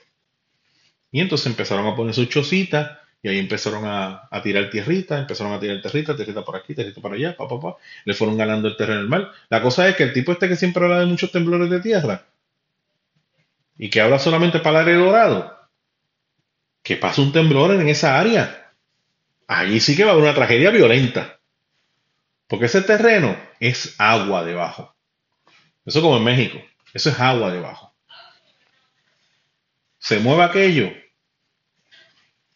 Y 1.10 1.22
entonces 1.22 1.48
empezaron 1.48 1.88
a 1.88 1.96
poner 1.96 2.14
sus 2.14 2.28
chocitas 2.28 2.98
y 3.24 3.30
ahí 3.30 3.40
empezaron 3.40 3.84
a, 3.86 4.28
tirar 4.44 4.70
tierrita, 4.70 5.18
empezaron 5.18 5.54
a 5.54 5.60
tirar 5.62 5.82
tierrita, 5.82 6.18
tierrita 6.18 6.44
por 6.44 6.58
aquí, 6.58 6.76
tierrita 6.76 7.00
por 7.00 7.14
allá, 7.14 7.38
pa, 7.38 7.48
pa, 7.48 7.62
pa. 7.62 7.78
Le 8.04 8.14
fueron 8.14 8.38
ganando 8.38 8.68
el 8.68 8.76
terreno 8.76 9.00
del 9.00 9.08
mal. 9.08 9.32
La 9.48 9.62
cosa 9.62 9.88
es 9.88 9.96
que 9.96 10.04
el 10.04 10.12
tipo 10.12 10.34
este 10.34 10.50
que 10.50 10.58
siempre 10.58 10.84
habla 10.84 11.00
de 11.00 11.06
muchos 11.06 11.32
temblores 11.32 11.70
de 11.70 11.80
tierra 11.80 12.26
y 13.78 13.90
que 13.90 14.02
habla 14.02 14.20
solamente 14.20 14.60
para 14.60 14.82
el 14.82 14.88
área 14.88 14.98
dorado, 14.98 15.70
que 16.84 16.98
pasa 16.98 17.22
un 17.22 17.32
temblor 17.32 17.72
en 17.72 17.88
esa 17.90 18.20
área. 18.20 18.74
Allí 19.48 19.80
sí 19.80 19.96
que 19.96 20.04
va 20.04 20.12
a 20.12 20.14
haber 20.14 20.24
una 20.24 20.34
tragedia 20.34 20.72
violenta. 20.72 21.40
Porque 22.48 22.66
ese 22.66 22.82
terreno 22.82 23.38
es 23.60 23.96
agua 23.98 24.44
debajo. 24.44 24.96
Eso 25.86 26.02
como 26.02 26.18
en 26.18 26.24
México. 26.24 26.62
Eso 26.94 27.10
es 27.10 27.20
agua 27.20 27.52
debajo. 27.52 27.94
Se 30.00 30.20
mueve 30.20 30.44
aquello, 30.44 30.92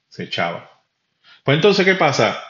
se 0.07 0.23
echaba. 0.23 0.83
Pues 1.43 1.55
entonces, 1.55 1.85
¿qué 1.85 1.95
pasa? 1.95 2.41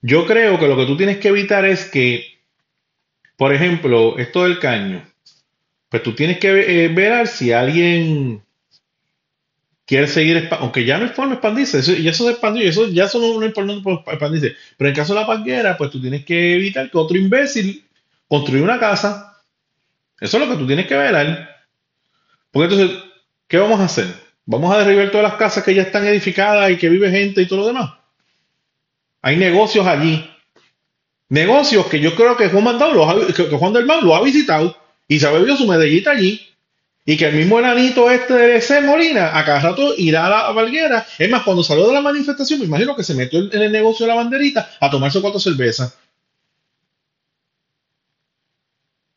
Yo 0.00 0.26
creo 0.26 0.58
que 0.58 0.68
lo 0.68 0.76
que 0.76 0.86
tú 0.86 0.96
tienes 0.96 1.18
que 1.18 1.28
evitar 1.28 1.64
es 1.64 1.90
que, 1.90 2.40
por 3.36 3.52
ejemplo, 3.52 4.16
esto 4.18 4.44
del 4.44 4.58
caño, 4.58 5.06
pues 5.88 6.02
tú 6.02 6.14
tienes 6.14 6.38
que 6.38 6.84
eh, 6.84 6.88
ver 6.88 7.26
si 7.26 7.52
alguien 7.52 8.42
quiere 9.86 10.08
seguir, 10.08 10.48
aunque 10.58 10.84
ya 10.84 10.98
no 10.98 11.06
es 11.06 11.12
forma 11.12 11.34
expandirse, 11.34 11.78
eso, 11.78 11.92
y 11.92 12.08
eso 12.08 12.24
se 12.24 12.32
expandió, 12.32 12.64
y 12.64 12.68
eso 12.68 12.88
ya 12.88 13.04
eso 13.04 13.20
no, 13.20 13.40
es 13.40 13.46
importante 13.46 14.10
expandirse. 14.10 14.56
Pero 14.76 14.90
en 14.90 14.96
caso 14.96 15.14
de 15.14 15.20
la 15.20 15.26
panguera, 15.26 15.76
pues 15.76 15.90
tú 15.90 16.00
tienes 16.00 16.24
que 16.24 16.56
evitar 16.56 16.90
que 16.90 16.98
otro 16.98 17.16
imbécil 17.16 17.84
construya 18.28 18.64
una 18.64 18.80
casa. 18.80 19.40
Eso 20.20 20.38
es 20.38 20.46
lo 20.46 20.52
que 20.52 20.58
tú 20.58 20.66
tienes 20.66 20.86
que 20.86 20.96
ver. 20.96 21.48
Porque 22.50 22.74
entonces, 22.74 22.98
¿qué 23.46 23.58
vamos 23.58 23.78
a 23.80 23.84
hacer? 23.84 24.06
¿Vamos 24.44 24.74
a 24.74 24.78
derribar 24.78 25.10
todas 25.10 25.30
las 25.30 25.38
casas 25.38 25.62
que 25.62 25.74
ya 25.74 25.82
están 25.82 26.06
edificadas 26.06 26.70
y 26.70 26.76
que 26.76 26.88
vive 26.88 27.10
gente 27.10 27.42
y 27.42 27.46
todo 27.46 27.60
lo 27.60 27.66
demás? 27.66 27.92
Hay 29.22 29.36
negocios 29.36 29.86
allí. 29.86 30.28
Negocios 31.28 31.86
que 31.86 32.00
yo 32.00 32.14
creo 32.14 32.36
que 32.36 32.48
Juan, 32.48 32.64
Mandado 32.64 33.26
que 33.34 33.44
Juan 33.44 33.72
del 33.72 33.86
Mar 33.86 34.02
lo 34.02 34.14
ha 34.14 34.22
visitado 34.22 34.76
y 35.08 35.18
se 35.18 35.26
ha 35.26 35.30
bebido 35.30 35.56
su 35.56 35.66
medellita 35.66 36.10
allí 36.12 36.46
y 37.08 37.16
que 37.16 37.26
el 37.26 37.36
mismo 37.36 37.60
enanito 37.60 38.10
este 38.10 38.34
de 38.34 38.60
C. 38.60 38.80
Molina, 38.80 39.38
a 39.38 39.44
cada 39.44 39.60
rato 39.60 39.94
irá 39.96 40.26
a 40.26 40.28
la 40.28 40.50
Valguera. 40.50 41.06
Es 41.18 41.30
más, 41.30 41.44
cuando 41.44 41.62
salió 41.62 41.86
de 41.86 41.94
la 41.94 42.00
manifestación, 42.00 42.58
me 42.58 42.66
imagino 42.66 42.96
que 42.96 43.04
se 43.04 43.14
metió 43.14 43.38
en 43.38 43.62
el 43.62 43.70
negocio 43.70 44.04
de 44.04 44.10
la 44.10 44.16
banderita 44.16 44.68
a 44.80 44.90
tomarse 44.90 45.20
cuatro 45.20 45.38
cervezas. 45.38 45.96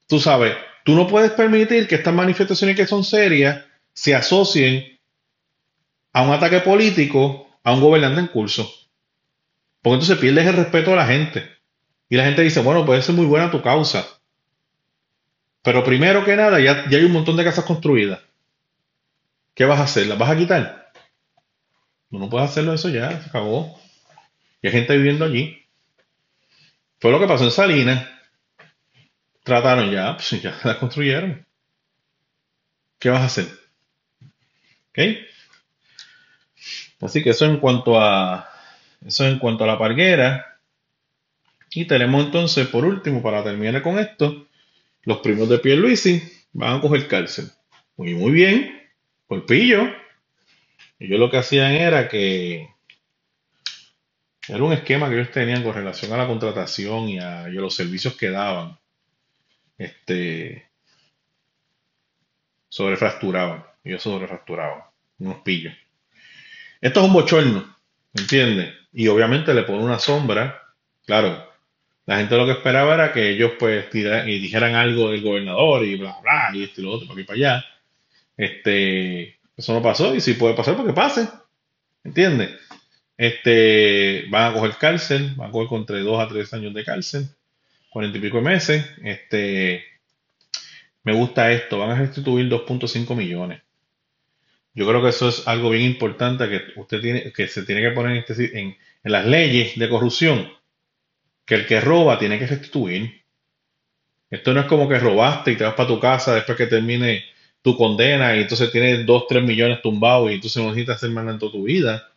Tú 0.05 0.19
sabes, 0.19 0.55
tú 0.85 0.93
no 0.93 1.07
puedes 1.07 1.31
permitir 1.31 1.87
que 1.87 1.95
estas 1.95 2.13
manifestaciones 2.13 2.75
que 2.75 2.85
son 2.85 3.03
serias 3.03 3.65
se 3.91 4.13
asocien 4.13 4.99
a 6.13 6.21
un 6.21 6.31
ataque 6.31 6.59
político 6.59 7.49
a 7.63 7.73
un 7.73 7.81
gobernante 7.81 8.19
en 8.19 8.27
curso. 8.27 8.71
Porque 9.81 9.95
entonces 9.95 10.17
pierdes 10.19 10.45
el 10.45 10.55
respeto 10.55 10.93
a 10.93 10.97
la 10.97 11.07
gente. 11.07 11.49
Y 12.07 12.17
la 12.17 12.25
gente 12.25 12.43
dice, 12.43 12.61
bueno, 12.61 12.85
puede 12.85 13.01
ser 13.01 13.15
muy 13.15 13.25
buena 13.25 13.49
tu 13.49 13.63
causa. 13.63 14.18
Pero 15.69 15.83
primero 15.83 16.25
que 16.25 16.35
nada, 16.35 16.59
ya, 16.59 16.83
hay 16.89 17.03
un 17.03 17.11
montón 17.11 17.37
de 17.37 17.43
casas 17.43 17.63
construidas. 17.63 18.19
¿Qué 19.53 19.65
vas 19.65 19.79
a 19.79 19.83
hacer? 19.83 20.07
¿Las 20.07 20.17
vas 20.17 20.31
a 20.31 20.35
quitar? 20.35 20.91
No, 22.09 22.17
no 22.17 22.27
puedes 22.27 22.49
hacerlo 22.49 22.73
eso 22.73 22.89
ya, 22.89 23.21
se 23.21 23.29
acabó. 23.29 23.79
Y 24.63 24.67
hay 24.67 24.73
gente 24.73 24.97
viviendo 24.97 25.25
allí. 25.25 25.63
Fue 26.99 27.11
lo 27.11 27.19
que 27.19 27.27
pasó 27.27 27.43
en 27.43 27.51
Salinas. 27.51 28.03
Trataron 29.43 29.91
ya, 29.91 30.15
pues 30.15 30.41
ya 30.41 30.59
las 30.63 30.77
construyeron. 30.77 31.45
¿Qué 32.97 33.09
vas 33.11 33.21
a 33.21 33.25
hacer? 33.25 33.45
¿Ok? 34.89 34.99
Así 37.01 37.21
que 37.21 37.29
eso 37.29 37.45
en 37.45 37.57
cuanto 37.59 38.01
a 38.01 38.49
eso 39.05 39.23
en 39.27 39.37
cuanto 39.37 39.65
a 39.65 39.67
la 39.67 39.77
parguera. 39.77 40.59
Y 41.69 41.85
tenemos 41.85 42.25
entonces, 42.25 42.67
por 42.69 42.85
último, 42.85 43.21
para 43.21 43.43
terminar 43.43 43.83
con 43.83 43.99
esto, 43.99 44.48
los 45.03 45.19
primos 45.19 45.49
de 45.49 45.59
Pierluisi 45.59 46.21
van 46.53 46.77
a 46.77 46.81
coger 46.81 47.07
cárcel. 47.07 47.49
Muy, 47.97 48.13
muy 48.13 48.31
bien, 48.31 48.89
golpillo. 49.27 49.87
Ellos 50.99 51.19
lo 51.19 51.29
que 51.29 51.37
hacían 51.37 51.71
era 51.71 52.07
que 52.09 52.69
era 54.47 54.63
un 54.63 54.73
esquema 54.73 55.09
que 55.09 55.15
ellos 55.15 55.31
tenían 55.31 55.63
con 55.63 55.73
relación 55.73 56.11
a 56.11 56.17
la 56.17 56.27
contratación 56.27 57.07
y 57.07 57.19
a, 57.19 57.47
los 57.49 57.75
servicios 57.75 58.15
que 58.15 58.31
daban. 58.31 58.77
Este 59.77 60.69
sobrefracturaban. 62.67 63.63
Ellos 63.83 64.01
sobrefracturaban. 64.01 64.83
Unos 65.19 65.41
pillos. 65.41 65.73
Esto 66.81 67.01
es 67.01 67.05
un 67.05 67.13
bochorno, 67.13 67.75
¿entiendes? 68.13 68.73
Y 68.91 69.07
obviamente 69.07 69.53
le 69.53 69.63
pone 69.63 69.83
una 69.83 69.99
sombra. 69.99 70.61
Claro, 71.05 71.48
la 72.09 72.17
gente 72.17 72.37
lo 72.37 72.47
que 72.47 72.53
esperaba 72.53 72.95
era 72.95 73.13
que 73.13 73.29
ellos 73.29 73.51
pues 73.59 73.85
y 73.93 74.39
dijeran 74.39 74.73
algo 74.73 75.11
del 75.11 75.21
gobernador 75.21 75.85
y 75.85 75.95
bla, 75.95 76.17
bla, 76.23 76.49
y 76.55 76.63
esto 76.63 76.81
y 76.81 76.83
lo 76.85 76.93
otro, 76.93 77.07
para 77.07 77.19
aquí 77.19 77.27
para 77.27 77.37
allá. 77.37 77.65
Este, 78.35 79.37
eso 79.55 79.73
no 79.73 79.83
pasó 79.83 80.15
y 80.15 80.19
si 80.19 80.33
puede 80.33 80.55
pasar, 80.55 80.75
porque 80.75 80.91
pase. 80.91 81.29
¿Entiendes? 82.03 82.49
este, 83.15 84.25
van 84.29 84.49
a 84.49 84.53
coger 84.55 84.77
cárcel, 84.79 85.35
van 85.35 85.49
a 85.49 85.51
coger 85.51 85.77
entre 85.77 85.99
2 85.99 86.19
a 86.19 86.27
3 86.29 86.53
años 86.55 86.73
de 86.73 86.83
cárcel, 86.83 87.29
40 87.91 88.17
y 88.17 88.21
pico 88.21 88.37
de 88.37 88.43
meses. 88.43 88.85
Este, 89.03 89.83
me 91.03 91.13
gusta 91.13 91.51
esto, 91.51 91.77
van 91.77 91.91
a 91.91 91.99
restituir 91.99 92.49
2.5 92.49 93.15
millones. 93.15 93.61
Yo 94.73 94.87
creo 94.87 95.03
que 95.03 95.09
eso 95.09 95.29
es 95.29 95.47
algo 95.47 95.69
bien 95.69 95.83
importante 95.83 96.49
que 96.49 96.79
usted 96.79 97.01
tiene, 97.01 97.31
que 97.31 97.47
se 97.47 97.61
tiene 97.61 97.81
que 97.81 97.91
poner 97.91 98.13
en, 98.13 98.17
este 98.19 98.59
en 98.59 98.77
las 99.03 99.27
leyes 99.27 99.77
de 99.77 99.89
corrupción, 99.89 100.49
que 101.49 101.55
el 101.55 101.65
que 101.65 101.81
roba 101.81 102.19
tiene 102.19 102.37
que 102.37 102.45
restituir. 102.45 103.23
Esto 104.29 104.53
no 104.53 104.59
es 104.59 104.67
como 104.67 104.87
que 104.87 104.99
robaste 104.99 105.51
y 105.51 105.55
te 105.55 105.63
vas 105.63 105.73
para 105.73 105.87
tu 105.87 105.99
casa 105.99 106.35
después 106.35 106.55
que 106.55 106.67
termine 106.67 107.23
tu 107.63 107.75
condena 107.75 108.35
y 108.35 108.41
entonces 108.41 108.71
tienes 108.71 109.03
2, 109.03 109.25
3 109.27 109.43
millones 109.43 109.81
tumbados 109.81 110.29
y 110.29 110.35
entonces 110.35 110.61
no 110.61 110.69
necesitas 110.69 110.97
hacer 110.97 111.09
más 111.09 111.27
en 111.27 111.39
toda 111.39 111.53
tu 111.53 111.63
vida. 111.63 112.07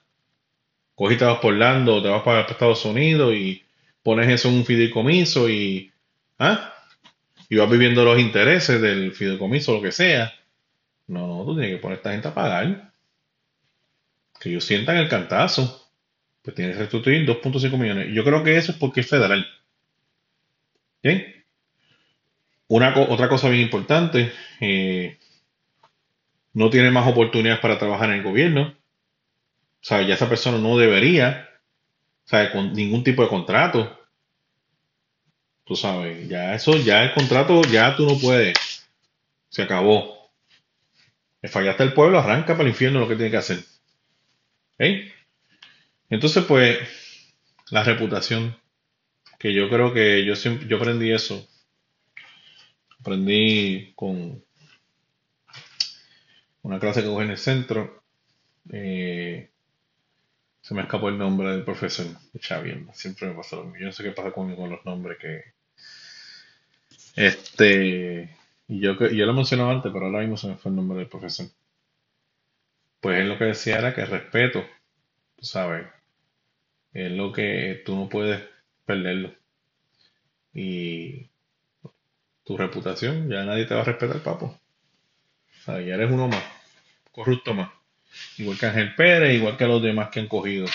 Cogiste, 0.94 1.24
te 1.24 1.30
vas 1.30 1.38
por 1.38 1.54
Lando, 1.54 2.02
te 2.02 2.10
vas 2.10 2.22
para 2.22 2.42
Estados 2.42 2.84
Unidos 2.84 3.32
y 3.34 3.62
pones 4.02 4.28
eso 4.28 4.50
en 4.50 4.56
un 4.56 4.66
fideicomiso 4.66 5.48
y, 5.48 5.90
¿ah? 6.38 6.74
y 7.48 7.56
vas 7.56 7.70
viviendo 7.70 8.04
los 8.04 8.20
intereses 8.20 8.82
del 8.82 9.12
fideicomiso, 9.12 9.72
lo 9.72 9.80
que 9.80 9.92
sea. 9.92 10.30
No, 11.06 11.26
no, 11.26 11.44
tú 11.46 11.54
tienes 11.54 11.76
que 11.76 11.80
poner 11.80 11.96
a 11.96 12.00
esta 12.00 12.12
gente 12.12 12.28
a 12.28 12.34
pagar. 12.34 12.92
Que 14.38 14.50
ellos 14.50 14.64
sientan 14.64 14.98
el 14.98 15.08
cantazo. 15.08 15.81
Pues 16.42 16.56
tienes 16.56 16.76
que 16.76 16.82
restituir 16.82 17.26
2.5 17.26 17.78
millones. 17.78 18.08
Yo 18.12 18.24
creo 18.24 18.42
que 18.42 18.56
eso 18.56 18.72
es 18.72 18.78
porque 18.78 19.00
es 19.00 19.08
federal. 19.08 19.46
¿Bien? 21.02 21.44
Una, 22.68 22.98
otra 22.98 23.28
cosa 23.28 23.48
bien 23.48 23.62
importante, 23.62 24.32
eh, 24.60 25.18
no 26.54 26.70
tiene 26.70 26.90
más 26.90 27.06
oportunidades 27.06 27.60
para 27.60 27.78
trabajar 27.78 28.10
en 28.10 28.16
el 28.16 28.22
gobierno. 28.22 28.74
O 29.82 29.84
sea, 29.84 30.02
ya 30.02 30.14
esa 30.14 30.28
persona 30.28 30.58
no 30.58 30.78
debería, 30.78 31.48
o 32.24 32.28
sea, 32.28 32.50
con 32.52 32.72
ningún 32.72 33.04
tipo 33.04 33.22
de 33.22 33.28
contrato. 33.28 33.98
Tú 35.64 35.76
sabes, 35.76 36.28
ya 36.28 36.54
eso, 36.54 36.76
ya 36.76 37.02
el 37.04 37.14
contrato, 37.14 37.62
ya 37.62 37.94
tú 37.96 38.06
no 38.06 38.18
puedes. 38.18 38.88
Se 39.48 39.62
acabó. 39.62 40.30
Fallaste 41.42 41.82
el 41.82 41.92
pueblo, 41.92 42.18
arranca 42.18 42.54
para 42.54 42.62
el 42.62 42.68
infierno 42.70 43.00
lo 43.00 43.08
que 43.08 43.16
tiene 43.16 43.30
que 43.30 43.36
hacer. 43.36 43.58
¿Eh? 44.78 45.12
Entonces, 46.12 46.44
pues, 46.44 46.78
la 47.70 47.82
reputación, 47.82 48.56
que 49.38 49.52
yo 49.52 49.68
creo 49.68 49.92
que 49.92 50.24
yo 50.24 50.36
siempre, 50.36 50.68
yo 50.68 50.76
aprendí 50.76 51.10
eso 51.10 51.48
aprendí 53.02 53.92
con 53.96 54.44
una 56.62 56.78
clase 56.78 57.02
que 57.02 57.08
cogí 57.08 57.24
en 57.24 57.30
el 57.30 57.38
centro. 57.38 58.04
Eh, 58.72 59.50
se 60.60 60.74
me 60.74 60.82
escapó 60.82 61.08
el 61.08 61.18
nombre 61.18 61.50
del 61.50 61.64
profesor 61.64 62.06
Xavier. 62.40 62.84
Siempre 62.92 63.28
me 63.28 63.34
pasa 63.34 63.56
lo 63.56 63.64
mismo. 63.64 63.80
Yo 63.80 63.86
no 63.86 63.92
sé 63.92 64.04
qué 64.04 64.12
pasa 64.12 64.30
conmigo 64.30 64.62
con 64.62 64.70
los 64.70 64.84
nombres 64.84 65.18
que. 65.18 65.42
Este. 67.16 68.36
Yo, 68.68 68.94
yo 68.94 69.26
lo 69.26 69.34
mencioné 69.34 69.68
antes, 69.68 69.92
pero 69.92 70.06
ahora 70.06 70.20
mismo 70.20 70.36
se 70.36 70.46
me 70.46 70.56
fue 70.56 70.70
el 70.70 70.76
nombre 70.76 70.98
del 70.98 71.08
profesor. 71.08 71.46
Pues 73.00 73.18
él 73.18 73.28
lo 73.28 73.36
que 73.36 73.44
decía 73.46 73.78
era 73.78 73.92
que 73.92 74.04
respeto, 74.06 74.64
tú 75.36 75.44
sabes, 75.44 75.88
es 76.92 77.12
lo 77.12 77.32
que 77.32 77.82
tú 77.84 77.96
no 77.96 78.08
puedes 78.08 78.42
perderlo. 78.84 79.34
Y 80.54 81.30
tu 82.44 82.56
reputación, 82.56 83.30
ya 83.30 83.44
nadie 83.44 83.64
te 83.64 83.74
va 83.74 83.82
a 83.82 83.84
respetar, 83.84 84.22
papo. 84.22 84.58
O 85.66 85.80
ya 85.80 85.94
eres 85.94 86.10
uno 86.10 86.28
más, 86.28 86.44
corrupto 87.12 87.54
más. 87.54 87.70
Igual 88.38 88.58
que 88.58 88.66
Ángel 88.66 88.94
Pérez, 88.94 89.34
igual 89.34 89.56
que 89.56 89.66
los 89.66 89.82
demás 89.82 90.10
que 90.10 90.20
han 90.20 90.28
cogido. 90.28 90.66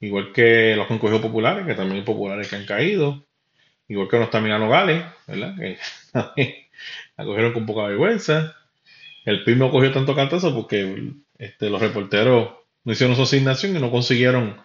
Igual 0.00 0.32
que 0.32 0.76
los 0.76 0.86
que 0.86 0.92
han 0.92 0.98
cogido 0.98 1.20
populares, 1.20 1.66
que 1.66 1.74
también 1.74 2.00
hay 2.00 2.04
populares 2.04 2.48
que 2.48 2.56
han 2.56 2.66
caído. 2.66 3.24
Igual 3.88 4.08
que 4.08 4.18
los 4.18 4.30
también 4.30 4.58
Nogales, 4.58 5.04
¿verdad? 5.26 5.56
Que 5.56 5.78
la 7.16 7.24
cogieron 7.24 7.52
con 7.52 7.66
poca 7.66 7.88
vergüenza. 7.88 8.56
El 9.24 9.42
PIB 9.44 9.56
no 9.56 9.70
cogió 9.70 9.92
tanto 9.92 10.14
cantazo 10.14 10.54
porque 10.54 11.12
este, 11.38 11.70
los 11.70 11.80
reporteros 11.80 12.52
no 12.84 12.92
hicieron 12.92 13.16
su 13.16 13.22
asignación 13.22 13.76
y 13.76 13.80
no 13.80 13.90
consiguieron 13.90 14.62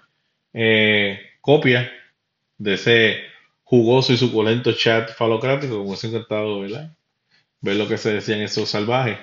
eh, 0.53 1.19
copias 1.41 1.89
de 2.57 2.73
ese 2.73 3.23
jugoso 3.63 4.13
y 4.13 4.17
suculento 4.17 4.73
chat 4.73 5.11
falocrático, 5.13 5.77
como 5.77 5.93
es 5.93 6.03
encantado, 6.03 6.61
¿verdad? 6.61 6.95
Ver 7.61 7.75
lo 7.75 7.87
que 7.87 7.97
se 7.97 8.13
decían 8.13 8.41
esos 8.41 8.69
salvajes. 8.69 9.19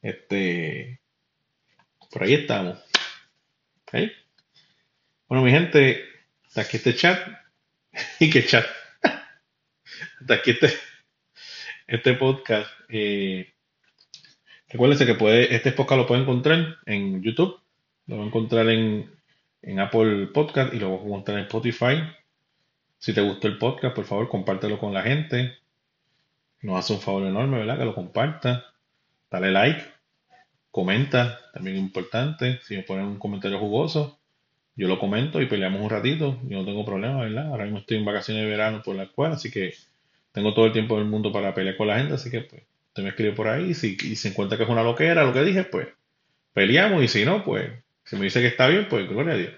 Este, 0.00 1.00
por 2.10 2.22
ahí 2.22 2.34
estamos. 2.34 2.78
Bueno, 5.28 5.44
mi 5.44 5.50
gente, 5.50 6.04
hasta 6.46 6.62
aquí 6.62 6.76
este 6.78 6.94
chat. 6.94 7.20
¿Y 8.20 8.30
qué 8.30 8.44
chat? 8.44 8.66
hasta 10.20 10.34
aquí 10.34 10.52
este, 10.52 10.72
este 11.86 12.14
podcast. 12.14 12.70
Eh, 12.88 13.52
recuérdense 14.68 15.06
que 15.06 15.14
puede, 15.14 15.54
este 15.54 15.72
podcast 15.72 15.98
lo 15.98 16.06
pueden 16.06 16.22
encontrar 16.22 16.78
en 16.86 17.22
YouTube, 17.22 17.60
lo 18.06 18.16
van 18.16 18.24
a 18.24 18.28
encontrar 18.28 18.68
en, 18.68 19.17
en 19.62 19.80
Apple 19.80 20.28
Podcast 20.28 20.74
y 20.74 20.78
lo 20.78 20.90
van 20.90 21.00
a 21.00 21.04
encontrar 21.04 21.38
en 21.38 21.44
Spotify 21.44 22.02
si 22.98 23.12
te 23.12 23.20
gustó 23.20 23.46
el 23.46 23.58
podcast, 23.58 23.94
por 23.94 24.04
favor, 24.04 24.28
compártelo 24.28 24.78
con 24.78 24.92
la 24.92 25.02
gente. 25.02 25.56
Nos 26.62 26.78
hace 26.78 26.94
un 26.94 27.00
favor 27.00 27.24
enorme, 27.24 27.58
¿verdad? 27.58 27.78
Que 27.78 27.84
lo 27.84 27.94
comparta. 27.94 28.74
Dale 29.30 29.52
like. 29.52 29.82
Comenta, 30.72 31.38
también 31.54 31.76
importante. 31.76 32.58
Si 32.64 32.76
me 32.76 32.82
ponen 32.82 33.06
un 33.06 33.18
comentario 33.18 33.58
jugoso, 33.58 34.18
yo 34.74 34.88
lo 34.88 34.98
comento 34.98 35.40
y 35.40 35.46
peleamos 35.46 35.80
un 35.80 35.90
ratito. 35.90 36.40
Yo 36.48 36.58
no 36.58 36.64
tengo 36.64 36.84
problema, 36.84 37.20
¿verdad? 37.20 37.46
Ahora 37.46 37.64
mismo 37.64 37.78
estoy 37.78 37.98
en 37.98 38.04
vacaciones 38.04 38.42
de 38.42 38.50
verano 38.50 38.82
por 38.82 38.96
la 38.96 39.04
escuela, 39.04 39.36
así 39.36 39.50
que 39.50 39.74
tengo 40.32 40.52
todo 40.52 40.66
el 40.66 40.72
tiempo 40.72 40.96
del 40.96 41.06
mundo 41.06 41.32
para 41.32 41.54
pelear 41.54 41.76
con 41.76 41.86
la 41.86 41.98
gente. 41.98 42.14
Así 42.14 42.30
que, 42.30 42.40
pues, 42.40 42.62
usted 42.88 43.04
me 43.04 43.10
escribe 43.10 43.32
por 43.32 43.46
ahí. 43.46 43.74
Si, 43.74 43.96
y 44.02 44.16
se 44.16 44.28
encuentra 44.28 44.58
que 44.58 44.64
es 44.64 44.70
una 44.70 44.82
loquera 44.82 45.22
lo 45.22 45.32
que 45.32 45.44
dije, 45.44 45.62
pues, 45.62 45.86
peleamos. 46.52 47.04
Y 47.04 47.08
si 47.08 47.24
no, 47.24 47.44
pues, 47.44 47.70
si 48.08 48.16
me 48.16 48.24
dice 48.24 48.40
que 48.40 48.48
está 48.48 48.66
bien, 48.66 48.88
pues, 48.88 49.08
gloria 49.08 49.34
a 49.34 49.36
Dios. 49.36 49.52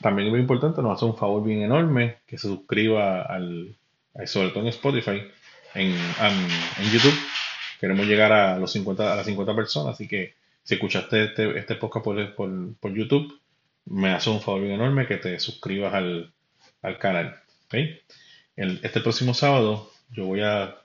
También 0.00 0.28
es 0.28 0.32
muy 0.32 0.40
importante, 0.40 0.82
nos 0.82 0.96
hace 0.96 1.04
un 1.04 1.16
favor 1.16 1.42
bien 1.42 1.62
enorme 1.62 2.18
que 2.26 2.38
se 2.38 2.48
suscriba 2.48 3.22
al, 3.22 3.74
sobre 4.26 4.50
todo 4.50 4.60
en 4.60 4.68
Spotify, 4.68 5.22
en, 5.74 5.92
en, 5.92 6.90
YouTube. 6.92 7.18
Queremos 7.80 8.06
llegar 8.06 8.32
a 8.32 8.58
los 8.58 8.72
50, 8.72 9.12
a 9.12 9.16
las 9.16 9.26
50 9.26 9.54
personas, 9.54 9.94
así 9.94 10.06
que 10.06 10.34
si 10.62 10.74
escuchaste 10.74 11.24
este, 11.24 11.58
este 11.58 11.74
podcast 11.76 12.04
por, 12.04 12.74
por, 12.76 12.92
YouTube, 12.94 13.40
me 13.86 14.10
hace 14.10 14.30
un 14.30 14.40
favor 14.40 14.62
bien 14.62 14.74
enorme 14.74 15.06
que 15.06 15.16
te 15.16 15.38
suscribas 15.40 15.94
al, 15.94 16.32
canal. 16.98 17.40
este 18.56 19.00
próximo 19.00 19.34
sábado 19.34 19.90
yo 20.10 20.26
voy 20.26 20.40
a 20.40 20.76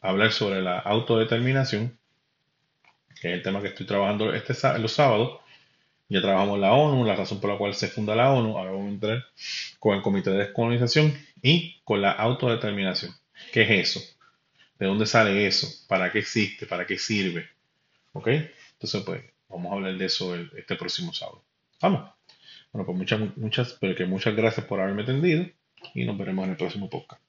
hablar 0.00 0.32
sobre 0.32 0.62
la 0.62 0.78
autodeterminación, 0.78 1.98
que 3.20 3.28
es 3.28 3.34
el 3.34 3.42
tema 3.42 3.60
que 3.60 3.68
estoy 3.68 3.86
trabajando 3.86 4.32
este, 4.32 4.54
los 4.78 4.92
sábados. 4.92 5.39
Ya 6.10 6.20
trabajamos 6.20 6.58
la 6.58 6.72
ONU, 6.72 7.04
la 7.04 7.14
razón 7.14 7.40
por 7.40 7.50
la 7.50 7.56
cual 7.56 7.72
se 7.72 7.86
funda 7.86 8.16
la 8.16 8.32
ONU. 8.32 8.58
Ahora 8.58 8.72
vamos 8.72 8.88
a 8.88 8.90
entrar 8.90 9.24
con 9.78 9.96
el 9.96 10.02
Comité 10.02 10.30
de 10.30 10.38
Descolonización 10.38 11.16
y 11.40 11.80
con 11.84 12.02
la 12.02 12.10
autodeterminación. 12.10 13.14
¿Qué 13.52 13.62
es 13.62 13.70
eso? 13.70 14.00
¿De 14.80 14.86
dónde 14.86 15.06
sale 15.06 15.46
eso? 15.46 15.68
¿Para 15.86 16.10
qué 16.10 16.18
existe? 16.18 16.66
¿Para 16.66 16.84
qué 16.84 16.98
sirve? 16.98 17.48
¿Ok? 18.12 18.26
Entonces, 18.26 19.02
pues, 19.06 19.22
vamos 19.48 19.70
a 19.70 19.74
hablar 19.76 19.96
de 19.96 20.04
eso 20.04 20.34
este 20.34 20.74
próximo 20.74 21.12
sábado. 21.12 21.44
Vamos. 21.80 22.10
Bueno, 22.72 22.86
pues 22.86 22.98
muchas, 22.98 23.36
muchas, 23.36 23.76
pero 23.80 23.94
que 23.94 24.04
muchas 24.04 24.34
gracias 24.34 24.66
por 24.66 24.80
haberme 24.80 25.02
atendido 25.02 25.46
y 25.94 26.04
nos 26.04 26.18
veremos 26.18 26.44
en 26.44 26.50
el 26.50 26.56
próximo 26.56 26.90
podcast. 26.90 27.22